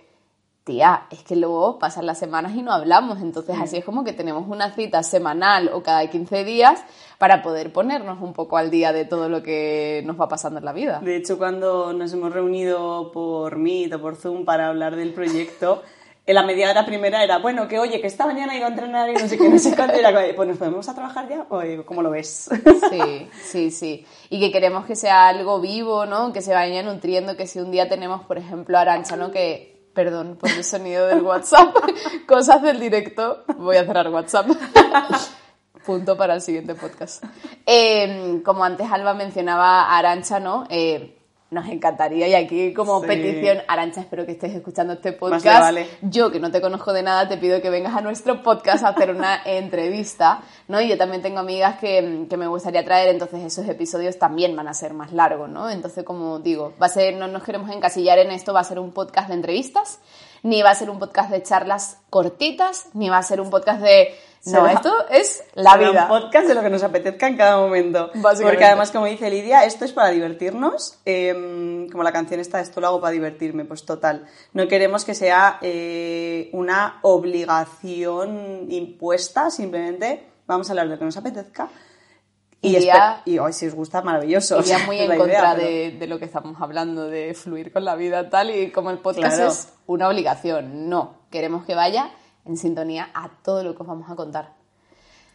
tía, 0.67 1.07
es 1.09 1.23
que 1.23 1.37
luego 1.37 1.79
pasan 1.79 2.05
las 2.05 2.19
semanas 2.19 2.53
y 2.53 2.61
no 2.61 2.73
hablamos. 2.73 3.21
Entonces, 3.21 3.55
así 3.59 3.77
es 3.77 3.85
como 3.85 4.03
que 4.03 4.11
tenemos 4.11 4.47
una 4.47 4.75
cita 4.75 5.01
semanal 5.01 5.71
o 5.73 5.81
cada 5.81 6.05
15 6.07 6.43
días 6.43 6.83
para 7.17 7.41
poder 7.41 7.71
ponernos 7.71 8.21
un 8.21 8.33
poco 8.33 8.57
al 8.57 8.69
día 8.69 8.91
de 8.91 9.05
todo 9.05 9.29
lo 9.29 9.41
que 9.41 10.03
nos 10.05 10.19
va 10.19 10.27
pasando 10.27 10.59
en 10.59 10.65
la 10.65 10.73
vida. 10.73 10.99
De 10.99 11.15
hecho, 11.15 11.37
cuando 11.37 11.93
nos 11.93 12.11
hemos 12.11 12.33
reunido 12.33 13.11
por 13.13 13.55
Meet 13.55 13.93
o 13.93 14.01
por 14.01 14.17
Zoom 14.17 14.43
para 14.43 14.67
hablar 14.67 14.97
del 14.97 15.13
proyecto, 15.13 15.81
en 16.25 16.35
la 16.35 16.43
media 16.43 16.69
hora 16.69 16.85
primera 16.85 17.23
era, 17.23 17.37
bueno, 17.37 17.69
que 17.69 17.79
oye, 17.79 18.01
que 18.01 18.07
esta 18.07 18.25
mañana 18.25 18.53
iba 18.53 18.65
a 18.65 18.69
entrenar 18.69 19.09
y 19.09 19.13
no 19.13 19.29
sé 19.29 19.37
qué, 19.37 19.47
no 19.47 19.57
sé 19.57 19.73
cuánto, 19.73 19.95
y 19.95 19.99
era 19.99 20.11
pues 20.35 20.49
nos 20.49 20.57
podemos 20.57 20.89
a 20.89 20.93
trabajar 20.93 21.29
ya, 21.29 21.45
Oye, 21.49 21.85
¿cómo 21.85 22.01
lo 22.01 22.09
ves? 22.09 22.49
Sí, 22.89 23.29
sí, 23.41 23.71
sí. 23.71 24.05
Y 24.29 24.41
que 24.41 24.51
queremos 24.51 24.85
que 24.85 24.97
sea 24.97 25.29
algo 25.29 25.61
vivo, 25.61 26.05
¿no? 26.05 26.33
Que 26.33 26.41
se 26.41 26.53
vaya 26.53 26.83
nutriendo, 26.83 27.37
que 27.37 27.47
si 27.47 27.59
un 27.59 27.71
día 27.71 27.87
tenemos, 27.87 28.25
por 28.25 28.37
ejemplo, 28.37 28.77
Arancha, 28.77 29.15
¿no? 29.15 29.31
Que, 29.31 29.76
perdón 29.97 30.37
por 30.39 30.51
el 30.51 30.63
sonido 30.63 31.07
del 31.07 31.23
WhatsApp, 31.23 31.75
cosas 32.27 32.61
del 32.61 32.79
directo, 32.79 33.43
voy 33.57 33.77
a 33.77 33.83
cerrar 33.83 34.09
WhatsApp. 34.09 34.47
Punto 35.87 36.15
para 36.15 36.35
el 36.35 36.41
siguiente 36.41 36.75
podcast. 36.75 37.23
Eh, 37.65 38.39
como 38.45 38.63
antes 38.63 38.91
Alba 38.91 39.15
mencionaba 39.15 39.97
Arancha, 39.97 40.39
¿no? 40.39 40.65
Eh, 40.69 41.16
nos 41.49 41.67
encantaría, 41.69 42.27
y 42.27 42.35
aquí 42.35 42.73
como 42.73 42.99
Sí. 43.01 43.07
petición, 43.07 43.59
Arancha, 43.67 44.01
espero 44.01 44.25
que 44.25 44.33
estés 44.33 44.53
escuchando 44.53 44.93
este 44.93 45.13
podcast. 45.13 45.45
vale. 45.61 45.87
Yo, 46.01 46.29
que 46.31 46.39
no 46.41 46.51
te 46.51 46.59
conozco 46.59 46.91
de 46.91 47.03
nada, 47.03 47.27
te 47.29 47.37
pido 47.37 47.61
que 47.61 47.69
vengas 47.69 47.95
a 47.95 48.01
nuestro 48.01 48.43
podcast 48.43 48.83
a 48.83 48.89
hacer 48.89 49.11
una 49.11 49.41
entrevista, 49.45 50.41
¿no? 50.67 50.81
Y 50.81 50.89
yo 50.89 50.97
también 50.97 51.21
tengo 51.21 51.39
amigas 51.39 51.77
que, 51.79 52.25
que 52.29 52.35
me 52.37 52.47
gustaría 52.47 52.83
traer, 52.83 53.09
entonces 53.09 53.41
esos 53.43 53.67
episodios 53.69 54.17
también 54.19 54.55
van 54.55 54.67
a 54.67 54.73
ser 54.73 54.93
más 54.93 55.13
largos, 55.13 55.49
¿no? 55.49 55.69
Entonces, 55.69 56.03
como 56.03 56.39
digo, 56.39 56.73
va 56.81 56.87
a 56.87 56.89
ser, 56.89 57.15
no 57.15 57.27
nos 57.29 57.43
queremos 57.43 57.69
encasillar 57.69 58.19
en 58.19 58.31
esto, 58.31 58.53
va 58.53 58.59
a 58.59 58.65
ser 58.65 58.79
un 58.79 58.91
podcast 58.91 59.29
de 59.29 59.35
entrevistas, 59.35 59.99
ni 60.43 60.61
va 60.61 60.71
a 60.71 60.75
ser 60.75 60.89
un 60.89 60.99
podcast 60.99 61.29
de 61.31 61.41
charlas 61.43 61.97
cortitas, 62.09 62.87
ni 62.93 63.09
va 63.09 63.17
a 63.19 63.23
ser 63.23 63.39
un 63.39 63.49
podcast 63.49 63.81
de... 63.81 64.13
No, 64.45 64.51
Será- 64.61 64.73
esto 64.73 64.93
es 65.09 65.43
la 65.55 65.75
vida. 65.77 66.03
un 66.03 66.07
podcast 66.07 66.47
de 66.47 66.53
lo 66.55 66.61
que 66.61 66.69
nos 66.69 66.81
apetezca 66.83 67.27
en 67.27 67.35
cada 67.35 67.57
momento. 67.57 68.11
Porque 68.41 68.63
además, 68.65 68.91
como 68.91 69.05
dice 69.05 69.29
Lidia, 69.29 69.65
esto 69.65 69.83
es 69.83 69.91
para 69.91 70.09
divertirnos. 70.09 70.99
eh, 71.05 71.87
como 71.91 72.03
la 72.03 72.11
canción 72.13 72.39
está, 72.39 72.59
esto 72.61 72.79
lo 72.79 72.87
hago 72.87 73.01
para 73.01 73.11
divertirme, 73.11 73.65
pues 73.65 73.85
total. 73.85 74.25
No 74.53 74.67
queremos 74.67 75.03
que 75.05 75.13
sea 75.15 75.57
eh, 75.61 76.49
una 76.53 76.99
obligación 77.71 78.67
impuesta, 78.71 79.49
simplemente 79.49 80.27
vamos 80.45 80.69
a 80.69 80.73
hablar 80.73 80.87
de 80.87 80.93
lo 80.95 80.99
que 80.99 81.05
nos 81.05 81.17
apetezca. 81.17 81.69
Y, 82.61 82.75
Iría- 82.75 83.21
y 83.25 83.37
hoy, 83.37 83.53
si 83.53 83.67
os 83.67 83.75
gusta, 83.75 84.01
maravilloso. 84.01 84.59
Iría 84.59 84.79
muy 84.85 84.97
en 84.99 85.07
contra 85.15 85.25
idea, 85.27 85.53
pero- 85.55 85.67
de, 85.67 85.91
de 85.91 86.07
lo 86.07 86.19
que 86.19 86.25
estamos 86.25 86.59
hablando, 86.59 87.07
de 87.07 87.33
fluir 87.33 87.71
con 87.71 87.85
la 87.85 87.95
vida 87.95 88.29
tal, 88.29 88.49
y 88.49 88.71
como 88.71 88.89
el 88.91 88.97
podcast 88.99 89.35
Claro. 89.35 89.51
es 89.51 89.69
una 89.85 90.07
obligación. 90.09 90.89
No, 90.89 91.19
queremos 91.29 91.65
que 91.65 91.75
vaya 91.75 92.09
en 92.47 92.57
sintonía 92.57 93.09
a 93.13 93.29
todo 93.43 93.63
lo 93.63 93.75
que 93.75 93.81
os 93.83 93.87
vamos 93.87 94.09
a 94.09 94.15
contar. 94.15 94.53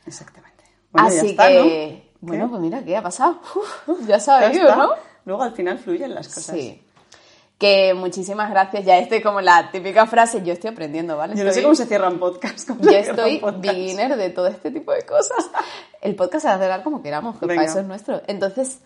Exactamente. 0.07 0.64
Bueno, 0.90 1.09
Así 1.09 1.31
está, 1.31 1.48
que, 1.48 2.11
¿no? 2.20 2.29
bueno, 2.29 2.48
pues 2.51 2.61
mira, 2.61 2.83
¿qué 2.85 2.96
ha 2.96 3.03
pasado? 3.03 3.40
Uf, 3.87 4.07
ya 4.07 4.18
sabéis. 4.20 4.61
¿no? 4.62 4.90
Luego 5.25 5.42
al 5.42 5.53
final 5.53 5.79
fluyen 5.79 6.14
las 6.14 6.29
cosas. 6.29 6.57
Sí. 6.57 6.83
Que 7.59 7.94
muchísimas 7.94 8.51
gracias. 8.51 8.85
Ya 8.85 8.98
este 8.98 9.22
como 9.22 9.40
la 9.40 9.70
típica 9.70 10.05
frase, 10.07 10.42
yo 10.42 10.53
estoy 10.53 10.70
aprendiendo, 10.70 11.16
¿vale? 11.16 11.37
Yo 11.37 11.44
no 11.44 11.51
sé 11.53 11.61
Estoy- 11.61 11.62
cómo 11.62 11.75
se 11.77 11.87
cierran 11.87 12.18
podcasts. 12.18 12.66
Yo 12.81 12.90
estoy 12.90 13.38
podcasts. 13.38 13.61
beginner 13.79 14.16
de 14.16 14.31
todo 14.31 14.48
este 14.48 14.72
tipo 14.72 14.90
de 14.92 15.03
cosas. 15.07 15.48
El 16.01 16.16
podcast 16.16 16.42
se 16.42 16.48
va 16.48 16.55
a 16.55 16.59
cerrar 16.59 16.83
como 16.83 17.03
queramos, 17.03 17.38
que 17.38 17.46
Venga. 17.46 17.61
para 17.61 17.70
eso 17.70 17.79
es 17.79 17.87
nuestro. 17.87 18.20
Entonces, 18.27 18.81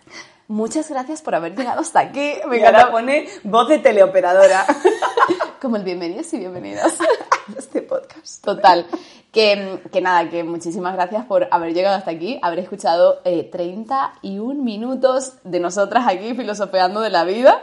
muchas 0.47 0.91
gracias 0.91 1.23
por 1.23 1.35
haber 1.35 1.57
llegado 1.57 1.81
hasta 1.81 2.01
aquí. 2.01 2.35
Me 2.51 2.59
encanta 2.59 2.91
pone 2.91 3.27
voz 3.45 3.67
de 3.69 3.79
teleoperadora 3.79 4.67
como 5.63 5.77
el 5.77 5.83
bienvenidos 5.83 6.31
y 6.35 6.39
bienvenidas. 6.41 6.99
este 7.59 7.83
podcast. 7.83 8.45
Total. 8.45 8.87
Que, 9.33 9.81
que 9.93 10.01
nada, 10.01 10.29
que 10.31 10.45
muchísimas 10.45 10.95
gracias 10.95 11.27
por 11.27 11.47
haber 11.51 11.75
llegado 11.75 11.97
hasta 11.97 12.11
aquí, 12.11 12.39
haber 12.43 12.61
escuchado 12.61 13.21
eh, 13.25 13.45
31 13.51 14.63
minutos 14.63 15.35
de 15.45 15.61
nosotras 15.61 16.05
aquí 16.09 16.35
filosofeando 16.35 17.01
de 17.03 17.11
la 17.11 17.25
vida. 17.25 17.61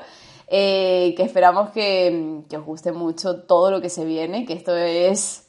eh, 0.47 1.13
que 1.17 1.23
esperamos 1.23 1.71
que, 1.71 2.41
que 2.49 2.57
os 2.57 2.65
guste 2.65 2.91
mucho 2.91 3.41
todo 3.41 3.71
lo 3.71 3.81
que 3.81 3.89
se 3.89 4.05
viene, 4.05 4.45
que 4.45 4.53
esto 4.53 4.75
es 4.75 5.47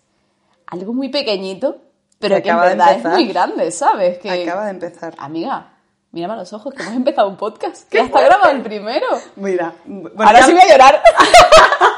algo 0.67 0.95
muy 0.95 1.11
pequeñito, 1.11 1.77
pero 2.19 2.41
Que 2.43 2.49
en 2.49 2.59
verdad 2.61 2.95
es 2.97 3.05
muy 3.05 3.27
grande, 3.27 3.71
¿sabes? 3.71 4.19
Que, 4.19 4.31
Acaba 4.31 4.65
de 4.65 4.71
empezar. 4.71 5.13
Amiga, 5.19 5.75
mírame 6.11 6.33
a 6.35 6.37
los 6.37 6.53
ojos, 6.55 6.73
que 6.73 6.83
hemos 6.83 6.95
empezado 6.95 7.29
un 7.29 7.37
podcast, 7.37 7.87
que 7.91 7.99
ya 7.99 8.05
está 8.05 8.23
grabado 8.23 8.51
el 8.53 8.63
primero. 8.63 9.07
Mira, 9.37 9.75
bueno, 9.85 10.11
Ahora 10.25 10.41
ya- 10.41 10.47
sí 10.47 10.53
voy 10.53 10.63
a 10.63 10.69
llorar. 10.73 11.03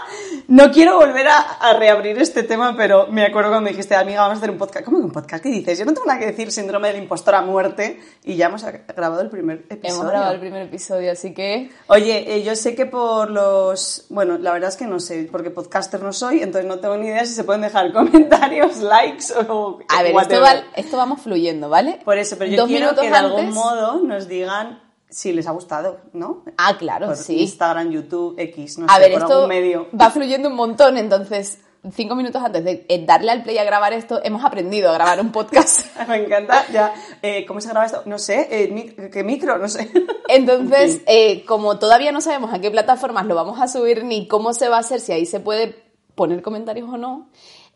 no 0.48 0.70
quiero 0.70 0.96
volver 0.96 1.26
a, 1.28 1.38
a 1.38 1.72
reabrir 1.74 2.18
este 2.18 2.42
tema, 2.42 2.76
pero 2.76 3.08
me 3.08 3.24
acuerdo 3.24 3.50
cuando 3.50 3.68
dijiste, 3.70 3.94
amiga, 3.96 4.20
vamos 4.22 4.36
a 4.36 4.38
hacer 4.38 4.50
un 4.50 4.58
podcast. 4.58 4.84
¿Cómo 4.84 4.98
que 4.98 5.04
un 5.04 5.10
podcast? 5.12 5.42
¿Qué 5.42 5.48
dices? 5.50 5.78
Yo 5.78 5.84
no 5.84 5.92
tengo 5.92 6.06
nada 6.06 6.18
que 6.20 6.26
decir 6.26 6.52
síndrome 6.52 6.88
del 6.88 7.02
impostor 7.02 7.34
a 7.34 7.42
muerte 7.42 8.00
y 8.24 8.36
ya 8.36 8.46
hemos 8.46 8.62
grabado 8.64 9.20
el 9.22 9.28
primer 9.30 9.64
episodio. 9.68 9.94
Hemos 9.94 10.06
grabado 10.10 10.32
el 10.34 10.40
primer 10.40 10.62
episodio, 10.62 11.12
así 11.12 11.34
que 11.34 11.70
Oye, 11.88 12.36
eh, 12.36 12.42
yo 12.42 12.54
sé 12.54 12.74
que 12.74 12.86
por 12.86 13.30
los... 13.30 14.06
Bueno, 14.08 14.38
la 14.38 14.52
verdad 14.52 14.68
es 14.70 14.76
que 14.76 14.86
no 14.86 15.00
sé, 15.00 15.28
porque 15.30 15.50
podcaster 15.50 16.02
no 16.02 16.12
soy, 16.12 16.42
entonces 16.42 16.68
no 16.68 16.78
tengo 16.78 16.96
ni 16.96 17.08
idea 17.08 17.24
si 17.24 17.34
se 17.34 17.44
pueden 17.44 17.62
dejar 17.62 17.92
comentarios, 17.94 18.78
likes 18.78 19.26
o... 19.48 19.80
A 19.88 20.02
ver, 20.02 20.06
esto, 20.12 20.16
whatever. 20.16 20.42
va- 20.42 20.64
esto 20.76 20.96
vamos 20.96 21.22
fluyendo, 21.22 21.68
¿vale? 21.68 22.00
Por 22.04 22.18
eso, 22.18 22.36
pero 22.38 22.50
yo 22.50 22.56
Dos 22.58 22.68
quiero 22.68 22.94
que 22.94 23.10
de 23.10 23.16
algún 23.16 23.50
modo 23.52 24.00
nos 24.02 24.28
digan 24.28 24.80
si 25.16 25.32
les 25.32 25.46
ha 25.46 25.52
gustado, 25.52 25.96
¿no? 26.12 26.42
Ah, 26.58 26.76
claro, 26.78 27.06
Por 27.06 27.16
sí. 27.16 27.40
Instagram, 27.40 27.90
YouTube, 27.90 28.34
X, 28.38 28.76
no 28.78 28.84
a 28.86 28.96
sé, 28.96 29.00
ver, 29.00 29.12
por 29.12 29.22
esto 29.22 29.32
algún 29.34 29.48
medio. 29.48 29.86
va 29.98 30.10
fluyendo 30.10 30.50
un 30.50 30.54
montón, 30.56 30.98
entonces 30.98 31.58
cinco 31.94 32.14
minutos 32.16 32.42
antes 32.44 32.62
de 32.64 32.84
eh, 32.88 33.04
darle 33.06 33.30
al 33.30 33.42
play 33.42 33.56
a 33.56 33.64
grabar 33.64 33.94
esto, 33.94 34.20
hemos 34.22 34.44
aprendido 34.44 34.90
a 34.90 34.92
grabar 34.92 35.18
un 35.20 35.32
podcast. 35.32 35.86
Me 36.08 36.16
encanta, 36.16 36.66
ya. 36.70 36.92
Eh, 37.22 37.46
¿Cómo 37.46 37.62
se 37.62 37.68
graba 37.70 37.86
esto? 37.86 38.02
No 38.04 38.18
sé, 38.18 38.46
eh, 38.50 39.10
¿qué 39.10 39.24
micro? 39.24 39.56
No 39.56 39.68
sé. 39.68 39.90
Entonces, 40.28 41.00
eh, 41.06 41.46
como 41.46 41.78
todavía 41.78 42.12
no 42.12 42.20
sabemos 42.20 42.52
a 42.52 42.58
qué 42.60 42.70
plataformas 42.70 43.24
lo 43.24 43.34
vamos 43.34 43.58
a 43.58 43.68
subir 43.68 44.04
ni 44.04 44.28
cómo 44.28 44.52
se 44.52 44.68
va 44.68 44.76
a 44.76 44.80
hacer, 44.80 45.00
si 45.00 45.12
ahí 45.12 45.24
se 45.24 45.40
puede 45.40 45.82
poner 46.14 46.42
comentarios 46.42 46.90
o 46.92 46.98
no, 46.98 47.28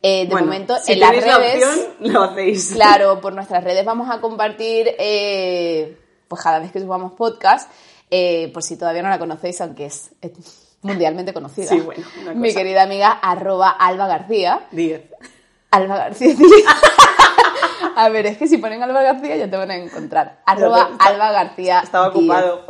de 0.02 0.26
Bueno, 0.30 0.46
momento 0.46 0.76
si 0.82 0.92
en 0.92 1.00
las 1.00 1.14
la 1.24 1.38
redes, 1.38 1.64
opción, 1.64 2.12
lo 2.12 2.22
hacéis. 2.24 2.72
claro, 2.74 3.20
por 3.22 3.32
nuestras 3.32 3.64
redes 3.64 3.84
vamos 3.86 4.10
a 4.10 4.20
compartir, 4.20 4.88
pues 6.30 6.42
cada 6.42 6.60
vez 6.60 6.70
que 6.70 6.80
subamos 6.80 7.12
podcast, 7.14 7.68
eh, 8.10 8.50
por 8.54 8.62
si 8.62 8.76
todavía 8.76 9.02
no 9.02 9.08
la 9.08 9.18
conocéis, 9.18 9.60
aunque 9.60 9.86
es 9.86 10.12
mundialmente 10.82 11.32
conocida. 11.34 11.66
Sí, 11.66 11.80
bueno, 11.80 12.06
una 12.22 12.34
Mi 12.34 12.48
cosa. 12.50 12.60
querida 12.60 12.82
amiga 12.84 13.10
arroba 13.10 13.70
Alba 13.70 14.06
García. 14.06 14.68
10. 14.70 15.02
Alba 15.72 15.96
García. 15.96 16.34
a 17.96 18.08
ver, 18.08 18.26
es 18.26 18.38
que 18.38 18.46
si 18.46 18.58
ponen 18.58 18.82
Alba 18.82 19.02
García 19.02 19.36
ya 19.36 19.50
te 19.50 19.56
van 19.56 19.70
a 19.72 19.76
encontrar. 19.76 20.40
Arroba 20.46 20.90
Está- 20.92 21.04
Alba 21.04 21.32
García. 21.32 21.80
Estaba 21.80 22.10
10. 22.10 22.16
ocupado. 22.16 22.66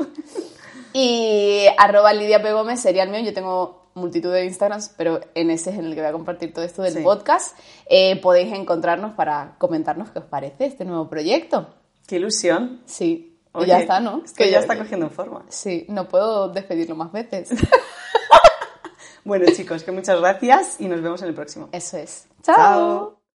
Y 0.92 1.66
arroba 1.78 2.12
Lidia 2.12 2.42
P. 2.42 2.52
Gómez 2.52 2.80
sería 2.80 3.04
el 3.04 3.10
mío. 3.10 3.20
Yo 3.20 3.32
tengo 3.32 3.90
multitud 3.94 4.32
de 4.32 4.44
Instagrams, 4.46 4.92
pero 4.96 5.20
en 5.34 5.50
ese 5.50 5.70
es 5.70 5.78
en 5.78 5.84
el 5.86 5.94
que 5.94 6.00
voy 6.00 6.08
a 6.08 6.12
compartir 6.12 6.52
todo 6.52 6.64
esto 6.64 6.82
del 6.82 6.94
Sí. 6.94 7.00
podcast. 7.02 7.56
Eh, 7.86 8.20
podéis 8.20 8.52
encontrarnos 8.52 9.12
para 9.14 9.54
comentarnos 9.58 10.10
qué 10.10 10.18
os 10.20 10.24
parece 10.24 10.66
este 10.66 10.84
nuevo 10.84 11.08
proyecto. 11.08 11.68
Qué 12.06 12.16
ilusión. 12.16 12.82
Sí, 12.86 13.29
Oye, 13.52 13.66
ya 13.66 13.80
está, 13.80 14.00
¿no? 14.00 14.22
Esto 14.24 14.36
Que 14.36 14.50
ya 14.50 14.60
está 14.60 14.76
cogiendo 14.76 15.10
forma. 15.10 15.44
Sí, 15.48 15.86
no 15.88 16.08
puedo 16.08 16.48
despedirlo 16.48 16.94
más 16.94 17.12
veces. 17.12 17.50
Bueno, 19.24 19.46
chicos, 19.54 19.82
que 19.82 19.92
muchas 19.92 20.18
gracias 20.18 20.80
y 20.80 20.88
nos 20.88 21.02
vemos 21.02 21.20
en 21.22 21.28
el 21.28 21.34
próximo. 21.34 21.68
Eso 21.72 21.98
es. 21.98 22.26
Chao. 22.42 22.56
Chao. 22.56 23.19